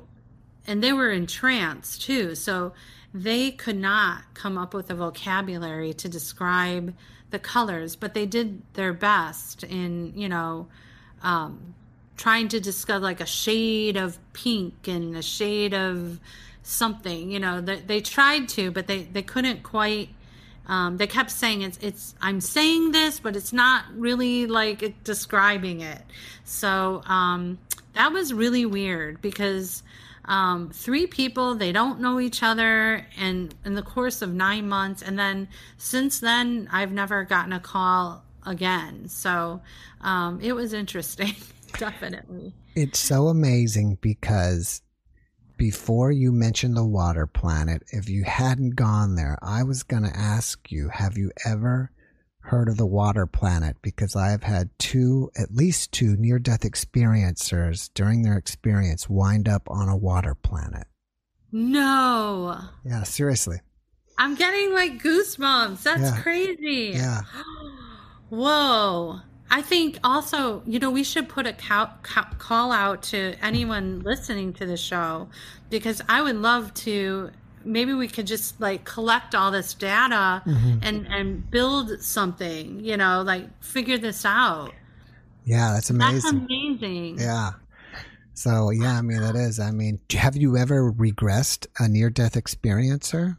and 0.68 0.84
they 0.84 0.92
were 0.92 1.12
in 1.12 1.26
trance 1.26 1.98
too. 1.98 2.36
So 2.36 2.74
they 3.14 3.52
could 3.52 3.78
not 3.78 4.34
come 4.34 4.58
up 4.58 4.74
with 4.74 4.90
a 4.90 4.96
vocabulary 4.96 5.94
to 5.94 6.10
describe 6.10 6.94
the 7.32 7.40
colors, 7.40 7.96
but 7.96 8.14
they 8.14 8.26
did 8.26 8.62
their 8.74 8.94
best 8.94 9.64
in, 9.64 10.14
you 10.16 10.30
know, 10.30 10.68
um, 11.24 11.74
trying 12.18 12.50
to 12.50 12.60
discover 12.60 13.00
like 13.00 13.22
a 13.22 13.26
shade 13.26 13.96
of 13.96 14.20
pink 14.34 14.88
and 14.88 15.16
a 15.16 15.22
shade 15.22 15.74
of 15.74 16.20
something. 16.68 17.32
You 17.32 17.40
know, 17.40 17.62
they, 17.62 17.80
they 17.80 18.02
tried 18.02 18.50
to, 18.50 18.72
but 18.72 18.88
they, 18.88 19.04
they 19.04 19.24
couldn't 19.24 19.64
quite. 19.64 20.10
Um, 20.68 20.98
they 20.98 21.08
kept 21.08 21.32
saying 21.32 21.62
it's 21.62 21.78
it's 21.82 22.14
I'm 22.22 22.42
saying 22.42 22.92
this, 22.92 23.22
but 23.22 23.38
it's 23.38 23.54
not 23.54 23.86
really 23.96 24.48
like 24.48 25.02
describing 25.06 25.80
it. 25.80 26.02
So 26.44 27.02
um, 27.06 27.58
that 27.94 28.12
was 28.12 28.34
really 28.34 28.66
weird 28.66 29.22
because 29.22 29.82
um, 30.26 30.70
three 30.74 31.08
people 31.08 31.56
they 31.56 31.72
don't 31.72 32.02
know 32.02 32.20
each 32.20 32.44
other 32.44 33.06
and 33.18 33.56
in 33.64 33.76
the 33.76 33.82
course 33.82 34.22
of 34.22 34.34
nine 34.34 34.68
months 34.68 35.02
and 35.02 35.18
then 35.18 35.48
since 35.78 36.20
then 36.20 36.68
i've 36.70 36.92
never 36.92 37.24
gotten 37.24 37.54
a 37.54 37.62
call 37.62 38.26
again 38.46 39.08
so 39.08 39.62
um, 40.02 40.42
it 40.42 40.52
was 40.52 40.74
interesting 40.74 41.34
definitely 41.78 42.54
it's 42.76 43.00
so 43.00 43.30
amazing 43.30 43.98
because 44.02 44.82
before 45.58 46.12
you 46.12 46.32
mentioned 46.32 46.76
the 46.78 46.86
water 46.86 47.26
planet 47.28 47.84
if 47.92 48.08
you 48.10 48.24
hadn't 48.24 48.76
gone 48.76 49.16
there 49.16 49.38
i 49.42 49.64
was 49.64 49.84
going 49.84 50.04
to 50.04 50.16
ask 50.18 50.72
you 50.72 50.90
have 50.90 51.18
you 51.18 51.32
ever 51.46 51.92
heard 52.42 52.70
of 52.70 52.78
the 52.78 52.86
water 52.86 53.26
planet 53.26 53.76
because 53.82 54.16
I 54.16 54.30
have 54.30 54.44
had 54.44 54.70
two, 54.80 55.30
at 55.38 55.54
least 55.54 55.92
two 55.92 56.16
near 56.16 56.40
death 56.40 56.62
experiencers 56.62 57.90
during 57.94 58.22
their 58.22 58.38
experience 58.38 59.10
wind 59.10 59.50
up 59.50 59.64
on 59.70 59.90
a 59.90 59.98
water 59.98 60.34
planet. 60.34 60.88
No. 61.52 62.58
Yeah, 62.86 63.04
seriously. 63.04 63.58
I'm 64.18 64.36
getting 64.36 64.74
like 64.74 65.04
goosebumps. 65.04 65.84
That's 65.84 66.02
Yeah. 66.04 66.22
crazy. 66.22 66.92
Yeah. 66.96 67.24
Whoa. 68.30 69.20
I 69.50 69.62
think 69.62 69.98
also, 70.04 70.62
you 70.66 70.80
know, 70.80 70.92
we 70.92 71.04
should 71.04 71.30
put 71.30 71.48
a 71.48 71.54
cow, 71.54 71.92
cow, 72.04 72.28
call 72.38 72.72
out 72.72 73.02
to 73.04 73.34
anyone 73.42 74.02
listening 74.02 74.54
to 74.54 74.66
the 74.66 74.78
show 74.78 75.30
because 75.70 76.02
I 76.10 76.22
would 76.22 76.36
love 76.36 76.74
to. 76.86 77.32
Maybe 77.64 77.94
we 77.94 78.08
could 78.08 78.28
just 78.28 78.60
like 78.62 78.86
collect 78.86 79.36
all 79.36 79.52
this 79.52 79.74
data 79.74 80.42
Mm-hmm. 80.46 80.80
and 80.84 81.08
and 81.08 81.52
build 81.52 82.02
something. 82.02 82.80
You 82.80 82.98
know, 82.98 83.24
like 83.26 83.46
figure 83.64 83.98
this 83.98 84.26
out. 84.26 84.74
Yeah, 85.46 85.72
that's 85.74 85.90
amazing. 85.90 86.14
That's 86.16 86.32
amazing. 86.32 87.20
Yeah. 87.20 87.52
So, 88.34 88.70
yeah, 88.70 89.00
I 89.00 89.02
mean, 89.02 89.20
that 89.22 89.36
is. 89.36 89.60
I 89.60 89.72
mean, 89.72 90.00
have 90.12 90.36
you 90.36 90.58
ever 90.58 90.92
regressed 90.92 91.68
a 91.80 91.88
near 91.88 92.10
death 92.10 92.34
experiencer? 92.34 93.38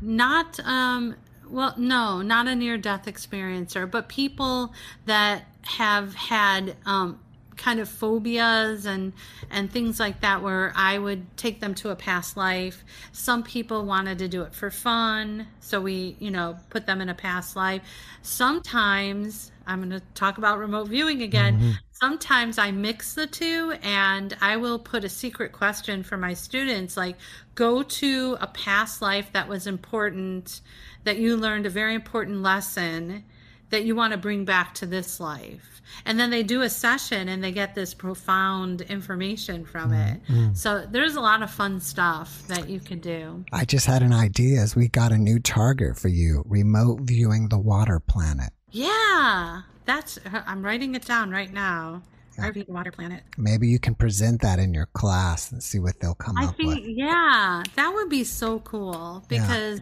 Not 0.00 0.58
um 0.64 1.14
well 1.52 1.74
no, 1.76 2.22
not 2.22 2.48
a 2.48 2.54
near 2.54 2.78
death 2.78 3.06
experiencer, 3.06 3.88
but 3.90 4.08
people 4.08 4.72
that 5.06 5.44
have 5.62 6.14
had 6.14 6.76
um 6.86 7.20
kind 7.56 7.78
of 7.78 7.88
phobias 7.88 8.86
and 8.86 9.12
and 9.50 9.70
things 9.70 10.00
like 10.00 10.20
that 10.22 10.42
where 10.42 10.72
I 10.74 10.98
would 10.98 11.36
take 11.36 11.60
them 11.60 11.74
to 11.76 11.90
a 11.90 11.96
past 11.96 12.36
life. 12.36 12.84
Some 13.12 13.42
people 13.42 13.84
wanted 13.84 14.18
to 14.18 14.28
do 14.28 14.42
it 14.42 14.54
for 14.54 14.70
fun, 14.70 15.46
so 15.60 15.80
we, 15.80 16.16
you 16.18 16.30
know, 16.30 16.56
put 16.70 16.86
them 16.86 17.00
in 17.00 17.08
a 17.08 17.14
past 17.14 17.54
life. 17.54 17.82
Sometimes 18.22 19.52
I'm 19.66 19.78
going 19.78 19.90
to 19.90 20.00
talk 20.14 20.38
about 20.38 20.58
remote 20.58 20.88
viewing 20.88 21.22
again. 21.22 21.78
Sometimes 21.92 22.58
I 22.58 22.72
mix 22.72 23.14
the 23.14 23.28
two 23.28 23.74
and 23.80 24.36
I 24.40 24.56
will 24.56 24.78
put 24.80 25.04
a 25.04 25.08
secret 25.08 25.52
question 25.52 26.02
for 26.02 26.16
my 26.16 26.34
students 26.34 26.96
like 26.96 27.16
go 27.54 27.82
to 27.84 28.36
a 28.40 28.48
past 28.48 29.00
life 29.02 29.30
that 29.32 29.46
was 29.48 29.68
important 29.68 30.62
that 31.04 31.18
you 31.18 31.36
learned 31.36 31.66
a 31.66 31.70
very 31.70 31.94
important 31.94 32.42
lesson 32.42 33.24
that 33.72 33.84
you 33.84 33.96
want 33.96 34.12
to 34.12 34.18
bring 34.18 34.44
back 34.44 34.74
to 34.74 34.86
this 34.86 35.18
life. 35.18 35.80
And 36.04 36.20
then 36.20 36.30
they 36.30 36.42
do 36.42 36.60
a 36.60 36.68
session 36.68 37.28
and 37.28 37.42
they 37.42 37.52
get 37.52 37.74
this 37.74 37.94
profound 37.94 38.82
information 38.82 39.64
from 39.64 39.90
mm, 39.90 40.14
it. 40.14 40.20
Mm. 40.26 40.56
So 40.56 40.86
there's 40.90 41.16
a 41.16 41.20
lot 41.20 41.42
of 41.42 41.50
fun 41.50 41.80
stuff 41.80 42.46
that 42.48 42.68
you 42.68 42.80
can 42.80 43.00
do. 43.00 43.44
I 43.52 43.64
just 43.64 43.86
had 43.86 44.02
an 44.02 44.12
idea 44.12 44.60
as 44.60 44.76
we 44.76 44.88
got 44.88 45.10
a 45.10 45.18
new 45.18 45.38
target 45.38 45.98
for 45.98 46.08
you 46.08 46.44
remote 46.46 47.00
viewing 47.02 47.48
the 47.48 47.58
water 47.58 47.98
planet. 47.98 48.50
Yeah, 48.70 49.62
that's, 49.86 50.18
I'm 50.46 50.62
writing 50.62 50.94
it 50.94 51.06
down 51.06 51.30
right 51.30 51.52
now. 51.52 52.02
RV 52.38 52.68
Water 52.68 52.90
Planet. 52.90 53.22
Maybe 53.36 53.68
you 53.68 53.78
can 53.78 53.94
present 53.94 54.40
that 54.40 54.58
in 54.58 54.72
your 54.72 54.86
class 54.94 55.52
and 55.52 55.62
see 55.62 55.78
what 55.78 56.00
they'll 56.00 56.14
come 56.14 56.36
up 56.38 56.42
with. 56.42 56.66
I 56.66 56.70
up 56.70 56.74
think, 56.76 56.86
with. 56.86 56.96
yeah, 56.96 57.62
that 57.76 57.92
would 57.94 58.08
be 58.08 58.24
so 58.24 58.60
cool 58.60 59.22
Yeah. 59.28 59.76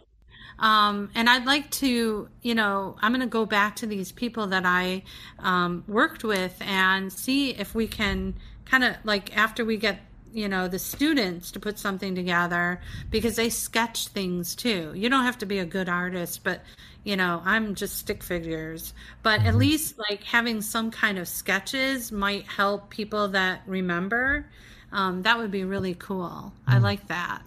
Um, 0.61 1.11
and 1.14 1.29
I'd 1.29 1.46
like 1.46 1.70
to, 1.73 2.29
you 2.42 2.55
know, 2.55 2.96
I'm 3.01 3.12
going 3.12 3.23
to 3.23 3.27
go 3.27 3.46
back 3.46 3.77
to 3.77 3.87
these 3.87 4.12
people 4.12 4.46
that 4.49 4.64
I 4.66 5.03
um, 5.38 5.85
worked 5.88 6.23
with 6.23 6.55
and 6.61 7.11
see 7.12 7.51
if 7.51 7.75
we 7.75 7.88
can 7.88 8.35
kind 8.66 8.85
of 8.85 8.96
like 9.03 9.37
after 9.37 9.64
we 9.64 9.79
get, 9.79 10.01
you 10.32 10.48
know, 10.48 10.68
the 10.68 10.78
students 10.78 11.50
to 11.52 11.60
put 11.60 11.78
something 11.78 12.14
together 12.14 12.80
because 13.10 13.36
they 13.36 13.50
sketch 13.50 14.08
things 14.08 14.54
too. 14.54 14.92
You 14.94 15.08
don't 15.08 15.24
have 15.24 15.38
to 15.38 15.46
be 15.46 15.58
a 15.58 15.64
good 15.64 15.88
artist, 15.88 16.44
but 16.44 16.62
you 17.04 17.16
know, 17.16 17.42
I'm 17.44 17.74
just 17.74 17.98
stick 17.98 18.22
figures. 18.22 18.92
But 19.22 19.42
at 19.42 19.54
least 19.54 19.98
like 19.98 20.22
having 20.22 20.60
some 20.60 20.90
kind 20.90 21.18
of 21.18 21.28
sketches 21.28 22.12
might 22.12 22.44
help 22.44 22.90
people 22.90 23.28
that 23.28 23.62
remember. 23.66 24.46
Um, 24.92 25.22
that 25.22 25.38
would 25.38 25.50
be 25.50 25.64
really 25.64 25.94
cool. 25.94 26.52
I 26.66 26.78
like 26.78 27.06
that. 27.08 27.42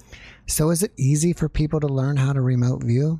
So, 0.48 0.70
is 0.70 0.84
it 0.84 0.92
easy 0.98 1.34
for 1.34 1.50
people 1.50 1.80
to 1.82 1.88
learn 1.88 2.18
how 2.18 2.34
to 2.34 2.42
remote 2.42 2.84
view? 2.84 3.20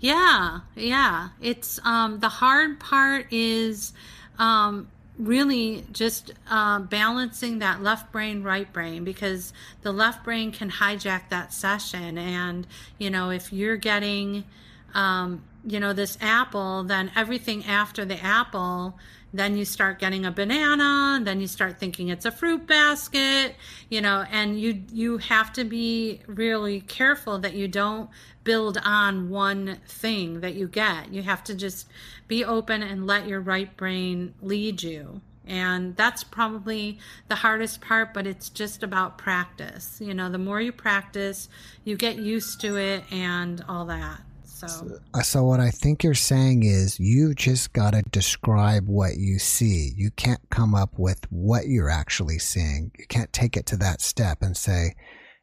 Yeah, 0.00 0.60
yeah. 0.74 1.30
It's 1.40 1.80
um, 1.84 2.20
the 2.20 2.28
hard 2.28 2.80
part 2.80 3.32
is 3.32 3.92
um, 4.38 4.88
really 5.18 5.84
just 5.92 6.32
uh, 6.50 6.80
balancing 6.80 7.60
that 7.60 7.82
left 7.82 8.10
brain, 8.10 8.42
right 8.42 8.72
brain, 8.72 9.04
because 9.04 9.52
the 9.82 9.92
left 9.92 10.24
brain 10.24 10.50
can 10.50 10.70
hijack 10.70 11.28
that 11.30 11.52
session. 11.52 12.18
And, 12.18 12.66
you 12.98 13.10
know, 13.10 13.30
if 13.30 13.52
you're 13.52 13.76
getting, 13.76 14.44
um, 14.92 15.42
you 15.64 15.78
know, 15.78 15.92
this 15.92 16.18
apple, 16.20 16.82
then 16.84 17.12
everything 17.14 17.64
after 17.64 18.04
the 18.04 18.20
apple, 18.22 18.98
then 19.34 19.56
you 19.56 19.64
start 19.64 19.98
getting 19.98 20.24
a 20.24 20.30
banana, 20.30 21.22
then 21.24 21.40
you 21.40 21.48
start 21.48 21.80
thinking 21.80 22.08
it's 22.08 22.24
a 22.24 22.30
fruit 22.30 22.68
basket, 22.68 23.56
you 23.90 24.00
know, 24.00 24.24
and 24.30 24.60
you 24.60 24.84
you 24.92 25.18
have 25.18 25.52
to 25.54 25.64
be 25.64 26.20
really 26.28 26.80
careful 26.80 27.40
that 27.40 27.54
you 27.54 27.66
don't 27.66 28.08
build 28.44 28.78
on 28.84 29.28
one 29.30 29.78
thing 29.88 30.40
that 30.40 30.54
you 30.54 30.68
get. 30.68 31.12
You 31.12 31.22
have 31.22 31.42
to 31.44 31.54
just 31.54 31.88
be 32.28 32.44
open 32.44 32.82
and 32.84 33.08
let 33.08 33.26
your 33.26 33.40
right 33.40 33.76
brain 33.76 34.34
lead 34.40 34.84
you. 34.84 35.20
And 35.46 35.96
that's 35.96 36.22
probably 36.22 37.00
the 37.28 37.34
hardest 37.34 37.80
part, 37.80 38.14
but 38.14 38.26
it's 38.28 38.48
just 38.48 38.84
about 38.84 39.18
practice. 39.18 39.98
You 40.00 40.14
know, 40.14 40.30
the 40.30 40.38
more 40.38 40.60
you 40.60 40.72
practice, 40.72 41.48
you 41.82 41.96
get 41.96 42.16
used 42.16 42.60
to 42.60 42.76
it 42.76 43.04
and 43.10 43.62
all 43.68 43.84
that. 43.86 44.20
So, 44.54 45.00
Uh, 45.12 45.22
So, 45.22 45.44
what 45.44 45.58
I 45.60 45.70
think 45.70 46.04
you're 46.04 46.14
saying 46.14 46.62
is 46.62 47.00
you 47.00 47.34
just 47.34 47.72
got 47.72 47.90
to 47.92 48.02
describe 48.02 48.86
what 48.86 49.16
you 49.16 49.38
see. 49.38 49.92
You 49.96 50.10
can't 50.12 50.40
come 50.50 50.74
up 50.74 50.96
with 50.96 51.20
what 51.30 51.66
you're 51.66 51.90
actually 51.90 52.38
seeing. 52.38 52.92
You 52.96 53.06
can't 53.08 53.32
take 53.32 53.56
it 53.56 53.66
to 53.66 53.76
that 53.78 54.00
step 54.00 54.42
and 54.42 54.56
say, 54.56 54.94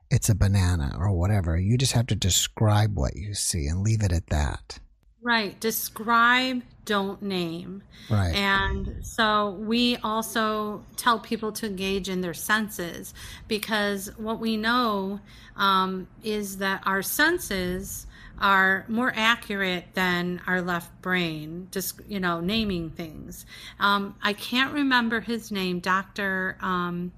it's 0.10 0.30
a 0.30 0.36
banana 0.36 0.96
or 0.98 1.12
whatever. 1.12 1.58
You 1.58 1.78
just 1.78 1.94
have 1.94 2.08
to 2.08 2.16
describe 2.16 2.98
what 2.98 3.16
you 3.16 3.34
see 3.34 3.68
and 3.68 3.82
leave 3.84 4.04
it 4.04 4.12
at 4.12 4.28
that. 4.28 4.80
right, 5.24 5.60
describe, 5.60 6.64
don't 6.86 7.22
name. 7.22 7.84
Right. 8.10 8.34
And 8.34 9.06
so 9.06 9.52
we 9.60 9.98
also 9.98 10.84
tell 10.98 11.20
people 11.20 11.52
to 11.54 11.68
engage 11.68 12.10
in 12.10 12.22
their 12.22 12.34
senses 12.34 13.14
because 13.48 14.10
what 14.18 14.40
we 14.40 14.58
know 14.58 15.20
um, 15.58 16.08
is 16.24 16.58
that 16.58 16.82
our 16.86 17.04
senses 17.04 18.08
are 18.42 18.86
more 18.88 19.14
accurate 19.16 19.86
than 19.94 20.42
our 20.48 20.62
left 20.62 21.02
brain, 21.02 21.68
just, 21.72 22.02
you 22.08 22.20
know, 22.20 22.42
naming 22.42 22.90
things. 22.90 23.46
Um, 23.80 24.16
I 24.22 24.34
can't 24.34 24.74
remember 24.74 25.22
his 25.22 25.52
name, 25.52 25.80
Dr. 25.80 26.58
Um, 26.60 27.12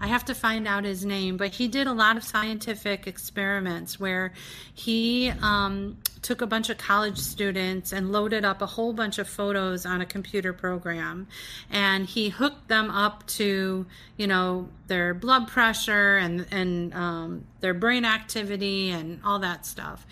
I 0.00 0.08
have 0.08 0.24
to 0.26 0.34
find 0.34 0.66
out 0.66 0.84
his 0.84 1.04
name, 1.04 1.36
but 1.36 1.50
he 1.50 1.68
did 1.68 1.86
a 1.86 1.92
lot 1.92 2.16
of 2.16 2.24
scientific 2.24 3.06
experiments 3.06 4.00
where 4.00 4.32
he 4.74 5.32
um, 5.42 5.96
took 6.22 6.40
a 6.40 6.46
bunch 6.46 6.70
of 6.70 6.78
college 6.78 7.18
students 7.18 7.92
and 7.92 8.12
loaded 8.12 8.44
up 8.44 8.62
a 8.62 8.66
whole 8.66 8.92
bunch 8.92 9.18
of 9.18 9.28
photos 9.28 9.84
on 9.84 10.00
a 10.00 10.06
computer 10.06 10.52
program, 10.52 11.26
and 11.70 12.06
he 12.06 12.30
hooked 12.30 12.68
them 12.68 12.90
up 12.90 13.26
to, 13.26 13.84
you 14.16 14.26
know, 14.26 14.68
their 14.86 15.12
blood 15.12 15.48
pressure 15.48 16.16
and 16.16 16.46
and 16.50 16.94
um, 16.94 17.44
their 17.60 17.74
brain 17.74 18.04
activity 18.04 18.90
and 18.90 19.20
all 19.24 19.40
that 19.40 19.66
stuff, 19.66 20.06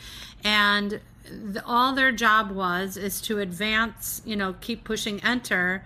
and 0.44 1.00
the, 1.24 1.64
all 1.64 1.94
their 1.94 2.12
job 2.12 2.50
was 2.50 2.96
is 2.96 3.20
to 3.20 3.38
advance, 3.38 4.20
you 4.24 4.36
know, 4.36 4.54
keep 4.60 4.84
pushing 4.84 5.22
enter 5.22 5.84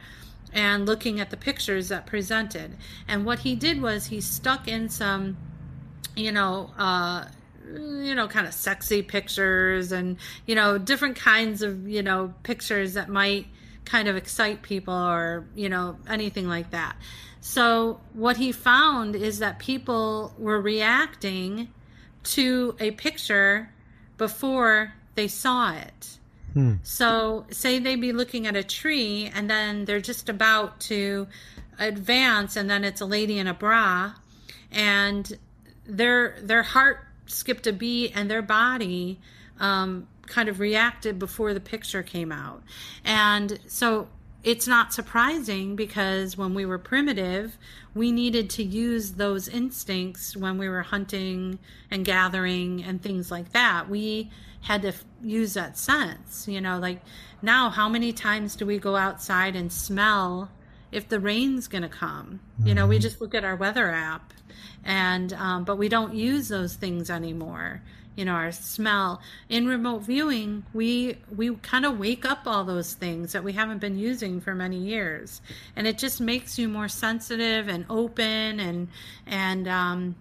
and 0.53 0.87
looking 0.87 1.21
at 1.21 1.31
the 1.31 1.37
pictures 1.37 1.89
that 1.89 2.07
presented. 2.07 2.77
And 3.09 3.27
what 3.27 3.41
he 3.41 3.55
did 3.57 3.83
was 3.83 4.07
he 4.07 4.21
stuck 4.21 4.69
in 4.69 4.89
some, 4.89 5.37
you 6.15 6.31
know, 6.33 6.71
uh, 6.79 7.27
you 7.73 8.15
know, 8.15 8.29
kind 8.29 8.47
of 8.47 8.55
sexy 8.55 9.03
pictures 9.03 9.93
and, 9.93 10.17
you 10.47 10.55
know, 10.55 10.79
different 10.79 11.17
kinds 11.17 11.63
of, 11.63 11.89
you 11.89 12.03
know, 12.03 12.35
pictures 12.43 12.95
that 12.95 13.09
might 13.09 13.47
kind 13.85 14.09
of 14.09 14.17
excite 14.17 14.63
people 14.63 14.95
or, 14.95 15.47
you 15.55 15.69
know, 15.69 15.97
anything 16.09 16.49
like 16.49 16.71
that. 16.71 16.97
So 17.41 18.01
what 18.15 18.37
he 18.37 18.53
found 18.53 19.15
is 19.15 19.39
that 19.41 19.59
people 19.59 20.35
were 20.39 20.61
reacting 20.61 21.69
to 22.25 22.75
a 22.81 22.93
picture 22.93 23.71
before 24.17 24.95
they 25.15 25.29
saw 25.29 25.75
it. 25.75 26.19
Hmm. 26.55 26.75
So, 26.85 27.47
say 27.51 27.81
they 27.81 27.97
be 27.97 28.13
looking 28.13 28.47
at 28.47 28.55
a 28.55 28.63
tree 28.63 29.31
and 29.35 29.51
then 29.51 29.85
they're 29.85 30.01
just 30.01 30.29
about 30.29 30.79
to 30.83 31.27
advance 31.79 32.55
and 32.57 32.71
then 32.71 32.85
it's 32.85 33.01
a 33.01 33.07
lady 33.07 33.39
in 33.39 33.49
a 33.49 33.55
bra 33.55 34.13
and 34.71 35.37
their 35.87 36.39
their 36.41 36.63
heart 36.63 37.01
skipped 37.27 37.67
a 37.67 37.73
beat 37.73 38.13
and 38.15 38.31
their 38.31 38.43
body 38.43 39.19
um, 39.59 40.07
kind 40.27 40.49
of 40.49 40.61
reacted 40.61 41.19
before 41.19 41.55
the 41.55 41.61
picture 41.61 42.03
came 42.03 42.33
out 42.33 42.63
and 43.05 43.59
so 43.67 44.09
it's 44.43 44.67
not 44.67 44.93
surprising 44.93 45.75
because 45.75 46.37
when 46.37 46.55
we 46.55 46.67
were 46.67 46.79
primitive 46.79 47.57
we 47.95 48.11
needed 48.11 48.51
to 48.51 48.63
use 48.63 49.13
those 49.13 49.49
instincts 49.49 50.37
when 50.37 50.59
we 50.59 50.69
were 50.69 50.83
hunting 50.83 51.59
and 51.91 52.05
gathering 52.05 52.83
and 52.83 53.03
things 53.03 53.31
like 53.31 53.53
that 53.53 53.89
we 53.89 54.31
had 54.63 54.83
to 54.83 54.89
f- 54.89 55.05
use 55.23 55.55
that 55.55 55.77
sense 55.77 56.49
you 56.49 56.61
know 56.61 56.79
like 56.79 57.01
now 57.43 57.69
how 57.69 57.89
many 57.89 58.13
times 58.13 58.57
do 58.57 58.65
we 58.65 58.79
go 58.79 58.97
outside 58.97 59.55
and 59.55 59.71
smell 59.71 60.51
if 60.95 61.09
the 61.09 61.19
rain's 61.19 61.67
going 61.67 61.83
to 61.83 61.89
come. 61.89 62.41
Mm-hmm. 62.59 62.69
You 62.69 62.75
know, 62.77 62.87
we 62.87 62.97
mm-hmm. 62.97 63.03
just 63.03 63.21
look 63.21 63.35
at 63.35 63.45
our 63.45 63.57
weather 63.57 63.91
app, 63.91 64.33
and 64.85 65.33
um, 65.35 65.65
but 65.65 65.77
we 65.77 65.89
don't 65.89 66.15
use 66.15 66.49
those 66.49 66.75
things 66.75 67.11
anymore. 67.11 67.83
You 68.17 68.25
know, 68.25 68.33
our 68.33 68.53
smell 68.53 69.21
in 69.49 69.67
remote 69.67 70.03
viewing, 70.03 70.65
we 70.73 71.17
we 71.35 71.55
kind 71.57 71.85
of 71.85 71.99
wake 71.99 72.25
up 72.25 72.43
all 72.47 72.65
those 72.65 72.95
things 72.95 73.33
that 73.33 73.43
we 73.43 73.53
haven't 73.53 73.79
been 73.79 73.99
using 73.99 74.41
for 74.41 74.55
many 74.55 74.77
years, 74.77 75.41
and 75.75 75.87
it 75.87 75.99
just 75.99 76.21
makes 76.21 76.59
you 76.59 76.69
more 76.69 76.89
sensitive 76.89 77.69
and 77.69 77.85
open 77.91 78.61
and 78.61 78.89
and 79.27 79.67
um, 79.67 80.15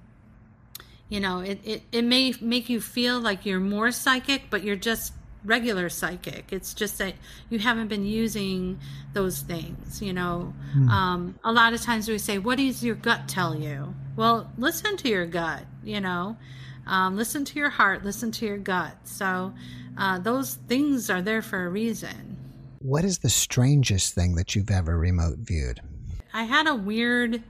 you 1.13 1.19
know, 1.19 1.41
it, 1.41 1.59
it, 1.63 1.83
it 1.91 2.03
may 2.03 2.33
make 2.41 2.69
you 2.69 2.81
feel 2.81 3.19
like 3.19 3.45
you're 3.45 3.59
more 3.59 3.91
psychic, 3.91 4.49
but 4.49 4.63
you're 4.63 4.75
just 4.75 5.13
regular 5.45 5.89
psychic. 5.89 6.51
It's 6.51 6.73
just 6.73 6.97
that 6.99 7.15
you 7.49 7.59
haven't 7.59 7.87
been 7.87 8.05
using 8.05 8.79
those 9.13 9.39
things, 9.39 10.01
you 10.01 10.13
know. 10.13 10.53
Hmm. 10.73 10.89
Um, 10.89 11.39
a 11.43 11.51
lot 11.51 11.73
of 11.73 11.81
times 11.81 12.07
we 12.07 12.17
say, 12.17 12.37
What 12.37 12.57
does 12.57 12.83
your 12.83 12.95
gut 12.95 13.27
tell 13.27 13.55
you? 13.55 13.93
Well, 14.15 14.51
listen 14.57 14.97
to 14.97 15.09
your 15.09 15.25
gut, 15.25 15.63
you 15.83 16.01
know. 16.01 16.37
Um, 16.85 17.15
listen 17.15 17.45
to 17.45 17.59
your 17.59 17.69
heart, 17.69 18.03
listen 18.03 18.31
to 18.33 18.45
your 18.45 18.57
gut. 18.57 18.95
So 19.05 19.53
uh, 19.97 20.19
those 20.19 20.55
things 20.55 21.09
are 21.09 21.21
there 21.21 21.41
for 21.41 21.65
a 21.65 21.69
reason. 21.69 22.37
What 22.79 23.05
is 23.05 23.19
the 23.19 23.29
strangest 23.29 24.13
thing 24.13 24.35
that 24.35 24.55
you've 24.55 24.69
ever 24.69 24.97
remote 24.97 25.37
viewed? 25.39 25.79
I 26.33 26.43
had 26.43 26.67
a 26.67 26.75
weird 26.75 27.41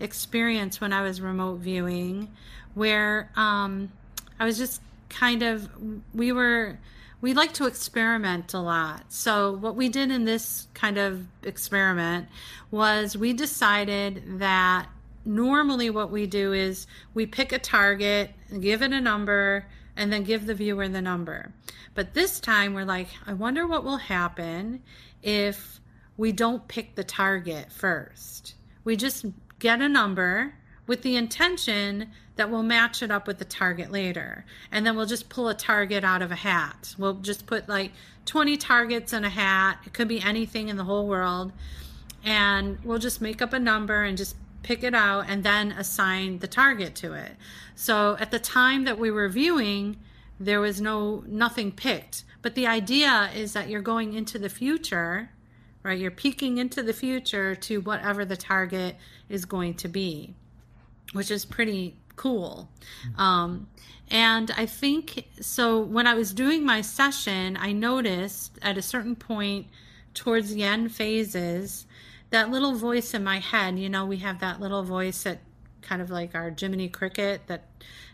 experience 0.00 0.80
when 0.80 0.92
I 0.92 1.02
was 1.02 1.20
remote 1.20 1.56
viewing 1.56 2.28
where 2.74 3.30
um, 3.36 3.90
I 4.38 4.44
was 4.44 4.56
just 4.56 4.80
kind 5.08 5.42
of, 5.42 5.68
we 6.14 6.32
were 6.32 6.78
we 7.20 7.34
like 7.34 7.52
to 7.54 7.66
experiment 7.66 8.54
a 8.54 8.60
lot. 8.60 9.12
So, 9.12 9.52
what 9.52 9.74
we 9.74 9.88
did 9.88 10.10
in 10.10 10.24
this 10.24 10.68
kind 10.74 10.98
of 10.98 11.26
experiment 11.42 12.28
was 12.70 13.16
we 13.16 13.32
decided 13.32 14.38
that 14.38 14.86
normally 15.24 15.90
what 15.90 16.10
we 16.10 16.26
do 16.26 16.52
is 16.52 16.86
we 17.14 17.26
pick 17.26 17.52
a 17.52 17.58
target, 17.58 18.30
give 18.60 18.82
it 18.82 18.92
a 18.92 19.00
number, 19.00 19.66
and 19.96 20.12
then 20.12 20.22
give 20.22 20.46
the 20.46 20.54
viewer 20.54 20.88
the 20.88 21.02
number. 21.02 21.52
But 21.94 22.14
this 22.14 22.38
time 22.38 22.74
we're 22.74 22.84
like, 22.84 23.08
I 23.26 23.32
wonder 23.32 23.66
what 23.66 23.84
will 23.84 23.96
happen 23.96 24.82
if 25.22 25.80
we 26.16 26.30
don't 26.32 26.66
pick 26.68 26.94
the 26.94 27.04
target 27.04 27.72
first. 27.72 28.54
We 28.84 28.96
just 28.96 29.26
get 29.58 29.80
a 29.80 29.88
number 29.88 30.54
with 30.88 31.02
the 31.02 31.14
intention 31.14 32.10
that 32.34 32.50
we'll 32.50 32.64
match 32.64 33.02
it 33.02 33.10
up 33.10 33.28
with 33.28 33.38
the 33.38 33.44
target 33.44 33.92
later. 33.92 34.44
And 34.72 34.84
then 34.84 34.96
we'll 34.96 35.06
just 35.06 35.28
pull 35.28 35.48
a 35.48 35.54
target 35.54 36.02
out 36.02 36.22
of 36.22 36.32
a 36.32 36.36
hat. 36.36 36.94
We'll 36.98 37.14
just 37.14 37.46
put 37.46 37.68
like 37.68 37.92
20 38.26 38.56
targets 38.56 39.12
in 39.12 39.24
a 39.24 39.28
hat. 39.28 39.78
It 39.86 39.92
could 39.92 40.08
be 40.08 40.20
anything 40.20 40.68
in 40.68 40.76
the 40.76 40.84
whole 40.84 41.06
world. 41.06 41.52
And 42.24 42.78
we'll 42.82 42.98
just 42.98 43.20
make 43.20 43.40
up 43.40 43.52
a 43.52 43.58
number 43.58 44.02
and 44.02 44.16
just 44.16 44.34
pick 44.62 44.82
it 44.82 44.94
out 44.94 45.26
and 45.28 45.44
then 45.44 45.72
assign 45.72 46.38
the 46.38 46.48
target 46.48 46.94
to 46.96 47.12
it. 47.12 47.32
So 47.74 48.16
at 48.18 48.30
the 48.30 48.38
time 48.38 48.84
that 48.84 48.98
we 48.98 49.10
were 49.10 49.28
viewing, 49.28 49.98
there 50.40 50.60
was 50.60 50.80
no 50.80 51.24
nothing 51.26 51.72
picked. 51.72 52.24
But 52.42 52.54
the 52.54 52.66
idea 52.66 53.30
is 53.34 53.52
that 53.52 53.68
you're 53.68 53.82
going 53.82 54.14
into 54.14 54.38
the 54.38 54.48
future, 54.48 55.30
right? 55.82 55.98
You're 55.98 56.10
peeking 56.10 56.58
into 56.58 56.82
the 56.82 56.92
future 56.92 57.54
to 57.56 57.80
whatever 57.80 58.24
the 58.24 58.36
target 58.36 58.96
is 59.28 59.44
going 59.44 59.74
to 59.74 59.88
be, 59.88 60.34
which 61.12 61.30
is 61.30 61.44
pretty 61.44 61.96
cool. 62.16 62.68
Um, 63.16 63.68
and 64.10 64.50
I 64.56 64.66
think 64.66 65.26
so. 65.40 65.80
When 65.80 66.06
I 66.06 66.14
was 66.14 66.32
doing 66.32 66.64
my 66.64 66.80
session, 66.80 67.56
I 67.56 67.72
noticed 67.72 68.58
at 68.62 68.78
a 68.78 68.82
certain 68.82 69.16
point 69.16 69.66
towards 70.14 70.54
the 70.54 70.62
end 70.62 70.94
phases 70.94 71.86
that 72.30 72.50
little 72.50 72.74
voice 72.74 73.14
in 73.14 73.24
my 73.24 73.38
head. 73.38 73.78
You 73.78 73.88
know, 73.88 74.06
we 74.06 74.18
have 74.18 74.40
that 74.40 74.60
little 74.60 74.82
voice 74.82 75.22
that 75.24 75.40
kind 75.82 76.02
of 76.02 76.10
like 76.10 76.34
our 76.34 76.54
Jiminy 76.58 76.88
Cricket 76.88 77.42
that 77.46 77.64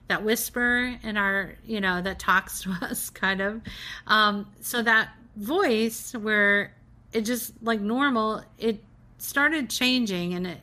that 0.09 0.22
whisper 0.22 0.99
in 1.03 1.16
our 1.16 1.55
you 1.64 1.80
know 1.80 2.03
that 2.03 2.18
talks 2.18 2.62
to 2.62 2.70
us 2.82 3.11
kind 3.11 3.40
of 3.40 3.62
um, 4.07 4.47
so 4.61 4.82
that 4.82 5.11
voice 5.36 6.14
where 6.14 6.74
it 7.12 7.22
just 7.22 7.53
like 7.62 7.80
normal 7.80 8.42
it 8.59 8.82
started 9.18 9.70
changing 9.70 10.34
and 10.34 10.47
it 10.47 10.59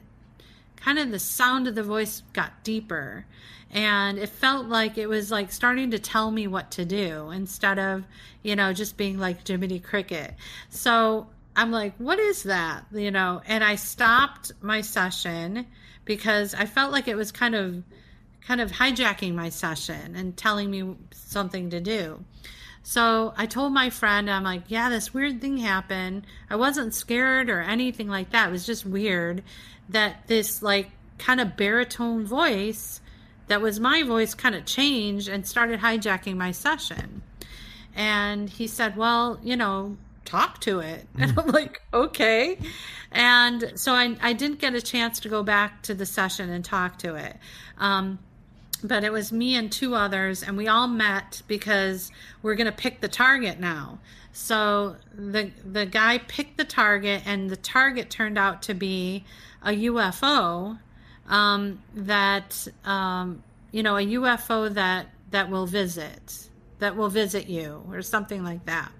kind 0.81 0.99
of 0.99 1.11
the 1.11 1.19
sound 1.19 1.67
of 1.67 1.75
the 1.75 1.83
voice 1.83 2.23
got 2.33 2.63
deeper. 2.63 3.25
And 3.71 4.17
it 4.17 4.29
felt 4.29 4.67
like 4.67 4.97
it 4.97 5.07
was 5.07 5.31
like 5.31 5.51
starting 5.51 5.91
to 5.91 5.99
tell 5.99 6.29
me 6.29 6.47
what 6.47 6.71
to 6.71 6.85
do 6.85 7.31
instead 7.31 7.79
of 7.79 8.03
you 8.43 8.55
know 8.55 8.73
just 8.73 8.97
being 8.97 9.17
like 9.17 9.47
jiminy 9.47 9.79
cricket. 9.79 10.33
So 10.69 11.27
i'm 11.55 11.71
like 11.71 11.93
what 11.97 12.19
is 12.19 12.43
that? 12.43 12.85
You 12.91 13.11
know 13.11 13.41
and 13.45 13.63
i 13.63 13.75
stopped 13.75 14.51
my 14.61 14.81
session 14.81 15.65
because 16.05 16.53
i 16.53 16.65
felt 16.65 16.91
like 16.91 17.07
it 17.07 17.15
was 17.15 17.31
kind 17.31 17.55
of 17.55 17.83
kind 18.41 18.59
of 18.59 18.71
hijacking 18.71 19.35
my 19.35 19.49
session 19.49 20.15
and 20.15 20.35
telling 20.35 20.69
me 20.69 20.95
something 21.11 21.69
to 21.69 21.79
do 21.79 22.23
so 22.83 23.33
I 23.37 23.45
told 23.45 23.73
my 23.73 23.89
friend, 23.89 24.29
I'm 24.29 24.43
like, 24.43 24.63
yeah, 24.67 24.89
this 24.89 25.13
weird 25.13 25.39
thing 25.39 25.57
happened. 25.57 26.25
I 26.49 26.55
wasn't 26.55 26.93
scared 26.93 27.49
or 27.49 27.61
anything 27.61 28.07
like 28.07 28.31
that. 28.31 28.49
It 28.49 28.51
was 28.51 28.65
just 28.65 28.85
weird 28.85 29.43
that 29.89 30.27
this 30.27 30.61
like 30.61 30.89
kind 31.17 31.39
of 31.39 31.55
baritone 31.55 32.25
voice 32.25 33.01
that 33.47 33.61
was 33.61 33.79
my 33.79 34.03
voice 34.03 34.33
kind 34.33 34.55
of 34.55 34.65
changed 34.65 35.27
and 35.27 35.45
started 35.45 35.79
hijacking 35.79 36.37
my 36.37 36.51
session. 36.51 37.21
And 37.95 38.49
he 38.49 38.67
said, 38.67 38.95
Well, 38.95 39.39
you 39.43 39.55
know, 39.55 39.97
talk 40.25 40.61
to 40.61 40.79
it. 40.79 41.07
And 41.19 41.37
I'm 41.37 41.47
like, 41.47 41.81
Okay. 41.93 42.57
And 43.11 43.73
so 43.75 43.93
I, 43.93 44.15
I 44.21 44.33
didn't 44.33 44.59
get 44.59 44.73
a 44.73 44.81
chance 44.81 45.19
to 45.21 45.29
go 45.29 45.43
back 45.43 45.83
to 45.83 45.93
the 45.93 46.05
session 46.05 46.49
and 46.49 46.63
talk 46.63 46.97
to 46.99 47.15
it. 47.15 47.35
Um, 47.77 48.19
but 48.83 49.03
it 49.03 49.11
was 49.11 49.31
me 49.31 49.55
and 49.55 49.71
two 49.71 49.95
others, 49.95 50.43
and 50.43 50.57
we 50.57 50.67
all 50.67 50.87
met 50.87 51.41
because 51.47 52.11
we're 52.41 52.55
going 52.55 52.65
to 52.65 52.71
pick 52.71 53.01
the 53.01 53.07
target 53.07 53.59
now. 53.59 53.99
So 54.33 54.95
the 55.13 55.51
the 55.69 55.85
guy 55.85 56.19
picked 56.19 56.57
the 56.57 56.65
target, 56.65 57.23
and 57.25 57.49
the 57.49 57.57
target 57.57 58.09
turned 58.09 58.37
out 58.37 58.61
to 58.63 58.73
be 58.73 59.25
a 59.63 59.71
UFO 59.71 60.79
um, 61.27 61.81
that 61.95 62.67
um, 62.85 63.43
you 63.71 63.83
know 63.83 63.97
a 63.97 64.05
UFO 64.05 64.73
that 64.73 65.07
that 65.31 65.49
will 65.49 65.65
visit 65.65 66.47
that 66.79 66.95
will 66.95 67.09
visit 67.09 67.47
you 67.47 67.83
or 67.89 68.01
something 68.01 68.43
like 68.43 68.65
that. 68.65 68.91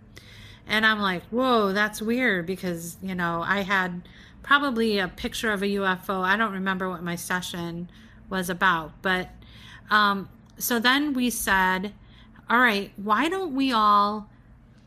And 0.68 0.86
I'm 0.86 1.00
like, 1.00 1.24
whoa, 1.26 1.74
that's 1.74 2.02
weird 2.02 2.46
because 2.46 2.98
you 3.02 3.16
know 3.16 3.44
I 3.46 3.62
had 3.62 4.08
probably 4.44 5.00
a 5.00 5.08
picture 5.08 5.52
of 5.52 5.62
a 5.64 5.68
UFO. 5.68 6.24
I 6.24 6.36
don't 6.38 6.54
remember 6.54 6.90
what 6.90 7.04
my 7.04 7.16
session 7.16 7.90
was 8.30 8.50
about, 8.50 9.02
but 9.02 9.30
um, 9.92 10.30
so 10.58 10.80
then 10.80 11.14
we 11.14 11.30
said, 11.30 11.94
all 12.50 12.60
right, 12.60 12.92
why 12.96 13.30
don't 13.30 13.54
we 13.54 13.72
all 13.72 14.30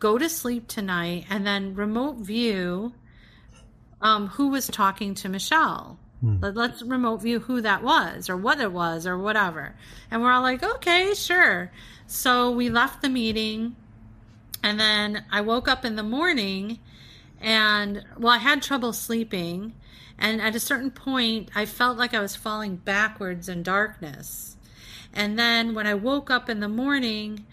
go 0.00 0.18
to 0.18 0.28
sleep 0.28 0.66
tonight 0.66 1.26
and 1.30 1.46
then 1.46 1.74
remote 1.74 2.16
view 2.16 2.92
um, 4.00 4.28
who 4.28 4.48
was 4.48 4.66
talking 4.66 5.14
to 5.14 5.28
Michelle. 5.28 5.98
Hmm. 6.20 6.38
Let, 6.40 6.56
let's 6.56 6.82
remote 6.82 7.22
view 7.22 7.40
who 7.40 7.60
that 7.60 7.82
was 7.82 8.28
or 8.28 8.36
what 8.36 8.60
it 8.60 8.72
was 8.72 9.06
or 9.06 9.16
whatever. 9.18 9.74
And 10.10 10.22
we're 10.22 10.32
all 10.32 10.42
like, 10.42 10.62
okay, 10.62 11.14
sure. 11.14 11.70
So 12.06 12.50
we 12.50 12.70
left 12.70 13.02
the 13.02 13.08
meeting. 13.08 13.76
And 14.62 14.80
then 14.80 15.24
I 15.30 15.42
woke 15.42 15.68
up 15.68 15.84
in 15.84 15.96
the 15.96 16.02
morning 16.02 16.78
and, 17.40 18.04
well, 18.18 18.32
I 18.32 18.38
had 18.38 18.62
trouble 18.62 18.94
sleeping. 18.94 19.74
And 20.18 20.40
at 20.40 20.54
a 20.54 20.60
certain 20.60 20.90
point, 20.90 21.50
I 21.54 21.66
felt 21.66 21.98
like 21.98 22.14
I 22.14 22.20
was 22.20 22.36
falling 22.36 22.76
backwards 22.76 23.48
in 23.48 23.62
darkness. 23.62 24.56
And 25.14 25.38
then 25.38 25.74
when 25.74 25.86
I 25.86 25.94
woke 25.94 26.30
up 26.30 26.50
in 26.50 26.60
the 26.60 26.68
morning, 26.68 27.46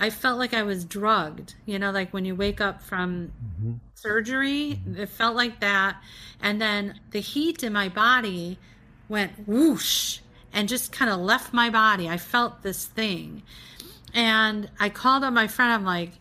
I 0.00 0.10
felt 0.10 0.38
like 0.38 0.54
I 0.54 0.62
was 0.62 0.84
drugged, 0.84 1.54
you 1.66 1.78
know, 1.78 1.90
like 1.90 2.12
when 2.12 2.24
you 2.24 2.36
wake 2.36 2.60
up 2.60 2.80
from 2.80 3.32
mm-hmm. 3.44 3.72
surgery, 3.94 4.80
mm-hmm. 4.80 5.00
it 5.00 5.08
felt 5.08 5.34
like 5.34 5.60
that. 5.60 5.96
And 6.40 6.60
then 6.60 7.00
the 7.10 7.20
heat 7.20 7.64
in 7.64 7.72
my 7.72 7.88
body 7.88 8.58
went 9.08 9.48
whoosh 9.48 10.20
and 10.52 10.68
just 10.68 10.92
kind 10.92 11.10
of 11.10 11.18
left 11.18 11.52
my 11.52 11.68
body. 11.70 12.08
I 12.08 12.16
felt 12.16 12.62
this 12.62 12.84
thing. 12.86 13.42
And 14.14 14.70
I 14.78 14.88
called 14.88 15.24
on 15.24 15.34
my 15.34 15.48
friend. 15.48 15.72
I'm 15.72 15.84
like, 15.84 16.12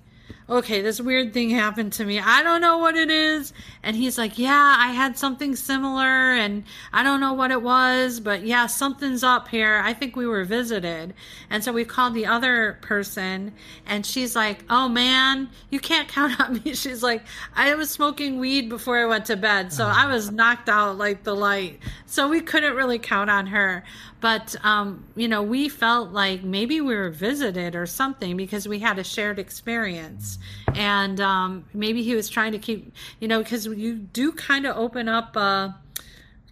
okay, 0.50 0.82
this 0.82 1.02
weird 1.02 1.34
thing 1.34 1.50
happened 1.50 1.91
to 1.93 2.06
me. 2.06 2.20
I 2.20 2.41
don't 2.41 2.62
know 2.62 2.78
what 2.78 2.95
it 2.95 3.12
is. 3.12 3.52
And 3.84 3.95
he's 3.95 4.18
like, 4.18 4.39
yeah, 4.39 4.76
I 4.78 4.93
had 4.93 5.18
something 5.18 5.56
similar 5.56 6.34
and 6.34 6.64
I 6.93 7.04
don't 7.04 7.20
know 7.20 7.34
what 7.34 7.52
it 7.52 7.62
was, 7.62 8.22
but 8.22 8.45
yeah, 8.45 8.68
something's 8.68 9.24
up 9.24 9.50
here. 9.50 9.82
I 9.84 9.93
think 9.93 10.16
we 10.16 10.26
were 10.26 10.45
visited. 10.45 11.14
And 11.50 11.64
so 11.64 11.74
we 11.74 11.84
called 11.84 12.14
the 12.14 12.26
other 12.26 12.78
person 12.82 13.54
and 13.86 14.06
she's 14.06 14.36
like, 14.36 14.64
oh 14.70 14.88
man, 14.88 15.50
you 15.70 15.80
can't 15.80 16.08
count 16.08 16.39
on 16.39 16.62
me. 16.64 16.74
She's 16.78 17.04
like, 17.04 17.24
I 17.56 17.74
was 17.76 17.89
smoking 17.89 18.39
weed 18.39 18.70
before 18.70 18.98
I 18.98 19.06
went 19.06 19.26
to 19.26 19.36
bed. 19.36 19.74
So 19.74 19.86
I 19.86 20.06
was 20.08 20.32
knocked 20.32 20.70
out 20.70 20.98
like 20.98 21.24
the 21.24 21.36
light. 21.36 21.80
So 22.06 22.30
we 22.30 22.41
couldn't 22.41 22.76
really 22.76 23.00
count 23.00 23.30
on 23.30 23.48
her. 23.48 23.84
But, 24.20 24.56
um, 24.64 25.06
you 25.16 25.28
know, 25.28 25.43
we 25.43 25.70
felt 25.70 26.12
like 26.12 26.43
maybe 26.43 26.82
we 26.82 26.95
were 26.95 27.10
visited 27.10 27.76
or 27.76 27.86
something 27.86 28.36
because 28.36 28.68
we 28.68 28.80
had 28.80 28.98
a 28.98 29.04
shared 29.04 29.38
experience. 29.38 30.37
And 30.76 31.20
um, 31.20 31.66
maybe 31.74 32.04
he 32.04 32.16
was 32.16 32.30
trying 32.30 32.52
to 32.52 32.60
keep, 32.60 32.94
you 33.20 33.28
know, 33.28 33.40
because 33.40 33.66
you 33.66 33.96
do 33.96 34.32
kind 34.32 34.66
of 34.66 34.78
open 34.78 35.10
up 35.10 35.36
a 35.36 35.76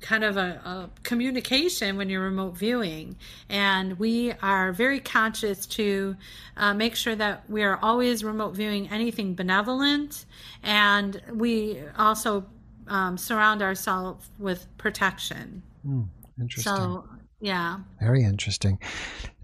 kind 0.01 0.23
of 0.23 0.37
a, 0.37 0.61
a, 0.65 0.89
communication 1.03 1.97
when 1.97 2.09
you're 2.09 2.21
remote 2.21 2.55
viewing. 2.55 3.15
And 3.49 3.97
we 3.97 4.33
are 4.41 4.71
very 4.71 4.99
conscious 4.99 5.65
to 5.67 6.15
uh, 6.57 6.73
make 6.73 6.95
sure 6.95 7.15
that 7.15 7.49
we 7.49 7.63
are 7.63 7.79
always 7.81 8.23
remote 8.23 8.55
viewing 8.55 8.87
anything 8.89 9.33
benevolent. 9.33 10.25
And 10.61 11.21
we 11.31 11.81
also 11.97 12.45
um, 12.87 13.17
surround 13.17 13.61
ourselves 13.63 14.29
with 14.37 14.67
protection. 14.77 15.63
Mm, 15.85 16.07
interesting. 16.39 16.75
So 16.75 17.05
yeah. 17.39 17.79
Very 17.99 18.23
interesting. 18.23 18.79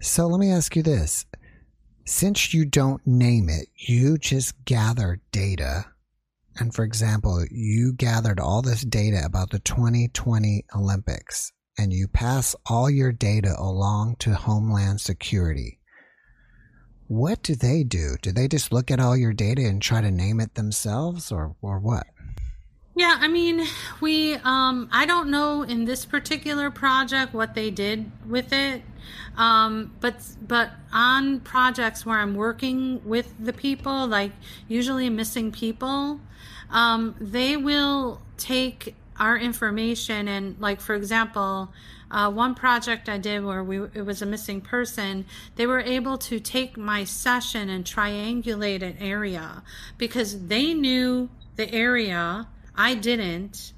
So 0.00 0.26
let 0.26 0.40
me 0.40 0.50
ask 0.50 0.74
you 0.76 0.82
this. 0.82 1.26
Since 2.04 2.52
you 2.52 2.64
don't 2.64 3.06
name 3.06 3.48
it, 3.48 3.68
you 3.76 4.18
just 4.18 4.64
gather 4.64 5.20
data. 5.30 5.86
And 6.56 6.74
for 6.74 6.84
example, 6.84 7.44
you 7.50 7.92
gathered 7.92 8.40
all 8.40 8.60
this 8.60 8.82
data 8.82 9.22
about 9.24 9.50
the 9.50 9.60
2020 9.60 10.64
Olympics 10.74 11.52
and 11.78 11.92
you 11.92 12.08
pass 12.08 12.54
all 12.66 12.90
your 12.90 13.12
data 13.12 13.54
along 13.56 14.16
to 14.20 14.34
Homeland 14.34 15.00
Security. 15.00 15.78
What 17.06 17.42
do 17.42 17.54
they 17.54 17.84
do? 17.84 18.16
Do 18.20 18.32
they 18.32 18.48
just 18.48 18.72
look 18.72 18.90
at 18.90 19.00
all 19.00 19.16
your 19.16 19.32
data 19.32 19.62
and 19.62 19.80
try 19.80 20.00
to 20.00 20.10
name 20.10 20.40
it 20.40 20.54
themselves 20.54 21.30
or, 21.30 21.54
or 21.62 21.78
what? 21.78 22.06
Yeah, 22.94 23.16
I 23.20 23.28
mean, 23.28 23.64
we 24.00 24.34
um 24.36 24.88
I 24.92 25.06
don't 25.06 25.30
know 25.30 25.62
in 25.62 25.86
this 25.86 26.04
particular 26.04 26.70
project 26.70 27.32
what 27.32 27.54
they 27.54 27.70
did 27.70 28.10
with 28.28 28.52
it. 28.52 28.82
Um 29.36 29.92
but 30.00 30.16
but 30.46 30.70
on 30.92 31.40
projects 31.40 32.04
where 32.04 32.18
I'm 32.18 32.34
working 32.34 33.00
with 33.04 33.32
the 33.42 33.52
people, 33.52 34.06
like 34.06 34.32
usually 34.68 35.08
missing 35.08 35.52
people, 35.52 36.20
um 36.70 37.14
they 37.18 37.56
will 37.56 38.20
take 38.36 38.94
our 39.18 39.38
information 39.38 40.28
and 40.28 40.58
like 40.60 40.80
for 40.80 40.94
example, 40.94 41.72
uh, 42.10 42.30
one 42.30 42.54
project 42.54 43.08
I 43.08 43.16
did 43.16 43.42
where 43.42 43.64
we 43.64 43.76
it 43.94 44.04
was 44.04 44.20
a 44.20 44.26
missing 44.26 44.60
person, 44.60 45.24
they 45.56 45.66
were 45.66 45.80
able 45.80 46.18
to 46.18 46.38
take 46.40 46.76
my 46.76 47.04
session 47.04 47.70
and 47.70 47.86
triangulate 47.86 48.82
an 48.82 48.96
area 49.00 49.62
because 49.96 50.46
they 50.48 50.74
knew 50.74 51.30
the 51.56 51.72
area 51.72 52.48
I 52.82 52.94
didn't. 52.94 53.72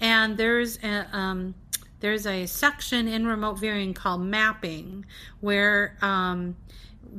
And 0.00 0.36
there's 0.36 0.78
a, 0.82 1.06
um, 1.16 1.54
there's 2.00 2.26
a 2.26 2.46
section 2.46 3.08
in 3.08 3.26
remote 3.26 3.54
viewing 3.54 3.94
called 3.94 4.20
mapping 4.22 5.06
where 5.40 5.96
um, 6.02 6.56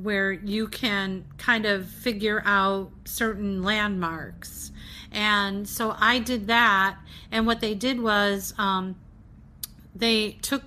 where 0.04 0.32
you 0.32 0.68
can 0.68 1.26
kind 1.38 1.66
of 1.66 1.86
figure 1.88 2.42
out 2.46 2.92
certain 3.06 3.64
landmarks. 3.64 4.72
And 5.12 5.68
so 5.68 5.96
I 6.00 6.20
did 6.20 6.48
that. 6.48 6.98
And 7.32 7.46
what 7.46 7.60
they 7.60 7.74
did 7.74 8.00
was 8.00 8.54
um, 8.58 8.96
they 9.94 10.38
took 10.42 10.64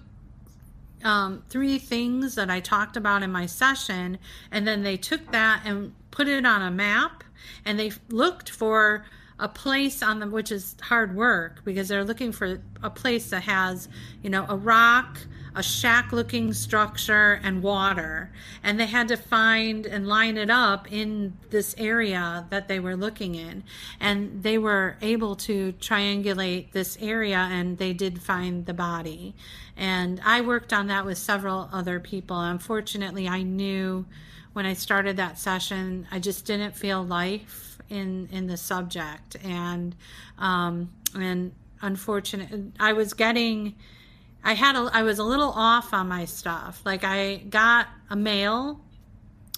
um, 1.04 1.42
three 1.48 1.78
things 1.78 2.34
that 2.34 2.50
I 2.50 2.60
talked 2.60 2.96
about 2.96 3.22
in 3.22 3.30
my 3.30 3.46
session, 3.46 4.18
and 4.50 4.66
then 4.66 4.82
they 4.82 4.96
took 4.96 5.32
that 5.32 5.62
and 5.64 5.94
put 6.10 6.28
it 6.28 6.44
on 6.44 6.62
a 6.62 6.70
map, 6.70 7.24
and 7.64 7.78
they 7.78 7.92
looked 8.08 8.50
for 8.50 9.04
a 9.38 9.48
place 9.48 10.02
on 10.02 10.20
them 10.20 10.30
which 10.30 10.52
is 10.52 10.76
hard 10.80 11.14
work 11.16 11.64
because 11.64 11.88
they're 11.88 12.04
looking 12.04 12.32
for 12.32 12.60
a 12.82 12.90
place 12.90 13.30
that 13.30 13.42
has 13.42 13.88
you 14.22 14.30
know 14.30 14.46
a 14.48 14.56
rock 14.56 15.18
a 15.54 15.62
shack 15.62 16.12
looking 16.12 16.52
structure 16.52 17.40
and 17.42 17.62
water. 17.62 18.30
And 18.62 18.78
they 18.78 18.86
had 18.86 19.08
to 19.08 19.16
find 19.16 19.86
and 19.86 20.06
line 20.06 20.36
it 20.36 20.50
up 20.50 20.90
in 20.90 21.34
this 21.50 21.74
area 21.78 22.46
that 22.50 22.68
they 22.68 22.80
were 22.80 22.96
looking 22.96 23.34
in. 23.34 23.62
And 24.00 24.42
they 24.42 24.58
were 24.58 24.96
able 25.00 25.36
to 25.36 25.72
triangulate 25.74 26.72
this 26.72 26.98
area 27.00 27.48
and 27.50 27.78
they 27.78 27.92
did 27.92 28.20
find 28.20 28.66
the 28.66 28.74
body. 28.74 29.34
And 29.76 30.20
i 30.24 30.40
worked 30.40 30.72
on 30.72 30.88
that 30.88 31.04
with 31.04 31.18
several 31.18 31.68
other 31.72 32.00
people. 32.00 32.38
Unfortunately 32.40 33.28
i 33.28 33.42
knew 33.42 34.06
when 34.52 34.66
i 34.66 34.72
started 34.72 35.16
that 35.16 35.38
session 35.38 36.06
i 36.10 36.18
just 36.18 36.44
didn't 36.44 36.76
feel 36.76 37.02
life 37.02 37.73
in 37.88 38.28
in 38.32 38.46
the 38.46 38.56
subject 38.56 39.36
and 39.44 39.94
um 40.38 40.90
and 41.14 41.52
unfortunate 41.82 42.48
i 42.80 42.92
was 42.92 43.12
getting 43.12 43.74
i 44.42 44.54
had 44.54 44.74
a 44.74 44.90
i 44.92 45.02
was 45.02 45.18
a 45.18 45.24
little 45.24 45.50
off 45.50 45.92
on 45.92 46.08
my 46.08 46.24
stuff 46.24 46.80
like 46.84 47.04
i 47.04 47.36
got 47.36 47.88
a 48.10 48.16
male 48.16 48.80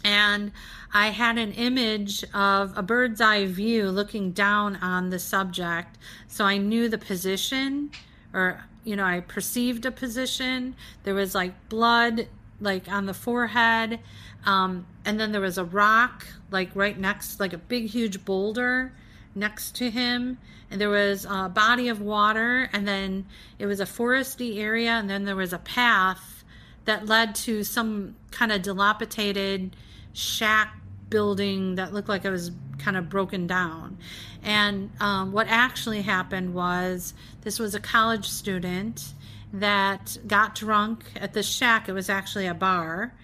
and 0.06 0.52
I 0.94 1.08
had 1.08 1.36
an 1.36 1.52
image 1.52 2.24
of 2.32 2.76
a 2.78 2.82
bird's 2.82 3.20
eye 3.20 3.46
view 3.46 3.90
looking 3.90 4.30
down 4.30 4.76
on 4.76 5.10
the 5.10 5.18
subject. 5.18 5.98
So 6.28 6.44
I 6.44 6.58
knew 6.58 6.88
the 6.88 6.96
position, 6.96 7.90
or, 8.32 8.64
you 8.84 8.94
know, 8.94 9.04
I 9.04 9.20
perceived 9.20 9.84
a 9.84 9.90
position. 9.90 10.76
There 11.02 11.14
was 11.14 11.34
like 11.34 11.68
blood, 11.68 12.28
like 12.60 12.88
on 12.88 13.06
the 13.06 13.14
forehead. 13.14 13.98
Um, 14.44 14.86
and 15.06 15.18
then 15.18 15.32
there 15.32 15.40
was 15.40 15.56
a 15.56 15.64
rock 15.64 16.26
like 16.50 16.68
right 16.74 16.98
next 16.98 17.40
like 17.40 17.52
a 17.52 17.58
big 17.58 17.86
huge 17.86 18.24
boulder 18.24 18.92
next 19.36 19.76
to 19.76 19.90
him. 19.90 20.38
And 20.70 20.80
there 20.80 20.90
was 20.90 21.24
a 21.28 21.48
body 21.48 21.88
of 21.88 22.00
water. 22.00 22.68
And 22.72 22.88
then 22.88 23.26
it 23.58 23.66
was 23.66 23.78
a 23.78 23.84
foresty 23.84 24.58
area. 24.58 24.90
And 24.90 25.08
then 25.08 25.24
there 25.24 25.36
was 25.36 25.52
a 25.52 25.58
path 25.58 26.44
that 26.86 27.06
led 27.06 27.34
to 27.34 27.62
some 27.62 28.16
kind 28.30 28.50
of 28.50 28.62
dilapidated 28.62 29.76
shack 30.12 30.76
building 31.08 31.76
that 31.76 31.92
looked 31.92 32.08
like 32.08 32.24
it 32.24 32.30
was 32.30 32.50
kind 32.78 32.96
of 32.96 33.08
broken 33.08 33.46
down. 33.46 33.98
And 34.42 34.90
um, 35.00 35.32
what 35.32 35.46
actually 35.48 36.02
happened 36.02 36.54
was 36.54 37.14
this 37.42 37.58
was 37.58 37.74
a 37.74 37.80
college 37.80 38.26
student 38.26 39.12
that 39.52 40.18
got 40.26 40.54
drunk 40.54 41.04
at 41.16 41.32
the 41.32 41.42
shack. 41.42 41.88
It 41.88 41.92
was 41.92 42.08
actually 42.08 42.46
a 42.46 42.54
bar 42.54 43.14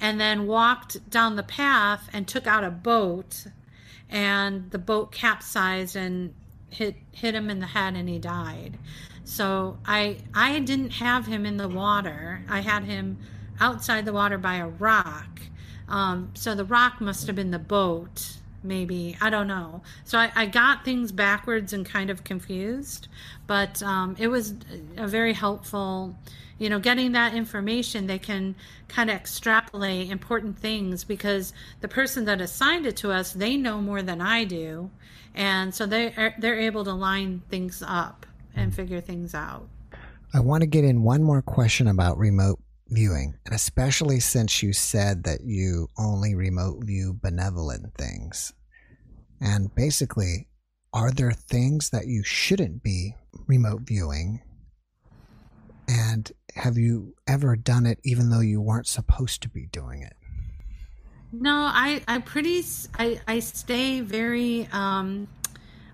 and 0.00 0.20
then 0.20 0.46
walked 0.46 1.10
down 1.10 1.36
the 1.36 1.42
path 1.42 2.08
and 2.12 2.26
took 2.26 2.46
out 2.46 2.64
a 2.64 2.70
boat 2.70 3.46
and 4.08 4.70
the 4.70 4.78
boat 4.78 5.12
capsized 5.12 5.96
and 5.96 6.34
hit 6.70 6.96
hit 7.12 7.34
him 7.34 7.50
in 7.50 7.60
the 7.60 7.66
head 7.66 7.94
and 7.94 8.08
he 8.08 8.18
died. 8.18 8.78
So 9.24 9.78
i 9.84 10.18
i 10.34 10.58
didn't 10.60 10.90
have 10.90 11.26
him 11.26 11.44
in 11.44 11.56
the 11.56 11.68
water. 11.68 12.42
I 12.48 12.60
had 12.60 12.84
him 12.84 13.18
outside 13.60 14.04
the 14.04 14.12
water 14.12 14.38
by 14.38 14.56
a 14.56 14.68
rock. 14.68 15.40
Um, 15.88 16.30
so 16.34 16.54
the 16.54 16.64
rock 16.64 17.00
must 17.00 17.26
have 17.26 17.36
been 17.36 17.50
the 17.50 17.58
boat 17.58 18.36
maybe 18.62 19.16
i 19.20 19.30
don't 19.30 19.48
know. 19.48 19.82
So 20.04 20.18
i, 20.18 20.30
I 20.34 20.46
got 20.46 20.84
things 20.84 21.12
backwards 21.12 21.72
and 21.72 21.84
kind 21.84 22.10
of 22.10 22.24
confused 22.24 23.08
but 23.46 23.82
um, 23.82 24.16
it 24.18 24.28
was 24.28 24.54
a 24.96 25.06
very 25.06 25.32
helpful 25.32 26.16
you 26.58 26.68
know 26.68 26.78
getting 26.78 27.12
that 27.12 27.34
information 27.34 28.06
they 28.06 28.18
can 28.18 28.54
kind 28.88 29.10
of 29.10 29.16
extrapolate 29.16 30.10
important 30.10 30.58
things 30.58 31.04
because 31.04 31.52
the 31.80 31.88
person 31.88 32.24
that 32.24 32.40
assigned 32.40 32.86
it 32.86 32.96
to 32.96 33.12
us 33.12 33.32
they 33.32 33.56
know 33.56 33.80
more 33.80 34.02
than 34.02 34.20
i 34.20 34.44
do. 34.44 34.90
And 35.38 35.72
so 35.72 35.86
they 35.86 36.08
are, 36.14 36.34
they're 36.38 36.58
able 36.58 36.84
to 36.84 36.92
line 36.92 37.42
things 37.48 37.82
up 37.86 38.26
and 38.56 38.74
figure 38.74 39.00
things 39.00 39.34
out. 39.34 39.68
I 40.34 40.40
want 40.40 40.62
to 40.62 40.66
get 40.66 40.84
in 40.84 41.02
one 41.04 41.22
more 41.22 41.42
question 41.42 41.86
about 41.86 42.18
remote 42.18 42.58
viewing 42.90 43.34
and 43.44 43.54
especially 43.54 44.20
since 44.20 44.62
you 44.62 44.72
said 44.72 45.24
that 45.24 45.40
you 45.44 45.88
only 45.98 46.34
remote 46.34 46.82
view 46.84 47.12
benevolent 47.22 47.94
things 47.94 48.52
and 49.40 49.74
basically 49.74 50.48
are 50.92 51.10
there 51.10 51.32
things 51.32 51.90
that 51.90 52.06
you 52.06 52.22
shouldn't 52.24 52.82
be 52.82 53.14
remote 53.46 53.82
viewing 53.82 54.40
and 55.88 56.32
have 56.54 56.76
you 56.76 57.14
ever 57.26 57.56
done 57.56 57.86
it 57.86 57.98
even 58.04 58.30
though 58.30 58.40
you 58.40 58.60
weren't 58.60 58.86
supposed 58.86 59.42
to 59.42 59.48
be 59.48 59.66
doing 59.66 60.02
it? 60.02 60.12
No, 61.32 61.52
I 61.54 62.02
I 62.06 62.18
pretty 62.18 62.62
I 62.98 63.20
I 63.26 63.38
stay 63.40 64.00
very 64.00 64.68
um 64.72 65.28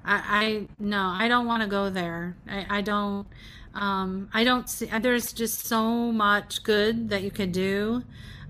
I 0.05 0.23
I 0.45 0.69
no, 0.79 1.01
I 1.01 1.29
don't 1.29 1.47
want 1.47 1.63
to 1.63 1.69
go 1.69 1.91
there. 1.91 2.37
I 2.49 2.79
I 2.79 2.81
don't 2.81 3.27
um 3.75 4.29
I 4.33 4.45
don't 4.45 4.69
see 4.69 4.87
there's 4.87 5.33
just 5.33 5.67
so 5.67 6.13
much 6.13 6.63
good 6.63 7.11
that 7.11 7.23
you 7.23 7.31
could 7.31 7.53
do 7.53 8.03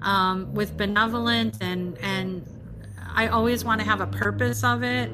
um 0.02 0.54
with 0.54 0.76
benevolent 0.76 1.56
and 1.60 1.98
and 1.98 2.46
I 3.14 3.28
always 3.28 3.64
want 3.64 3.80
to 3.80 3.86
have 3.86 4.00
a 4.00 4.06
purpose 4.06 4.64
of 4.64 4.82
it. 4.82 5.10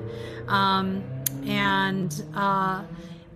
Um, 0.48 1.04
and 1.46 2.22
uh, 2.34 2.82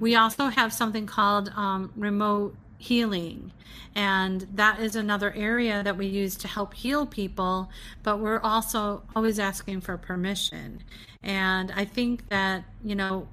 we 0.01 0.17
also 0.17 0.49
have 0.49 0.73
something 0.73 1.07
called 1.07 1.51
um, 1.55 1.93
remote 1.97 2.57
healing. 2.79 3.53
And 3.95 4.47
that 4.55 4.81
is 4.81 4.97
another 4.97 5.33
area 5.35 5.83
that 5.83 5.97
we 5.97 6.07
use 6.07 6.37
to 6.37 6.49
help 6.49 6.75
heal 6.75 7.07
people, 7.07 7.71
but 8.03 8.19
we're 8.19 8.41
also 8.41 9.03
always 9.15 9.39
asking 9.39 9.83
for 9.83 9.97
permission. 9.97 10.83
And 11.23 11.71
I 11.77 11.85
think 11.85 12.29
that, 12.31 12.65
you 12.83 12.97
know, 12.97 13.29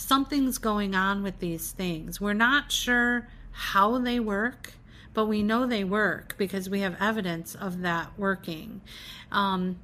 something's 0.00 0.58
going 0.58 0.94
on 0.94 1.22
with 1.22 1.38
these 1.38 1.72
things. 1.72 2.20
We're 2.20 2.32
not 2.32 2.72
sure 2.72 3.28
how 3.52 3.98
they 3.98 4.20
work, 4.20 4.72
but 5.14 5.26
we 5.26 5.42
know 5.42 5.66
they 5.66 5.84
work 5.84 6.34
because 6.38 6.70
we 6.70 6.80
have 6.80 6.96
evidence 7.00 7.54
of 7.54 7.82
that 7.82 8.18
working. 8.18 8.80
Um, 9.30 9.78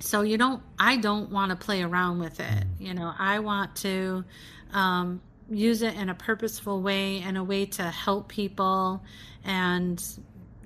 so 0.00 0.22
you 0.22 0.38
don't, 0.38 0.62
I 0.78 0.96
don't 0.96 1.30
want 1.30 1.50
to 1.50 1.56
play 1.56 1.82
around 1.82 2.20
with 2.20 2.40
it. 2.40 2.64
You 2.78 2.94
know, 2.94 3.12
I 3.18 3.40
want 3.40 3.74
to 3.76 4.24
um, 4.72 5.20
use 5.50 5.82
it 5.82 5.94
in 5.94 6.08
a 6.08 6.14
purposeful 6.14 6.82
way 6.82 7.20
and 7.20 7.36
a 7.36 7.42
way 7.42 7.66
to 7.66 7.82
help 7.84 8.28
people. 8.28 9.02
And, 9.44 10.04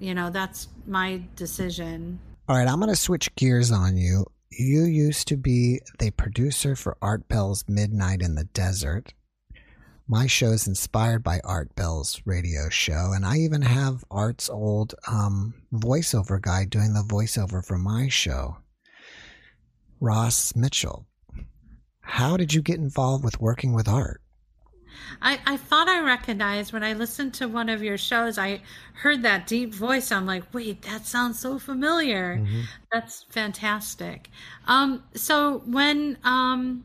you 0.00 0.14
know, 0.14 0.30
that's 0.30 0.68
my 0.86 1.22
decision. 1.36 2.18
All 2.48 2.56
right, 2.56 2.68
I'm 2.68 2.80
going 2.80 2.90
to 2.90 2.96
switch 2.96 3.34
gears 3.36 3.70
on 3.70 3.96
you. 3.96 4.26
You 4.58 4.84
used 4.84 5.28
to 5.28 5.36
be 5.38 5.80
the 5.98 6.10
producer 6.10 6.76
for 6.76 6.98
Art 7.00 7.26
Bell's 7.26 7.64
Midnight 7.68 8.20
in 8.20 8.34
the 8.34 8.44
Desert. 8.44 9.14
My 10.06 10.26
show 10.26 10.48
is 10.48 10.66
inspired 10.66 11.22
by 11.22 11.40
Art 11.42 11.74
Bell's 11.74 12.20
radio 12.26 12.68
show, 12.68 13.12
and 13.14 13.24
I 13.24 13.38
even 13.38 13.62
have 13.62 14.04
Art's 14.10 14.50
old 14.50 14.94
um, 15.06 15.54
voiceover 15.72 16.40
guy 16.40 16.66
doing 16.66 16.92
the 16.92 17.02
voiceover 17.02 17.64
for 17.64 17.78
my 17.78 18.08
show, 18.08 18.58
Ross 20.00 20.54
Mitchell. 20.54 21.06
How 22.00 22.36
did 22.36 22.52
you 22.52 22.60
get 22.60 22.78
involved 22.78 23.24
with 23.24 23.40
working 23.40 23.72
with 23.72 23.88
Art? 23.88 24.21
I, 25.20 25.38
I 25.46 25.56
thought 25.56 25.88
I 25.88 26.00
recognized 26.00 26.72
when 26.72 26.82
I 26.82 26.92
listened 26.92 27.34
to 27.34 27.48
one 27.48 27.68
of 27.68 27.82
your 27.82 27.98
shows, 27.98 28.38
I 28.38 28.62
heard 28.94 29.22
that 29.22 29.46
deep 29.46 29.74
voice. 29.74 30.10
I'm 30.12 30.26
like, 30.26 30.44
wait, 30.52 30.82
that 30.82 31.06
sounds 31.06 31.38
so 31.38 31.58
familiar. 31.58 32.38
Mm-hmm. 32.38 32.60
That's 32.92 33.24
fantastic. 33.30 34.30
Um, 34.66 35.02
so 35.14 35.58
when, 35.66 36.18
um, 36.24 36.84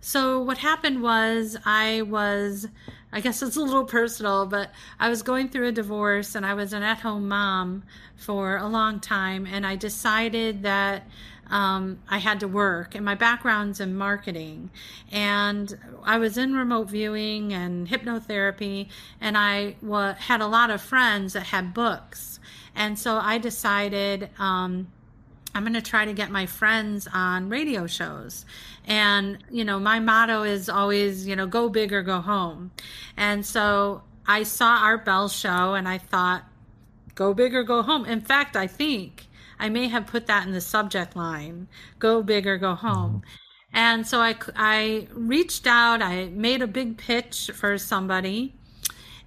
so 0.00 0.40
what 0.40 0.58
happened 0.58 1.02
was 1.02 1.56
I 1.64 2.02
was, 2.02 2.66
I 3.12 3.20
guess 3.20 3.42
it's 3.42 3.56
a 3.56 3.60
little 3.60 3.84
personal, 3.84 4.46
but 4.46 4.70
I 4.98 5.08
was 5.08 5.22
going 5.22 5.48
through 5.48 5.68
a 5.68 5.72
divorce 5.72 6.34
and 6.34 6.46
I 6.46 6.54
was 6.54 6.72
an 6.72 6.82
at 6.82 7.00
home 7.00 7.28
mom 7.28 7.82
for 8.16 8.56
a 8.56 8.66
long 8.66 9.00
time. 9.00 9.46
And 9.46 9.66
I 9.66 9.76
decided 9.76 10.62
that 10.62 11.06
um, 11.50 11.98
I 12.08 12.18
had 12.18 12.40
to 12.40 12.48
work, 12.48 12.94
and 12.94 13.04
my 13.04 13.14
background's 13.14 13.80
in 13.80 13.96
marketing. 13.96 14.70
And 15.10 15.76
I 16.04 16.18
was 16.18 16.38
in 16.38 16.54
remote 16.54 16.88
viewing 16.88 17.52
and 17.52 17.88
hypnotherapy, 17.88 18.88
and 19.20 19.36
I 19.36 19.76
had 20.18 20.40
a 20.40 20.46
lot 20.46 20.70
of 20.70 20.80
friends 20.80 21.34
that 21.34 21.44
had 21.44 21.74
books. 21.74 22.38
And 22.74 22.98
so 22.98 23.16
I 23.16 23.38
decided 23.38 24.30
um, 24.38 24.90
I'm 25.54 25.64
going 25.64 25.74
to 25.74 25.82
try 25.82 26.04
to 26.04 26.12
get 26.12 26.30
my 26.30 26.46
friends 26.46 27.08
on 27.12 27.48
radio 27.48 27.86
shows. 27.86 28.46
And, 28.86 29.38
you 29.50 29.64
know, 29.64 29.80
my 29.80 29.98
motto 29.98 30.44
is 30.44 30.68
always, 30.68 31.26
you 31.26 31.36
know, 31.36 31.46
go 31.46 31.68
big 31.68 31.92
or 31.92 32.02
go 32.02 32.20
home. 32.20 32.70
And 33.16 33.44
so 33.44 34.02
I 34.26 34.44
saw 34.44 34.78
Art 34.82 35.04
Bell's 35.04 35.36
show 35.36 35.74
and 35.74 35.88
I 35.88 35.98
thought, 35.98 36.44
go 37.14 37.34
big 37.34 37.54
or 37.54 37.64
go 37.64 37.82
home. 37.82 38.06
In 38.06 38.20
fact, 38.20 38.56
I 38.56 38.66
think 38.66 39.26
I 39.60 39.68
may 39.68 39.88
have 39.88 40.06
put 40.06 40.26
that 40.26 40.46
in 40.46 40.52
the 40.52 40.60
subject 40.60 41.14
line 41.14 41.68
go 41.98 42.22
big 42.22 42.46
or 42.46 42.58
go 42.58 42.74
home. 42.74 43.16
Mm-hmm. 43.16 43.28
And 43.72 44.06
so 44.06 44.18
I, 44.18 44.34
I 44.56 45.06
reached 45.12 45.66
out, 45.66 46.02
I 46.02 46.26
made 46.26 46.60
a 46.62 46.66
big 46.66 46.96
pitch 46.96 47.50
for 47.54 47.78
somebody. 47.78 48.54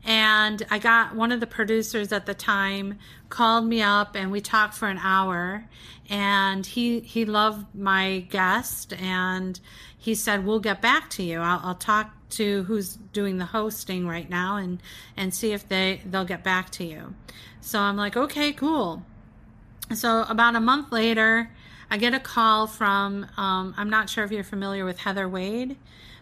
And 0.06 0.66
I 0.70 0.80
got 0.80 1.16
one 1.16 1.32
of 1.32 1.40
the 1.40 1.48
producers 1.48 2.12
at 2.12 2.26
the 2.26 2.34
time 2.34 3.00
called 3.30 3.66
me 3.66 3.82
up 3.82 4.16
and 4.16 4.32
we 4.32 4.42
talked 4.42 4.74
for 4.74 4.90
an 4.90 4.98
hour. 4.98 5.70
And 6.10 6.66
he, 6.66 7.00
he 7.00 7.24
loved 7.24 7.74
my 7.74 8.26
guest 8.30 8.94
and 8.94 9.58
he 9.98 10.14
said, 10.14 10.46
We'll 10.46 10.60
get 10.60 10.82
back 10.82 11.10
to 11.12 11.24
you. 11.24 11.40
I'll, 11.40 11.62
I'll 11.64 11.76
talk 11.76 12.12
to 12.32 12.64
who's 12.64 12.96
doing 13.14 13.38
the 13.38 13.46
hosting 13.46 14.06
right 14.06 14.30
now 14.30 14.58
and, 14.58 14.82
and 15.16 15.34
see 15.34 15.54
if 15.54 15.70
they, 15.70 16.02
they'll 16.06 16.26
get 16.26 16.44
back 16.44 16.70
to 16.72 16.84
you. 16.84 17.16
So 17.62 17.80
I'm 17.80 17.96
like, 17.96 18.18
okay, 18.18 18.52
cool. 18.52 19.06
So 19.92 20.24
about 20.24 20.56
a 20.56 20.60
month 20.60 20.92
later, 20.92 21.50
I 21.90 21.98
get 21.98 22.14
a 22.14 22.20
call 22.20 22.68
from, 22.68 23.28
um, 23.38 23.74
I'm 23.78 23.90
not 23.90 24.10
sure 24.10 24.24
if 24.24 24.32
you're 24.32 24.44
familiar 24.44 24.86
with 24.86 25.00
Heather 25.00 25.28
Wade. 25.28 25.78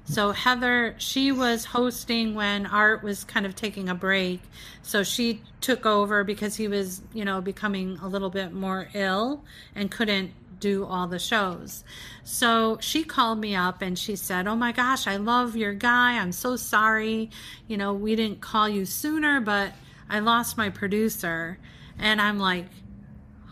So 0.06 0.32
Heather, 0.32 0.96
she 0.98 1.32
was 1.32 1.66
hosting 1.66 2.36
when 2.36 2.66
Art 2.66 3.04
was 3.04 3.24
kind 3.24 3.46
of 3.46 3.56
taking 3.56 3.88
a 3.88 3.96
break. 3.96 4.42
So 4.82 5.04
she 5.04 5.42
took 5.62 5.86
over 5.86 6.24
because 6.24 6.56
he 6.56 6.68
was, 6.68 7.02
you 7.14 7.24
know, 7.24 7.40
becoming 7.40 7.98
a 8.02 8.08
little 8.08 8.30
bit 8.30 8.52
more 8.52 8.90
ill 8.94 9.44
and 9.76 9.90
couldn't 9.90 10.32
do 10.60 10.86
all 10.86 11.08
the 11.08 11.20
shows. 11.20 11.84
So 12.24 12.78
she 12.82 13.04
called 13.04 13.40
me 13.40 13.56
up 13.56 13.82
and 13.82 13.98
she 13.98 14.16
said, 14.16 14.48
"Oh 14.48 14.56
my 14.56 14.72
gosh, 14.72 15.08
I 15.08 15.18
love 15.18 15.56
your 15.56 15.74
guy. 15.74 16.18
I'm 16.18 16.32
so 16.32 16.56
sorry. 16.56 17.30
You 17.68 17.78
know, 17.78 17.94
we 17.94 18.16
didn't 18.16 18.42
call 18.42 18.70
you 18.70 18.86
sooner, 18.86 19.42
but 19.42 19.74
I 20.10 20.20
lost 20.20 20.58
my 20.58 20.70
producer." 20.70 21.58
And 21.98 22.22
I'm 22.22 22.40
like, 22.40 22.66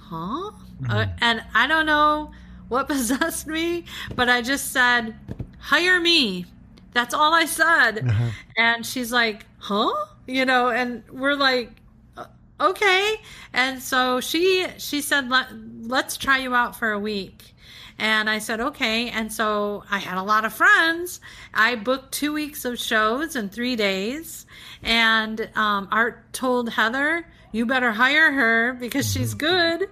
huh? 0.10 0.52
Mm-hmm. 0.82 0.92
Uh, 0.92 1.06
and 1.22 1.44
I 1.54 1.68
don't 1.68 1.86
know 1.86 2.32
what 2.68 2.88
possessed 2.88 3.48
me, 3.48 3.86
but 4.16 4.30
I 4.30 4.42
just 4.42 4.72
said, 4.72 5.16
hire 5.60 6.00
me. 6.00 6.46
That's 6.94 7.14
all 7.14 7.34
I 7.34 7.46
said. 7.46 8.08
Uh-huh. 8.08 8.30
And 8.58 8.86
she's 8.86 9.12
like, 9.12 9.46
huh? 9.60 9.94
You 10.28 10.46
know, 10.46 10.70
and 10.70 11.04
we're 11.12 11.36
like, 11.36 11.72
uh, 12.18 12.26
okay. 12.60 13.16
And 13.54 13.82
so 13.82 14.20
she, 14.20 14.68
she 14.78 15.02
said, 15.02 15.30
Let, 15.30 15.48
let's 15.82 16.18
try 16.18 16.40
you 16.40 16.56
out 16.56 16.76
for 16.76 16.92
a 16.92 17.00
week. 17.00 17.54
And 18.00 18.30
I 18.30 18.40
said, 18.40 18.62
okay. 18.62 19.10
And 19.10 19.32
so 19.32 19.84
I 19.92 20.00
had 20.00 20.18
a 20.18 20.24
lot 20.24 20.46
of 20.46 20.54
friends. 20.54 21.20
I 21.54 21.76
booked 21.76 22.14
two 22.14 22.32
weeks 22.32 22.64
of 22.64 22.80
shows 22.80 23.36
in 23.36 23.50
three 23.50 23.76
days. 23.76 24.46
And 24.82 25.50
um, 25.56 25.90
Art 25.92 26.32
told 26.32 26.70
Heather, 26.70 27.28
you 27.52 27.66
better 27.66 27.92
hire 27.92 28.32
her 28.32 28.74
because 28.74 29.12
she's 29.12 29.34
mm-hmm. 29.34 29.80
good. 29.80 29.90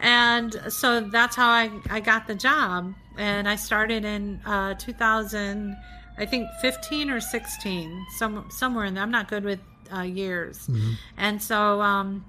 And 0.00 0.60
so 0.68 1.00
that's 1.00 1.36
how 1.36 1.48
I, 1.48 1.70
I 1.90 2.00
got 2.00 2.26
the 2.26 2.34
job. 2.34 2.94
And 3.16 3.48
I 3.48 3.56
started 3.56 4.04
in 4.04 4.40
uh, 4.46 4.74
2000, 4.74 5.76
I 6.18 6.26
think 6.26 6.48
15 6.60 7.10
or 7.10 7.20
16, 7.20 8.06
some, 8.16 8.46
somewhere 8.50 8.84
in 8.84 8.94
there. 8.94 9.02
I'm 9.02 9.10
not 9.10 9.28
good 9.28 9.44
with 9.44 9.60
uh, 9.94 10.02
years. 10.02 10.66
Mm-hmm. 10.66 10.92
And 11.16 11.42
so 11.42 11.80
um, 11.80 12.24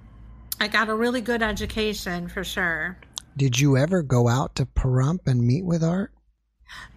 I 0.59 0.67
got 0.67 0.89
a 0.89 0.95
really 0.95 1.21
good 1.21 1.41
education 1.41 2.27
for 2.27 2.43
sure. 2.43 2.97
Did 3.37 3.59
you 3.59 3.77
ever 3.77 4.01
go 4.01 4.27
out 4.27 4.55
to 4.55 4.65
Pahrump 4.65 5.27
and 5.27 5.41
meet 5.41 5.63
with 5.63 5.83
Art? 5.83 6.11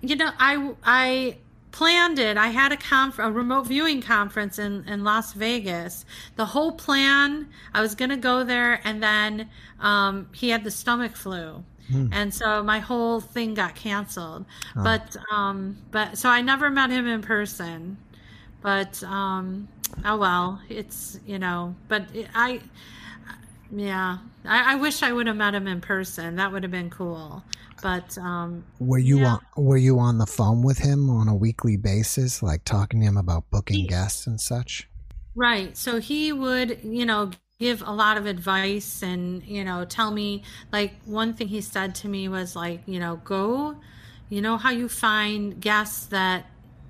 You 0.01 0.17
know, 0.17 0.31
I, 0.39 0.75
I 0.85 1.37
planned 1.73 2.19
it. 2.19 2.37
I 2.37 2.49
had 2.49 2.71
a 2.71 2.77
conf- 2.77 3.19
a 3.19 3.31
remote 3.31 3.67
viewing 3.67 4.03
conference 4.03 4.59
in, 4.59 4.87
in 4.87 5.03
Las 5.03 5.33
Vegas. 5.33 6.05
The 6.37 6.45
whole 6.45 6.73
plan, 6.73 7.49
I 7.75 7.81
was 7.81 7.95
going 7.95 8.11
to 8.11 8.17
go 8.17 8.45
there, 8.45 8.81
and 8.85 9.03
then 9.03 9.49
um, 9.81 10.29
he 10.33 10.51
had 10.51 10.65
the 10.65 10.71
stomach 10.71 11.17
flu. 11.17 11.65
Hmm. 11.91 12.09
And 12.13 12.33
so 12.33 12.63
my 12.63 12.79
whole 12.79 13.21
thing 13.21 13.55
got 13.55 13.75
canceled. 13.75 14.45
Oh. 14.77 14.85
But 14.85 15.17
um, 15.33 15.79
but 15.91 16.17
so 16.17 16.29
I 16.29 16.43
never 16.43 16.71
met 16.71 16.91
him 16.91 17.07
in 17.07 17.23
person. 17.23 17.97
But 18.61 19.03
um, 19.03 19.69
oh 20.05 20.17
well, 20.17 20.61
it's 20.69 21.19
you 21.27 21.39
know. 21.39 21.75
But 21.89 22.07
it, 22.15 22.29
I, 22.35 22.61
yeah, 23.75 24.19
I, 24.45 24.75
I 24.75 24.75
wish 24.77 25.03
I 25.03 25.13
would 25.13 25.27
have 25.27 25.37
met 25.37 25.55
him 25.55 25.67
in 25.67 25.81
person. 25.81 26.37
That 26.37 26.53
would 26.53 26.63
have 26.63 26.73
been 26.73 26.91
cool. 26.91 27.43
But 27.83 28.17
um, 28.19 28.65
were 28.79 28.99
you 28.99 29.21
yeah. 29.21 29.37
on 29.57 29.65
were 29.65 29.77
you 29.77 29.99
on 29.99 30.19
the 30.19 30.27
phone 30.27 30.63
with 30.63 30.79
him 30.79 31.11
on 31.11 31.29
a 31.29 31.35
weekly 31.35 31.77
basis, 31.77 32.43
like 32.43 32.65
talking 32.65 33.01
to 33.01 33.07
him 33.07 33.17
about 33.17 33.51
booking 33.51 33.87
guests 33.87 34.27
and 34.27 34.41
such? 34.41 34.89
Right. 35.35 35.77
So 35.77 35.99
he 35.99 36.33
would, 36.33 36.81
you 36.83 37.07
know, 37.07 37.31
give 37.59 37.83
a 37.83 37.93
lot 37.93 38.17
of 38.17 38.27
advice 38.27 39.03
and 39.03 39.45
you 39.45 39.63
know 39.63 39.85
tell 39.85 40.11
me 40.11 40.43
like 40.73 40.95
one 41.05 41.33
thing 41.33 41.47
he 41.47 41.61
said 41.61 41.95
to 41.95 42.09
me 42.09 42.29
was 42.29 42.57
like 42.57 42.81
you 42.87 42.99
know 42.99 43.21
go 43.23 43.77
you 44.31 44.43
know 44.43 44.57
how 44.57 44.71
you 44.71 44.89
find 44.89 45.61
guests 45.61 46.07
that 46.07 46.45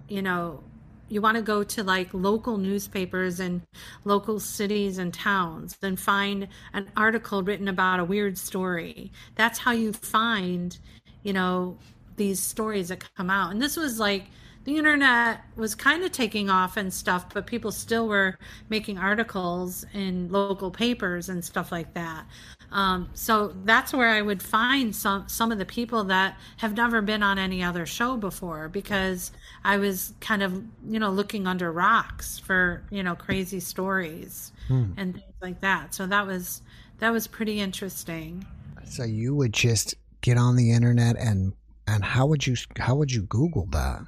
you 0.08 0.22
know 0.22 0.64
you 1.12 1.20
want 1.20 1.36
to 1.36 1.42
go 1.42 1.62
to 1.62 1.84
like 1.84 2.08
local 2.14 2.56
newspapers 2.56 3.38
and 3.38 3.60
local 4.04 4.40
cities 4.40 4.96
and 4.96 5.12
towns 5.12 5.76
and 5.82 6.00
find 6.00 6.48
an 6.72 6.90
article 6.96 7.42
written 7.42 7.68
about 7.68 8.00
a 8.00 8.04
weird 8.04 8.38
story. 8.38 9.12
That's 9.34 9.58
how 9.58 9.72
you 9.72 9.92
find, 9.92 10.78
you 11.22 11.34
know, 11.34 11.76
these 12.16 12.40
stories 12.40 12.88
that 12.88 13.04
come 13.14 13.28
out. 13.28 13.50
And 13.50 13.60
this 13.60 13.76
was 13.76 14.00
like 14.00 14.24
the 14.64 14.76
internet 14.76 15.40
was 15.56 15.74
kind 15.74 16.04
of 16.04 16.12
taking 16.12 16.48
off 16.48 16.76
and 16.76 16.92
stuff, 16.92 17.32
but 17.34 17.46
people 17.46 17.72
still 17.72 18.06
were 18.06 18.38
making 18.68 18.98
articles 18.98 19.84
in 19.92 20.30
local 20.30 20.70
papers 20.70 21.28
and 21.28 21.44
stuff 21.44 21.72
like 21.72 21.94
that. 21.94 22.24
Um, 22.70 23.10
so 23.12 23.54
that's 23.64 23.92
where 23.92 24.08
I 24.08 24.22
would 24.22 24.42
find 24.42 24.94
some 24.94 25.28
some 25.28 25.52
of 25.52 25.58
the 25.58 25.66
people 25.66 26.04
that 26.04 26.38
have 26.56 26.74
never 26.74 27.02
been 27.02 27.22
on 27.22 27.38
any 27.38 27.62
other 27.62 27.84
show 27.84 28.16
before 28.16 28.68
because 28.68 29.30
I 29.64 29.76
was 29.76 30.14
kind 30.20 30.42
of 30.42 30.54
you 30.88 30.98
know 30.98 31.10
looking 31.10 31.46
under 31.46 31.70
rocks 31.70 32.38
for 32.38 32.82
you 32.90 33.02
know 33.02 33.14
crazy 33.14 33.60
stories 33.60 34.52
hmm. 34.68 34.92
and 34.96 35.14
things 35.14 35.34
like 35.42 35.60
that. 35.60 35.92
So 35.92 36.06
that 36.06 36.26
was 36.26 36.62
that 36.98 37.10
was 37.10 37.26
pretty 37.26 37.60
interesting. 37.60 38.46
So 38.84 39.04
you 39.04 39.34
would 39.34 39.52
just 39.52 39.94
get 40.22 40.38
on 40.38 40.56
the 40.56 40.70
internet 40.70 41.16
and 41.18 41.52
and 41.86 42.02
how 42.02 42.26
would 42.26 42.46
you 42.46 42.56
how 42.78 42.94
would 42.94 43.12
you 43.12 43.22
Google 43.22 43.66
that 43.72 44.00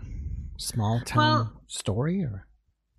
small 0.56 1.00
town 1.00 1.16
well, 1.16 1.52
story 1.66 2.22
or? 2.22 2.46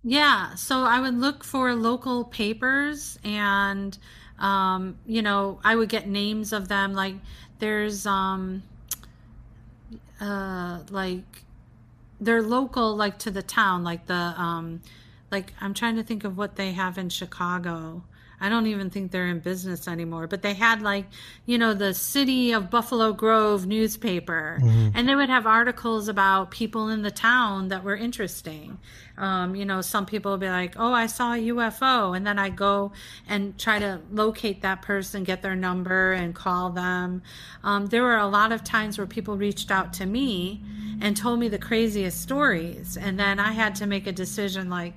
Yeah, 0.02 0.54
so 0.54 0.80
I 0.80 1.00
would 1.00 1.18
look 1.18 1.42
for 1.42 1.74
local 1.74 2.24
papers 2.24 3.18
and 3.24 3.98
um, 4.38 4.98
you 5.06 5.22
know, 5.22 5.60
I 5.64 5.74
would 5.76 5.88
get 5.88 6.08
names 6.08 6.52
of 6.52 6.68
them. 6.68 6.94
Like 6.94 7.14
there's 7.58 8.06
um, 8.06 8.62
uh, 10.20 10.80
like 10.90 11.44
they're 12.20 12.42
local, 12.42 12.94
like 12.94 13.18
to 13.20 13.30
the 13.30 13.42
town. 13.42 13.82
Like 13.84 14.06
the 14.06 14.14
um, 14.14 14.82
like 15.30 15.52
I'm 15.60 15.74
trying 15.74 15.96
to 15.96 16.02
think 16.02 16.24
of 16.24 16.36
what 16.36 16.56
they 16.56 16.72
have 16.72 16.98
in 16.98 17.08
Chicago. 17.08 18.04
I 18.40 18.48
don't 18.48 18.66
even 18.66 18.90
think 18.90 19.10
they're 19.10 19.28
in 19.28 19.40
business 19.40 19.88
anymore, 19.88 20.26
but 20.26 20.42
they 20.42 20.54
had 20.54 20.82
like, 20.82 21.06
you 21.46 21.58
know, 21.58 21.74
the 21.74 21.94
city 21.94 22.52
of 22.52 22.70
Buffalo 22.70 23.12
Grove 23.12 23.66
newspaper, 23.66 24.58
mm-hmm. 24.60 24.90
and 24.94 25.08
they 25.08 25.14
would 25.14 25.28
have 25.28 25.46
articles 25.46 26.08
about 26.08 26.50
people 26.50 26.88
in 26.88 27.02
the 27.02 27.10
town 27.10 27.68
that 27.68 27.84
were 27.84 27.96
interesting. 27.96 28.78
Um, 29.18 29.54
you 29.54 29.64
know, 29.64 29.80
some 29.80 30.06
people 30.06 30.32
would 30.32 30.40
be 30.40 30.48
like, 30.48 30.74
oh, 30.76 30.92
I 30.92 31.06
saw 31.06 31.32
a 31.32 31.36
UFO. 31.36 32.16
And 32.16 32.26
then 32.26 32.38
I 32.38 32.50
go 32.50 32.92
and 33.28 33.58
try 33.58 33.78
to 33.78 34.00
locate 34.10 34.62
that 34.62 34.82
person, 34.82 35.24
get 35.24 35.42
their 35.42 35.56
number, 35.56 36.12
and 36.12 36.34
call 36.34 36.70
them. 36.70 37.22
Um, 37.64 37.86
there 37.86 38.02
were 38.02 38.18
a 38.18 38.26
lot 38.26 38.52
of 38.52 38.62
times 38.62 38.98
where 38.98 39.06
people 39.06 39.36
reached 39.36 39.70
out 39.70 39.94
to 39.94 40.06
me 40.06 40.62
and 41.00 41.16
told 41.16 41.38
me 41.38 41.48
the 41.48 41.58
craziest 41.58 42.20
stories. 42.20 42.96
And 42.96 43.18
then 43.18 43.38
I 43.38 43.52
had 43.52 43.74
to 43.76 43.86
make 43.86 44.06
a 44.06 44.12
decision 44.12 44.68
like, 44.68 44.94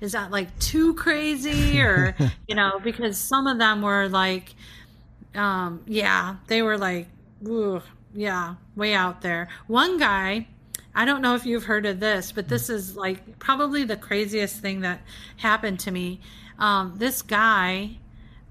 is 0.00 0.12
that 0.12 0.30
like 0.30 0.56
too 0.58 0.94
crazy 0.94 1.80
or 1.80 2.14
you 2.48 2.54
know 2.54 2.80
because 2.82 3.18
some 3.18 3.46
of 3.46 3.58
them 3.58 3.82
were 3.82 4.08
like 4.08 4.54
um 5.34 5.82
yeah 5.86 6.36
they 6.46 6.62
were 6.62 6.78
like 6.78 7.06
yeah 8.14 8.54
way 8.74 8.94
out 8.94 9.20
there 9.22 9.48
one 9.66 9.98
guy 9.98 10.46
I 10.98 11.04
don't 11.04 11.20
know 11.20 11.34
if 11.34 11.44
you've 11.44 11.64
heard 11.64 11.84
of 11.84 12.00
this, 12.00 12.32
but 12.32 12.48
this 12.48 12.70
is 12.70 12.96
like 12.96 13.38
probably 13.38 13.84
the 13.84 13.98
craziest 13.98 14.60
thing 14.60 14.80
that 14.80 15.02
happened 15.36 15.78
to 15.80 15.90
me. 15.90 16.20
Um, 16.58 16.94
this 16.96 17.20
guy 17.20 17.98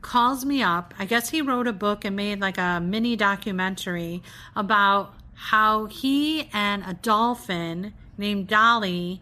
calls 0.04 0.46
me 0.46 0.62
up. 0.62 0.93
I 1.00 1.06
guess 1.06 1.30
he 1.30 1.41
wrote 1.41 1.66
a 1.66 1.74
book 1.74 2.06
and 2.06 2.16
made 2.16 2.39
like 2.39 2.60
a 2.60 2.80
mini 2.80 3.16
documentary 3.16 4.22
about 4.56 5.16
how 5.34 5.88
he 5.88 6.48
and 6.54 6.84
a 6.86 6.93
dolphin 6.93 7.93
named 8.16 8.48
Dolly 8.48 9.22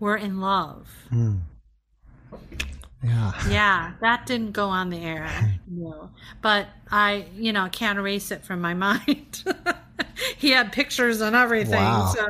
were 0.00 0.16
in 0.16 0.40
love. 0.40 0.88
Mm. 1.12 1.40
Yeah. 3.04 3.32
Yeah, 3.48 3.92
that 4.00 4.26
didn't 4.26 4.52
go 4.52 4.68
on 4.68 4.90
the 4.90 4.98
air. 4.98 5.28
No. 5.66 6.10
But 6.40 6.68
I, 6.90 7.26
you 7.34 7.52
know, 7.52 7.68
can't 7.72 7.98
erase 7.98 8.30
it 8.30 8.44
from 8.44 8.60
my 8.60 8.74
mind. 8.74 9.44
he 10.36 10.50
had 10.50 10.72
pictures 10.72 11.20
and 11.20 11.34
everything. 11.34 11.74
Wow. 11.74 12.12
So 12.14 12.28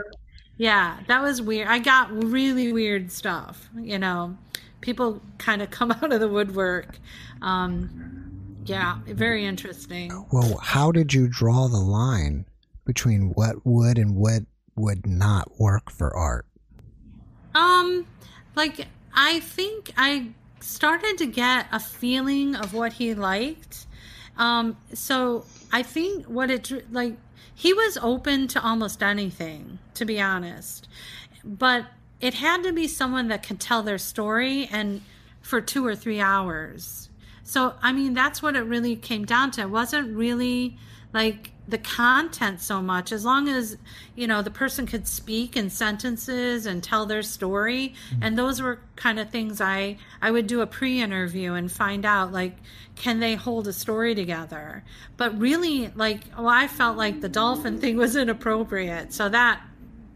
yeah, 0.56 0.98
that 1.08 1.22
was 1.22 1.42
weird. 1.42 1.68
I 1.68 1.78
got 1.78 2.10
really 2.12 2.72
weird 2.72 3.10
stuff, 3.10 3.68
you 3.76 3.98
know. 3.98 4.36
People 4.80 5.20
kind 5.38 5.62
of 5.62 5.70
come 5.70 5.90
out 6.02 6.12
of 6.12 6.20
the 6.20 6.28
woodwork. 6.28 6.98
Um, 7.40 8.60
yeah, 8.64 8.98
very 9.06 9.44
interesting. 9.44 10.26
Well, 10.32 10.58
how 10.58 10.92
did 10.92 11.12
you 11.12 11.28
draw 11.28 11.66
the 11.68 11.80
line 11.80 12.46
between 12.84 13.30
what 13.30 13.66
would 13.66 13.98
and 13.98 14.14
what 14.14 14.42
would 14.76 15.06
not 15.06 15.58
work 15.58 15.90
for 15.90 16.14
art? 16.16 16.46
Um, 17.54 18.06
like 18.54 18.86
I 19.14 19.40
think 19.40 19.92
I 19.96 20.28
started 20.60 21.18
to 21.18 21.26
get 21.26 21.66
a 21.72 21.80
feeling 21.80 22.54
of 22.54 22.72
what 22.72 22.94
he 22.94 23.14
liked. 23.14 23.86
Um, 24.36 24.76
so 24.94 25.44
I 25.70 25.82
think 25.82 26.26
what 26.26 26.50
it 26.50 26.92
like 26.92 27.16
he 27.54 27.72
was 27.72 27.98
open 28.00 28.48
to 28.48 28.62
almost 28.62 29.02
anything, 29.02 29.78
to 29.94 30.04
be 30.04 30.20
honest. 30.20 30.88
But 31.44 31.86
it 32.20 32.34
had 32.34 32.62
to 32.62 32.72
be 32.72 32.88
someone 32.88 33.28
that 33.28 33.42
could 33.42 33.60
tell 33.60 33.82
their 33.82 33.98
story 33.98 34.68
and 34.72 35.02
for 35.42 35.60
two 35.60 35.84
or 35.84 35.94
three 35.94 36.20
hours. 36.20 37.08
So 37.42 37.74
I 37.82 37.92
mean 37.92 38.14
that's 38.14 38.42
what 38.42 38.56
it 38.56 38.62
really 38.62 38.96
came 38.96 39.24
down 39.24 39.50
to. 39.52 39.62
It 39.62 39.70
wasn't 39.70 40.16
really 40.16 40.76
like 41.12 41.51
the 41.68 41.78
content 41.78 42.60
so 42.60 42.82
much 42.82 43.12
as 43.12 43.24
long 43.24 43.48
as 43.48 43.76
you 44.16 44.26
know 44.26 44.42
the 44.42 44.50
person 44.50 44.84
could 44.86 45.06
speak 45.06 45.56
in 45.56 45.70
sentences 45.70 46.66
and 46.66 46.82
tell 46.82 47.06
their 47.06 47.22
story. 47.22 47.94
Mm-hmm. 48.10 48.22
and 48.22 48.38
those 48.38 48.60
were 48.60 48.80
kind 48.96 49.18
of 49.20 49.30
things 49.30 49.60
i 49.60 49.96
i 50.20 50.30
would 50.30 50.46
do 50.46 50.60
a 50.60 50.66
pre-interview 50.66 51.54
and 51.54 51.70
find 51.70 52.04
out 52.04 52.32
like 52.32 52.56
can 52.94 53.20
they 53.20 53.34
hold 53.34 53.66
a 53.68 53.72
story 53.72 54.14
together? 54.14 54.84
But 55.16 55.38
really 55.38 55.88
like 55.94 56.20
well 56.36 56.48
i 56.48 56.66
felt 56.68 56.96
like 56.96 57.20
the 57.20 57.28
dolphin 57.28 57.78
thing 57.78 57.96
was 58.04 58.16
inappropriate. 58.16 59.12
So 59.12 59.28
that 59.28 59.62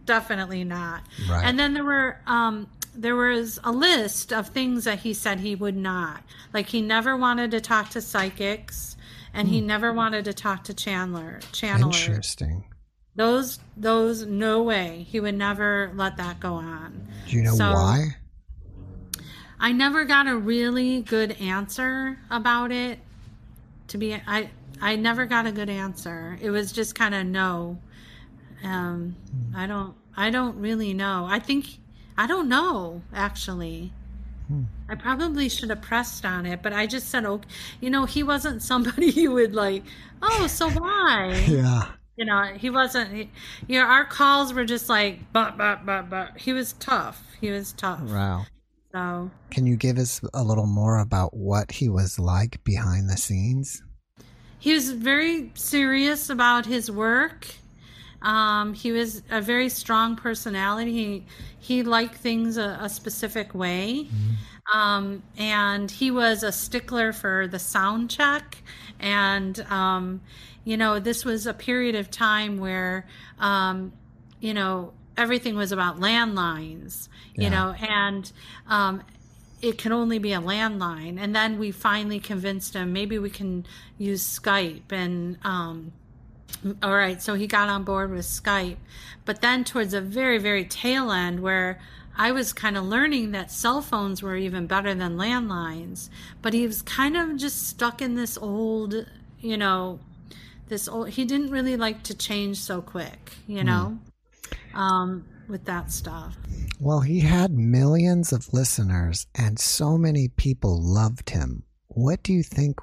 definitely 0.04 0.64
not. 0.64 1.02
Right. 1.28 1.44
and 1.44 1.58
then 1.58 1.74
there 1.74 1.84
were 1.84 2.20
um 2.26 2.68
there 2.94 3.16
was 3.16 3.58
a 3.62 3.72
list 3.72 4.32
of 4.32 4.48
things 4.48 4.84
that 4.84 5.00
he 5.00 5.12
said 5.14 5.40
he 5.40 5.54
would 5.54 5.76
not. 5.76 6.22
Like 6.52 6.68
he 6.68 6.80
never 6.80 7.16
wanted 7.16 7.50
to 7.52 7.60
talk 7.60 7.90
to 7.90 8.00
psychics 8.00 8.95
and 9.36 9.46
he 9.48 9.60
hmm. 9.60 9.66
never 9.66 9.92
wanted 9.92 10.24
to 10.24 10.32
talk 10.32 10.64
to 10.64 10.74
channeler. 10.74 11.40
channeler. 11.52 11.94
Interesting. 11.94 12.64
Those 13.14 13.58
those 13.76 14.26
no 14.26 14.62
way. 14.62 15.06
He 15.08 15.20
would 15.20 15.36
never 15.36 15.92
let 15.94 16.16
that 16.16 16.40
go 16.40 16.54
on. 16.54 17.06
Do 17.28 17.36
you 17.36 17.42
know 17.42 17.54
so, 17.54 17.72
why? 17.72 18.16
I 19.58 19.72
never 19.72 20.04
got 20.04 20.26
a 20.26 20.36
really 20.36 21.02
good 21.02 21.32
answer 21.40 22.18
about 22.30 22.72
it. 22.72 22.98
To 23.88 23.98
be 23.98 24.14
I 24.14 24.50
I 24.80 24.96
never 24.96 25.26
got 25.26 25.46
a 25.46 25.52
good 25.52 25.70
answer. 25.70 26.38
It 26.40 26.50
was 26.50 26.72
just 26.72 26.94
kind 26.94 27.14
of 27.14 27.26
no. 27.26 27.78
Um 28.64 29.16
hmm. 29.30 29.56
I 29.56 29.66
don't 29.66 29.94
I 30.16 30.30
don't 30.30 30.56
really 30.58 30.94
know. 30.94 31.26
I 31.28 31.38
think 31.38 31.66
I 32.16 32.26
don't 32.26 32.48
know 32.48 33.02
actually. 33.14 33.92
Hmm. 34.48 34.64
I 34.88 34.94
probably 34.94 35.48
should 35.48 35.70
have 35.70 35.82
pressed 35.82 36.24
on 36.24 36.46
it, 36.46 36.62
but 36.62 36.72
I 36.72 36.86
just 36.86 37.08
said, 37.08 37.24
"Okay." 37.24 37.48
You 37.80 37.90
know, 37.90 38.04
he 38.04 38.22
wasn't 38.22 38.62
somebody 38.62 39.06
you 39.10 39.32
would 39.32 39.54
like. 39.54 39.84
Oh, 40.22 40.46
so 40.46 40.68
why? 40.70 41.44
yeah. 41.48 41.88
You 42.16 42.24
know, 42.24 42.44
he 42.56 42.70
wasn't. 42.70 43.12
He, 43.12 43.30
you 43.66 43.78
know, 43.78 43.86
our 43.86 44.04
calls 44.04 44.54
were 44.54 44.64
just 44.64 44.88
like, 44.88 45.20
but, 45.32 45.58
but, 45.58 45.84
but, 45.84 46.08
but. 46.08 46.38
He 46.38 46.52
was 46.52 46.72
tough. 46.74 47.22
He 47.40 47.50
was 47.50 47.72
tough. 47.72 48.00
Wow. 48.02 48.46
So. 48.92 49.30
Can 49.50 49.66
you 49.66 49.76
give 49.76 49.98
us 49.98 50.22
a 50.32 50.42
little 50.42 50.66
more 50.66 50.98
about 50.98 51.34
what 51.36 51.70
he 51.70 51.90
was 51.90 52.18
like 52.18 52.62
behind 52.64 53.10
the 53.10 53.18
scenes? 53.18 53.82
He 54.58 54.72
was 54.72 54.90
very 54.92 55.52
serious 55.54 56.30
about 56.30 56.64
his 56.64 56.90
work. 56.90 57.46
Um, 58.22 58.74
he 58.74 58.92
was 58.92 59.22
a 59.30 59.40
very 59.40 59.68
strong 59.68 60.16
personality. 60.16 60.92
He 60.92 61.26
he 61.58 61.82
liked 61.82 62.16
things 62.16 62.56
a, 62.56 62.78
a 62.80 62.88
specific 62.88 63.54
way, 63.54 64.06
mm-hmm. 64.06 64.78
um, 64.78 65.22
and 65.36 65.90
he 65.90 66.10
was 66.10 66.42
a 66.42 66.52
stickler 66.52 67.12
for 67.12 67.46
the 67.46 67.58
sound 67.58 68.10
check. 68.10 68.62
And 68.98 69.58
um, 69.70 70.20
you 70.64 70.76
know, 70.76 70.98
this 70.98 71.24
was 71.24 71.46
a 71.46 71.54
period 71.54 71.94
of 71.94 72.10
time 72.10 72.58
where 72.58 73.06
um, 73.38 73.92
you 74.40 74.54
know 74.54 74.92
everything 75.16 75.56
was 75.56 75.72
about 75.72 76.00
landlines. 76.00 77.08
Yeah. 77.34 77.44
You 77.44 77.50
know, 77.50 77.74
and 77.80 78.32
um, 78.68 79.02
it 79.62 79.78
can 79.78 79.92
only 79.92 80.18
be 80.18 80.32
a 80.32 80.40
landline. 80.40 81.18
And 81.18 81.34
then 81.34 81.58
we 81.58 81.70
finally 81.70 82.20
convinced 82.20 82.74
him 82.74 82.92
maybe 82.92 83.18
we 83.18 83.30
can 83.30 83.66
use 83.98 84.22
Skype 84.22 84.90
and 84.90 85.38
um, 85.44 85.92
all 86.82 86.94
right, 86.94 87.20
so 87.20 87.34
he 87.34 87.46
got 87.46 87.68
on 87.68 87.84
board 87.84 88.10
with 88.10 88.24
Skype. 88.24 88.76
But 89.24 89.40
then, 89.40 89.64
towards 89.64 89.94
a 89.94 90.00
very, 90.00 90.38
very 90.38 90.64
tail 90.64 91.10
end, 91.10 91.40
where 91.40 91.80
I 92.16 92.32
was 92.32 92.52
kind 92.52 92.76
of 92.76 92.84
learning 92.84 93.32
that 93.32 93.50
cell 93.50 93.82
phones 93.82 94.22
were 94.22 94.36
even 94.36 94.66
better 94.66 94.94
than 94.94 95.16
landlines, 95.16 96.08
but 96.40 96.54
he 96.54 96.66
was 96.66 96.80
kind 96.82 97.16
of 97.16 97.36
just 97.36 97.68
stuck 97.68 98.00
in 98.00 98.14
this 98.14 98.38
old, 98.38 99.06
you 99.38 99.56
know, 99.56 100.00
this 100.68 100.88
old, 100.88 101.10
he 101.10 101.24
didn't 101.24 101.50
really 101.50 101.76
like 101.76 102.02
to 102.04 102.14
change 102.16 102.58
so 102.58 102.80
quick, 102.80 103.34
you 103.46 103.62
know, 103.62 103.98
mm. 104.48 104.78
um, 104.78 105.26
with 105.46 105.66
that 105.66 105.92
stuff. 105.92 106.36
Well, 106.80 107.00
he 107.00 107.20
had 107.20 107.52
millions 107.52 108.32
of 108.32 108.52
listeners 108.52 109.26
and 109.34 109.58
so 109.58 109.98
many 109.98 110.28
people 110.28 110.82
loved 110.82 111.30
him. 111.30 111.64
What 111.88 112.22
do 112.22 112.32
you 112.32 112.42
think 112.42 112.80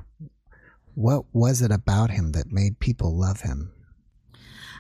what 0.96 1.26
was 1.34 1.62
it 1.62 1.72
about 1.72 2.12
him 2.12 2.32
that 2.32 2.52
made 2.52 2.80
people 2.80 3.16
love 3.16 3.42
him? 3.42 3.72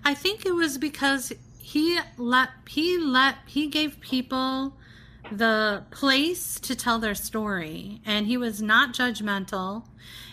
I 0.03 0.13
think 0.13 0.45
it 0.45 0.53
was 0.53 0.77
because 0.77 1.31
he 1.57 1.99
let 2.17 2.49
he 2.67 2.97
let 2.97 3.35
he 3.45 3.67
gave 3.67 3.99
people 4.01 4.75
the 5.31 5.83
place 5.91 6.59
to 6.59 6.75
tell 6.75 6.99
their 6.99 7.15
story. 7.15 8.01
And 8.05 8.27
he 8.27 8.37
was 8.37 8.61
not 8.61 8.93
judgmental. 8.93 9.85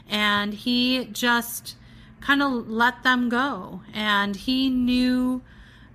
And 0.08 0.54
he 0.54 1.06
just 1.06 1.76
kind 2.20 2.42
of 2.42 2.68
let 2.68 3.02
them 3.02 3.28
go. 3.28 3.82
And 3.92 4.36
he 4.36 4.68
knew 4.68 5.42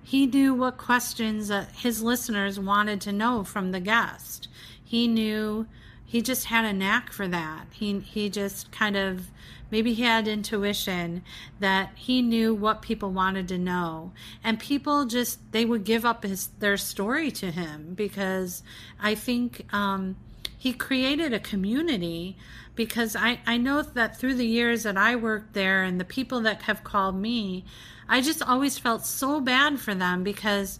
he 0.02 0.26
knew 0.26 0.54
what 0.54 0.78
questions 0.78 1.50
his 1.74 2.02
listeners 2.02 2.60
wanted 2.60 3.00
to 3.02 3.12
know 3.12 3.44
from 3.44 3.72
the 3.72 3.80
guest. 3.80 4.48
He 4.82 5.08
knew 5.08 5.66
he 6.04 6.22
just 6.22 6.46
had 6.46 6.64
a 6.64 6.72
knack 6.72 7.12
for 7.12 7.28
that. 7.28 7.66
He 7.72 7.98
he 8.00 8.30
just 8.30 8.70
kind 8.72 8.96
of 8.96 9.30
maybe 9.70 9.94
he 9.94 10.02
had 10.02 10.28
intuition 10.28 11.22
that 11.60 11.90
he 11.94 12.22
knew 12.22 12.54
what 12.54 12.82
people 12.82 13.10
wanted 13.10 13.48
to 13.48 13.58
know 13.58 14.12
and 14.42 14.58
people 14.58 15.06
just 15.06 15.40
they 15.52 15.64
would 15.64 15.84
give 15.84 16.04
up 16.04 16.22
his 16.22 16.48
their 16.58 16.76
story 16.76 17.30
to 17.30 17.50
him 17.50 17.94
because 17.94 18.62
i 19.00 19.14
think 19.14 19.66
um, 19.74 20.16
he 20.56 20.72
created 20.72 21.32
a 21.32 21.38
community 21.38 22.36
because 22.74 23.16
I, 23.16 23.40
I 23.46 23.56
know 23.56 23.82
that 23.82 24.16
through 24.16 24.34
the 24.34 24.46
years 24.46 24.82
that 24.84 24.96
I 24.96 25.16
worked 25.16 25.54
there 25.54 25.82
and 25.82 25.98
the 25.98 26.04
people 26.04 26.40
that 26.42 26.62
have 26.62 26.84
called 26.84 27.16
me, 27.16 27.64
I 28.08 28.20
just 28.20 28.42
always 28.42 28.78
felt 28.78 29.04
so 29.04 29.40
bad 29.40 29.80
for 29.80 29.94
them 29.94 30.22
because 30.22 30.78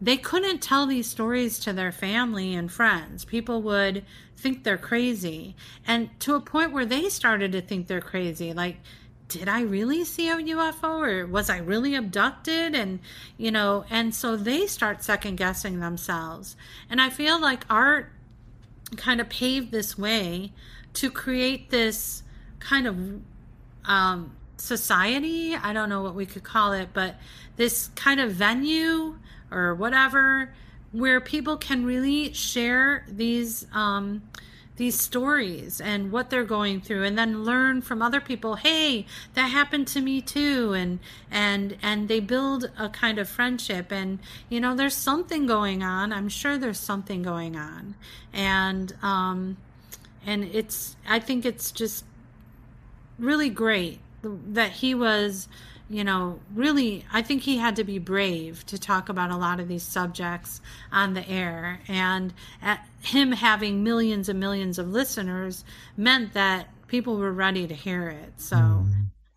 they 0.00 0.16
couldn't 0.16 0.62
tell 0.62 0.86
these 0.86 1.08
stories 1.08 1.58
to 1.60 1.72
their 1.72 1.90
family 1.90 2.54
and 2.54 2.70
friends. 2.70 3.24
People 3.24 3.62
would 3.62 4.04
think 4.38 4.64
they're 4.64 4.78
crazy. 4.78 5.56
And 5.86 6.08
to 6.20 6.34
a 6.34 6.40
point 6.40 6.72
where 6.72 6.86
they 6.86 7.08
started 7.08 7.52
to 7.52 7.60
think 7.60 7.86
they're 7.86 8.00
crazy. 8.00 8.52
Like, 8.52 8.76
did 9.26 9.48
I 9.48 9.62
really 9.62 10.04
see 10.04 10.30
a 10.30 10.36
UFO 10.36 11.06
or 11.06 11.26
was 11.26 11.50
I 11.50 11.58
really 11.58 11.94
abducted? 11.94 12.74
And, 12.74 13.00
you 13.36 13.50
know, 13.50 13.84
and 13.90 14.14
so 14.14 14.36
they 14.36 14.66
start 14.66 15.02
second 15.02 15.36
guessing 15.36 15.80
themselves. 15.80 16.56
And 16.88 17.00
I 17.00 17.10
feel 17.10 17.40
like 17.40 17.64
art 17.68 18.10
kind 18.96 19.20
of 19.20 19.28
paved 19.28 19.70
this 19.70 19.98
way 19.98 20.52
to 20.94 21.10
create 21.10 21.70
this 21.70 22.22
kind 22.60 22.86
of 22.86 22.96
um, 23.84 24.34
society. 24.56 25.54
I 25.54 25.72
don't 25.72 25.88
know 25.88 26.02
what 26.02 26.14
we 26.14 26.24
could 26.24 26.44
call 26.44 26.72
it, 26.72 26.90
but 26.94 27.16
this 27.56 27.88
kind 27.96 28.20
of 28.20 28.32
venue 28.32 29.18
or 29.50 29.74
whatever 29.74 30.54
where 30.92 31.20
people 31.20 31.56
can 31.56 31.84
really 31.84 32.32
share 32.32 33.04
these 33.08 33.66
um, 33.72 34.22
these 34.76 34.98
stories 34.98 35.80
and 35.80 36.12
what 36.12 36.30
they're 36.30 36.44
going 36.44 36.80
through 36.80 37.02
and 37.02 37.18
then 37.18 37.42
learn 37.44 37.82
from 37.82 38.00
other 38.00 38.20
people 38.20 38.54
hey 38.54 39.04
that 39.34 39.48
happened 39.48 39.88
to 39.88 40.00
me 40.00 40.20
too 40.20 40.72
and 40.72 41.00
and 41.32 41.76
and 41.82 42.06
they 42.06 42.20
build 42.20 42.70
a 42.78 42.88
kind 42.88 43.18
of 43.18 43.28
friendship. 43.28 43.90
And 43.90 44.20
you 44.48 44.60
know 44.60 44.74
there's 44.74 44.94
something 44.94 45.46
going 45.46 45.82
on. 45.82 46.12
I'm 46.12 46.28
sure 46.28 46.56
there's 46.56 46.78
something 46.78 47.22
going 47.22 47.56
on. 47.56 47.96
And 48.32 48.94
um 49.02 49.56
and 50.26 50.44
it's 50.44 50.96
i 51.08 51.18
think 51.18 51.44
it's 51.44 51.70
just 51.70 52.04
really 53.18 53.48
great 53.48 53.98
that 54.22 54.72
he 54.72 54.94
was 54.94 55.48
you 55.90 56.04
know, 56.04 56.38
really, 56.54 57.04
I 57.12 57.22
think 57.22 57.42
he 57.42 57.56
had 57.56 57.76
to 57.76 57.84
be 57.84 57.98
brave 57.98 58.64
to 58.66 58.78
talk 58.78 59.08
about 59.08 59.30
a 59.30 59.36
lot 59.36 59.58
of 59.58 59.68
these 59.68 59.82
subjects 59.82 60.60
on 60.92 61.14
the 61.14 61.26
air. 61.28 61.80
And 61.88 62.34
him 63.00 63.32
having 63.32 63.82
millions 63.82 64.28
and 64.28 64.38
millions 64.38 64.78
of 64.78 64.88
listeners 64.88 65.64
meant 65.96 66.34
that 66.34 66.68
people 66.88 67.16
were 67.16 67.32
ready 67.32 67.66
to 67.66 67.74
hear 67.74 68.08
it. 68.10 68.34
So, 68.36 68.56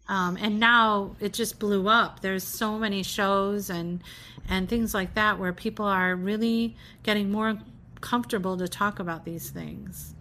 um, 0.10 0.38
and 0.42 0.60
now 0.60 1.16
it 1.22 1.32
just 1.32 1.58
blew 1.58 1.88
up. 1.88 2.20
There's 2.20 2.44
so 2.44 2.78
many 2.78 3.04
shows 3.04 3.70
and 3.70 4.02
and 4.50 4.68
things 4.68 4.94
like 4.94 5.14
that 5.14 5.40
where 5.40 5.54
people 5.54 5.86
are 5.86 6.16
really 6.16 6.76
getting 7.04 7.32
more 7.32 7.58
comfortable 8.02 8.58
to 8.58 8.68
talk 8.68 9.00
about 9.00 9.24
these 9.24 9.50
things. 9.52 10.16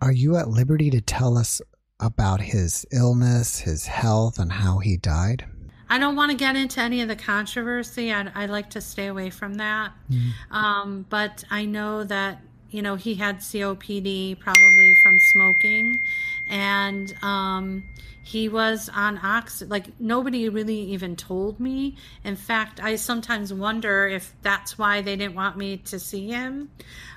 Are 0.00 0.12
you 0.12 0.36
at 0.36 0.48
liberty 0.48 0.90
to 0.90 1.00
tell 1.00 1.38
us 1.38 1.60
about 2.02 2.40
his 2.40 2.84
illness, 2.90 3.60
his 3.60 3.86
health, 3.86 4.38
and 4.38 4.52
how 4.52 4.78
he 4.78 4.96
died? 4.96 5.46
I 5.88 5.98
don't 5.98 6.16
want 6.16 6.30
to 6.30 6.36
get 6.36 6.56
into 6.56 6.80
any 6.80 7.02
of 7.02 7.08
the 7.08 7.16
controversy. 7.16 8.12
I, 8.12 8.26
I 8.34 8.46
like 8.46 8.70
to 8.70 8.80
stay 8.80 9.06
away 9.08 9.30
from 9.30 9.54
that. 9.54 9.92
Mm-hmm. 10.10 10.54
Um, 10.54 11.06
but 11.10 11.44
I 11.50 11.66
know 11.66 12.02
that, 12.04 12.40
you 12.70 12.80
know, 12.80 12.96
he 12.96 13.14
had 13.14 13.40
COPD 13.40 14.40
probably 14.40 14.94
from 15.02 15.18
smoking. 15.32 16.00
And 16.48 17.14
um, 17.22 17.84
he 18.24 18.48
was 18.48 18.88
on 18.88 19.20
oxygen. 19.22 19.68
Like, 19.68 20.00
nobody 20.00 20.48
really 20.48 20.80
even 20.92 21.14
told 21.14 21.60
me. 21.60 21.96
In 22.24 22.36
fact, 22.36 22.82
I 22.82 22.96
sometimes 22.96 23.52
wonder 23.52 24.08
if 24.08 24.34
that's 24.40 24.78
why 24.78 25.02
they 25.02 25.16
didn't 25.16 25.34
want 25.34 25.58
me 25.58 25.76
to 25.76 25.98
see 25.98 26.28
him. 26.28 26.70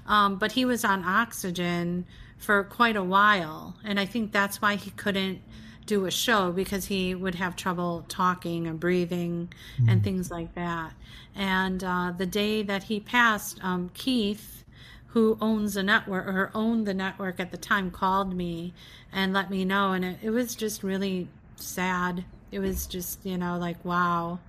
Um, 0.05 0.38
but 0.38 0.51
he 0.51 0.65
was 0.65 0.83
on 0.83 1.05
oxygen 1.05 2.05
for 2.38 2.63
quite 2.63 2.95
a 2.95 3.03
while. 3.03 3.75
And 3.83 3.99
I 3.99 4.05
think 4.05 4.31
that's 4.31 4.61
why 4.61 4.75
he 4.75 4.91
couldn't 4.91 5.41
do 5.86 6.05
a 6.05 6.11
show 6.11 6.51
because 6.51 6.86
he 6.86 7.13
would 7.13 7.36
have 7.36 7.55
trouble 7.55 8.05
talking 8.07 8.67
and 8.67 8.79
breathing 8.79 9.51
mm-hmm. 9.77 9.89
and 9.89 10.03
things 10.03 10.31
like 10.31 10.53
that. 10.55 10.93
And 11.36 11.83
uh, 11.83 12.13
the 12.17 12.25
day 12.25 12.63
that 12.63 12.83
he 12.83 12.99
passed, 12.99 13.59
um, 13.63 13.91
Keith, 13.93 14.63
who 15.07 15.38
owns 15.39 15.75
the 15.75 15.83
network 15.83 16.27
or 16.27 16.51
owned 16.53 16.86
the 16.86 16.93
network 16.93 17.39
at 17.39 17.51
the 17.51 17.57
time, 17.57 17.91
called 17.91 18.36
me 18.36 18.73
and 19.11 19.31
let 19.31 19.49
me 19.49 19.63
know. 19.63 19.93
And 19.93 20.03
it, 20.03 20.17
it 20.23 20.29
was 20.31 20.55
just 20.55 20.83
really 20.83 21.27
sad. 21.55 22.25
It 22.51 22.59
was 22.59 22.88
just, 22.88 23.25
you 23.25 23.38
know, 23.38 23.57
like, 23.57 23.83
wow 23.86 24.39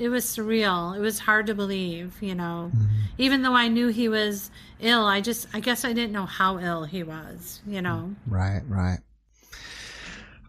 it 0.00 0.08
was 0.08 0.24
surreal. 0.24 0.96
It 0.96 1.00
was 1.00 1.18
hard 1.18 1.46
to 1.46 1.54
believe, 1.54 2.16
you 2.22 2.34
know. 2.34 2.70
Mm-hmm. 2.74 2.86
Even 3.18 3.42
though 3.42 3.54
I 3.54 3.68
knew 3.68 3.88
he 3.88 4.08
was 4.08 4.50
ill, 4.80 5.04
I 5.04 5.20
just 5.20 5.46
I 5.52 5.60
guess 5.60 5.84
I 5.84 5.92
didn't 5.92 6.12
know 6.12 6.24
how 6.24 6.58
ill 6.58 6.84
he 6.84 7.02
was, 7.02 7.60
you 7.66 7.82
know. 7.82 8.14
Right, 8.26 8.62
right. 8.66 9.00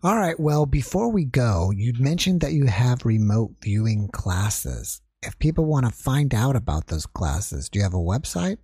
All 0.04 0.18
right, 0.18 0.40
well, 0.40 0.66
before 0.66 1.12
we 1.12 1.26
go, 1.26 1.72
you 1.76 1.94
mentioned 2.00 2.42
that 2.42 2.54
you 2.54 2.66
have 2.66 3.06
remote 3.06 3.52
viewing 3.62 4.08
classes. 4.08 5.00
If 5.22 5.38
people 5.38 5.66
want 5.66 5.86
to 5.86 5.92
find 5.92 6.34
out 6.34 6.56
about 6.56 6.88
those 6.88 7.06
classes, 7.06 7.70
do 7.70 7.78
you 7.78 7.84
have 7.84 7.94
a 7.94 7.98
website? 7.98 8.58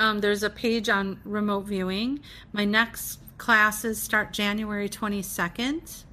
um, 0.00 0.20
there's 0.20 0.42
a 0.42 0.50
page 0.50 0.88
on 0.88 1.20
remote 1.24 1.66
viewing. 1.66 2.18
My 2.52 2.64
next 2.64 3.20
classes 3.38 4.00
start 4.00 4.32
January 4.32 4.88
22nd. 4.88 6.04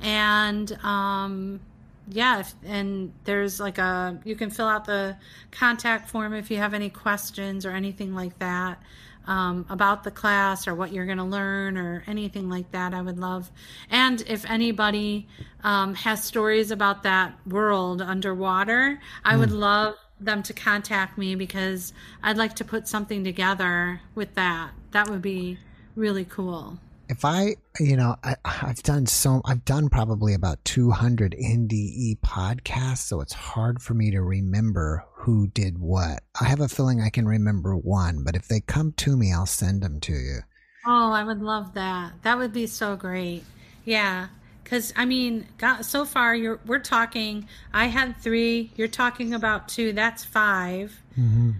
And 0.00 0.72
um, 0.82 1.60
yeah, 2.08 2.40
if, 2.40 2.54
and 2.64 3.12
there's 3.24 3.60
like 3.60 3.78
a, 3.78 4.18
you 4.24 4.34
can 4.34 4.50
fill 4.50 4.66
out 4.66 4.84
the 4.84 5.16
contact 5.50 6.10
form 6.10 6.32
if 6.32 6.50
you 6.50 6.56
have 6.56 6.74
any 6.74 6.90
questions 6.90 7.64
or 7.66 7.70
anything 7.70 8.14
like 8.14 8.38
that. 8.38 8.82
Um, 9.26 9.66
about 9.68 10.02
the 10.02 10.10
class 10.10 10.66
or 10.66 10.74
what 10.74 10.92
you're 10.92 11.04
going 11.04 11.18
to 11.18 11.24
learn 11.24 11.76
or 11.76 12.02
anything 12.06 12.48
like 12.48 12.72
that, 12.72 12.94
I 12.94 13.02
would 13.02 13.18
love. 13.18 13.50
And 13.90 14.20
if 14.26 14.48
anybody 14.50 15.28
um, 15.62 15.94
has 15.94 16.24
stories 16.24 16.70
about 16.70 17.02
that 17.04 17.34
world 17.46 18.00
underwater, 18.00 18.98
I 19.22 19.34
mm. 19.34 19.40
would 19.40 19.52
love 19.52 19.94
them 20.20 20.42
to 20.44 20.52
contact 20.52 21.18
me 21.18 21.34
because 21.34 21.92
I'd 22.22 22.38
like 22.38 22.56
to 22.56 22.64
put 22.64 22.88
something 22.88 23.22
together 23.22 24.00
with 24.14 24.34
that. 24.34 24.70
That 24.92 25.08
would 25.08 25.22
be 25.22 25.58
really 25.96 26.24
cool. 26.24 26.78
If 27.08 27.24
I, 27.24 27.56
you 27.80 27.96
know, 27.96 28.14
I, 28.22 28.36
have 28.44 28.82
done 28.84 29.06
so, 29.06 29.42
I've 29.44 29.64
done 29.64 29.88
probably 29.88 30.32
about 30.32 30.64
200 30.64 31.32
NDE 31.32 32.20
podcasts, 32.20 32.98
so 32.98 33.20
it's 33.20 33.32
hard 33.32 33.82
for 33.82 33.94
me 33.94 34.12
to 34.12 34.22
remember 34.22 35.04
who 35.14 35.48
did 35.48 35.78
what. 35.78 36.22
I 36.40 36.44
have 36.44 36.60
a 36.60 36.68
feeling 36.68 37.00
I 37.00 37.10
can 37.10 37.26
remember 37.26 37.76
one, 37.76 38.22
but 38.22 38.36
if 38.36 38.46
they 38.46 38.60
come 38.60 38.92
to 38.98 39.16
me, 39.16 39.32
I'll 39.32 39.44
send 39.44 39.82
them 39.82 39.98
to 40.00 40.12
you. 40.12 40.38
Oh, 40.86 41.10
I 41.10 41.24
would 41.24 41.42
love 41.42 41.74
that. 41.74 42.12
That 42.22 42.38
would 42.38 42.52
be 42.52 42.68
so 42.68 42.94
great. 42.94 43.42
Yeah. 43.84 44.28
Cause 44.64 44.92
I 44.94 45.04
mean, 45.04 45.48
God, 45.58 45.82
so 45.82 46.04
far 46.04 46.36
you're, 46.36 46.60
we're 46.64 46.78
talking, 46.78 47.48
I 47.74 47.86
had 47.86 48.16
three, 48.18 48.70
you're 48.76 48.86
talking 48.86 49.34
about 49.34 49.68
two, 49.68 49.92
that's 49.92 50.24
5 50.24 51.02
mm-hmm 51.18 51.50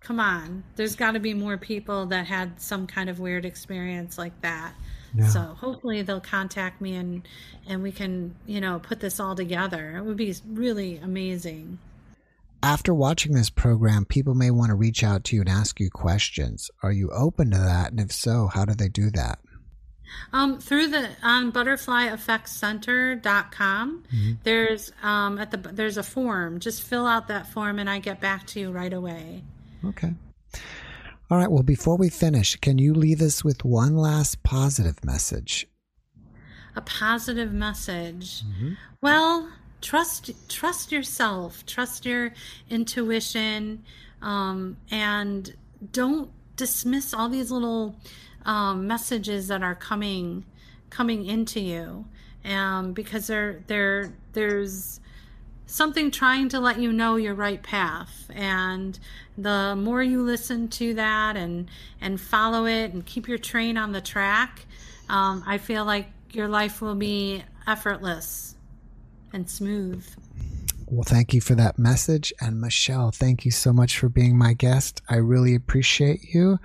come 0.00 0.18
on. 0.18 0.64
There's 0.76 0.96
got 0.96 1.12
to 1.12 1.20
be 1.20 1.34
more 1.34 1.58
people 1.58 2.06
that 2.06 2.26
had 2.26 2.60
some 2.60 2.86
kind 2.86 3.08
of 3.08 3.20
weird 3.20 3.44
experience 3.44 4.18
like 4.18 4.38
that. 4.40 4.72
Yeah. 5.14 5.28
so 5.28 5.40
hopefully 5.40 6.02
they'll 6.02 6.20
contact 6.20 6.80
me 6.80 6.94
and 6.94 7.26
and 7.66 7.82
we 7.82 7.90
can 7.90 8.36
you 8.46 8.60
know 8.60 8.78
put 8.78 9.00
this 9.00 9.18
all 9.18 9.34
together. 9.34 9.96
It 9.96 10.04
would 10.04 10.16
be 10.16 10.32
really 10.46 10.98
amazing. 10.98 11.80
After 12.62 12.94
watching 12.94 13.34
this 13.34 13.50
program 13.50 14.04
people 14.04 14.34
may 14.34 14.52
want 14.52 14.70
to 14.70 14.76
reach 14.76 15.02
out 15.02 15.24
to 15.24 15.34
you 15.34 15.42
and 15.42 15.48
ask 15.48 15.80
you 15.80 15.90
questions. 15.90 16.70
Are 16.82 16.92
you 16.92 17.10
open 17.10 17.50
to 17.50 17.58
that? 17.58 17.90
And 17.90 17.98
if 17.98 18.12
so 18.12 18.46
how 18.46 18.64
do 18.64 18.72
they 18.74 18.88
do 18.88 19.10
that? 19.10 19.40
Um, 20.32 20.60
through 20.60 20.86
the 20.88 21.08
on 21.22 21.52
butterflyeffectcenter.com 21.52 24.04
mm-hmm. 24.12 24.32
there's 24.42 24.90
um, 25.02 25.38
at 25.38 25.50
the 25.50 25.56
there's 25.56 25.96
a 25.96 26.04
form. 26.04 26.60
Just 26.60 26.84
fill 26.84 27.06
out 27.06 27.26
that 27.28 27.46
form 27.48 27.78
and 27.80 27.90
i 27.90 27.98
get 27.98 28.20
back 28.20 28.46
to 28.48 28.60
you 28.60 28.70
right 28.70 28.92
away 28.92 29.42
Okay. 29.84 30.12
All 31.30 31.38
right, 31.38 31.50
well, 31.50 31.62
before 31.62 31.96
we 31.96 32.08
finish, 32.08 32.56
can 32.56 32.78
you 32.78 32.92
leave 32.92 33.22
us 33.22 33.44
with 33.44 33.64
one 33.64 33.96
last 33.96 34.42
positive 34.42 35.04
message? 35.04 35.68
A 36.74 36.80
positive 36.80 37.52
message. 37.52 38.42
Well, 39.00 39.48
trust 39.80 40.30
trust 40.48 40.92
yourself, 40.92 41.64
trust 41.66 42.04
your 42.04 42.32
intuition, 42.68 43.84
um, 44.22 44.76
and 44.90 45.54
don't 45.92 46.30
dismiss 46.56 47.14
all 47.14 47.28
these 47.28 47.50
little 47.50 47.96
um, 48.44 48.86
messages 48.86 49.48
that 49.48 49.62
are 49.62 49.74
coming 49.74 50.44
coming 50.90 51.26
into 51.26 51.60
you, 51.60 52.04
um, 52.44 52.92
because 52.92 53.26
there 53.26 53.62
there 53.66 54.12
there's 54.32 55.00
something 55.70 56.10
trying 56.10 56.48
to 56.48 56.60
let 56.60 56.78
you 56.78 56.92
know 56.92 57.16
your 57.16 57.34
right 57.34 57.62
path 57.62 58.30
and 58.34 58.98
the 59.38 59.74
more 59.76 60.02
you 60.02 60.22
listen 60.22 60.68
to 60.68 60.94
that 60.94 61.36
and 61.36 61.68
and 62.00 62.20
follow 62.20 62.66
it 62.66 62.92
and 62.92 63.06
keep 63.06 63.28
your 63.28 63.38
train 63.38 63.76
on 63.76 63.92
the 63.92 64.00
track 64.00 64.66
um, 65.08 65.42
i 65.46 65.56
feel 65.58 65.84
like 65.84 66.06
your 66.32 66.48
life 66.48 66.80
will 66.82 66.94
be 66.94 67.42
effortless 67.66 68.54
and 69.32 69.48
smooth 69.48 70.04
Well, 70.86 71.04
thank 71.04 71.32
you 71.32 71.40
for 71.40 71.54
that 71.54 71.78
message. 71.78 72.32
And 72.40 72.60
Michelle, 72.60 73.12
thank 73.12 73.44
you 73.44 73.52
so 73.52 73.72
much 73.72 73.96
for 73.96 74.08
being 74.08 74.36
my 74.36 74.54
guest. 74.54 75.00
I 75.08 75.16
really 75.18 75.54
appreciate 75.54 76.34
you. 76.34 76.58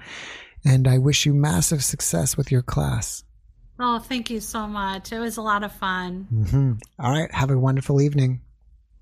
And 0.66 0.88
I 0.88 0.98
wish 0.98 1.28
you 1.28 1.34
massive 1.36 1.84
success 1.84 2.36
with 2.36 2.52
your 2.52 2.64
class. 2.64 3.24
oh 3.80 4.00
thank 4.00 4.30
you 4.32 4.40
so 4.40 4.66
much 4.68 5.12
it 5.12 5.20
was 5.20 5.38
a 5.38 5.42
lot 5.44 5.64
of 5.64 5.72
fun 5.72 6.26
hmm 6.52 6.74
All 6.98 7.12
right. 7.12 7.32
Have 7.34 7.52
a 7.52 7.58
wonderful 7.58 8.02
evening. 8.02 8.42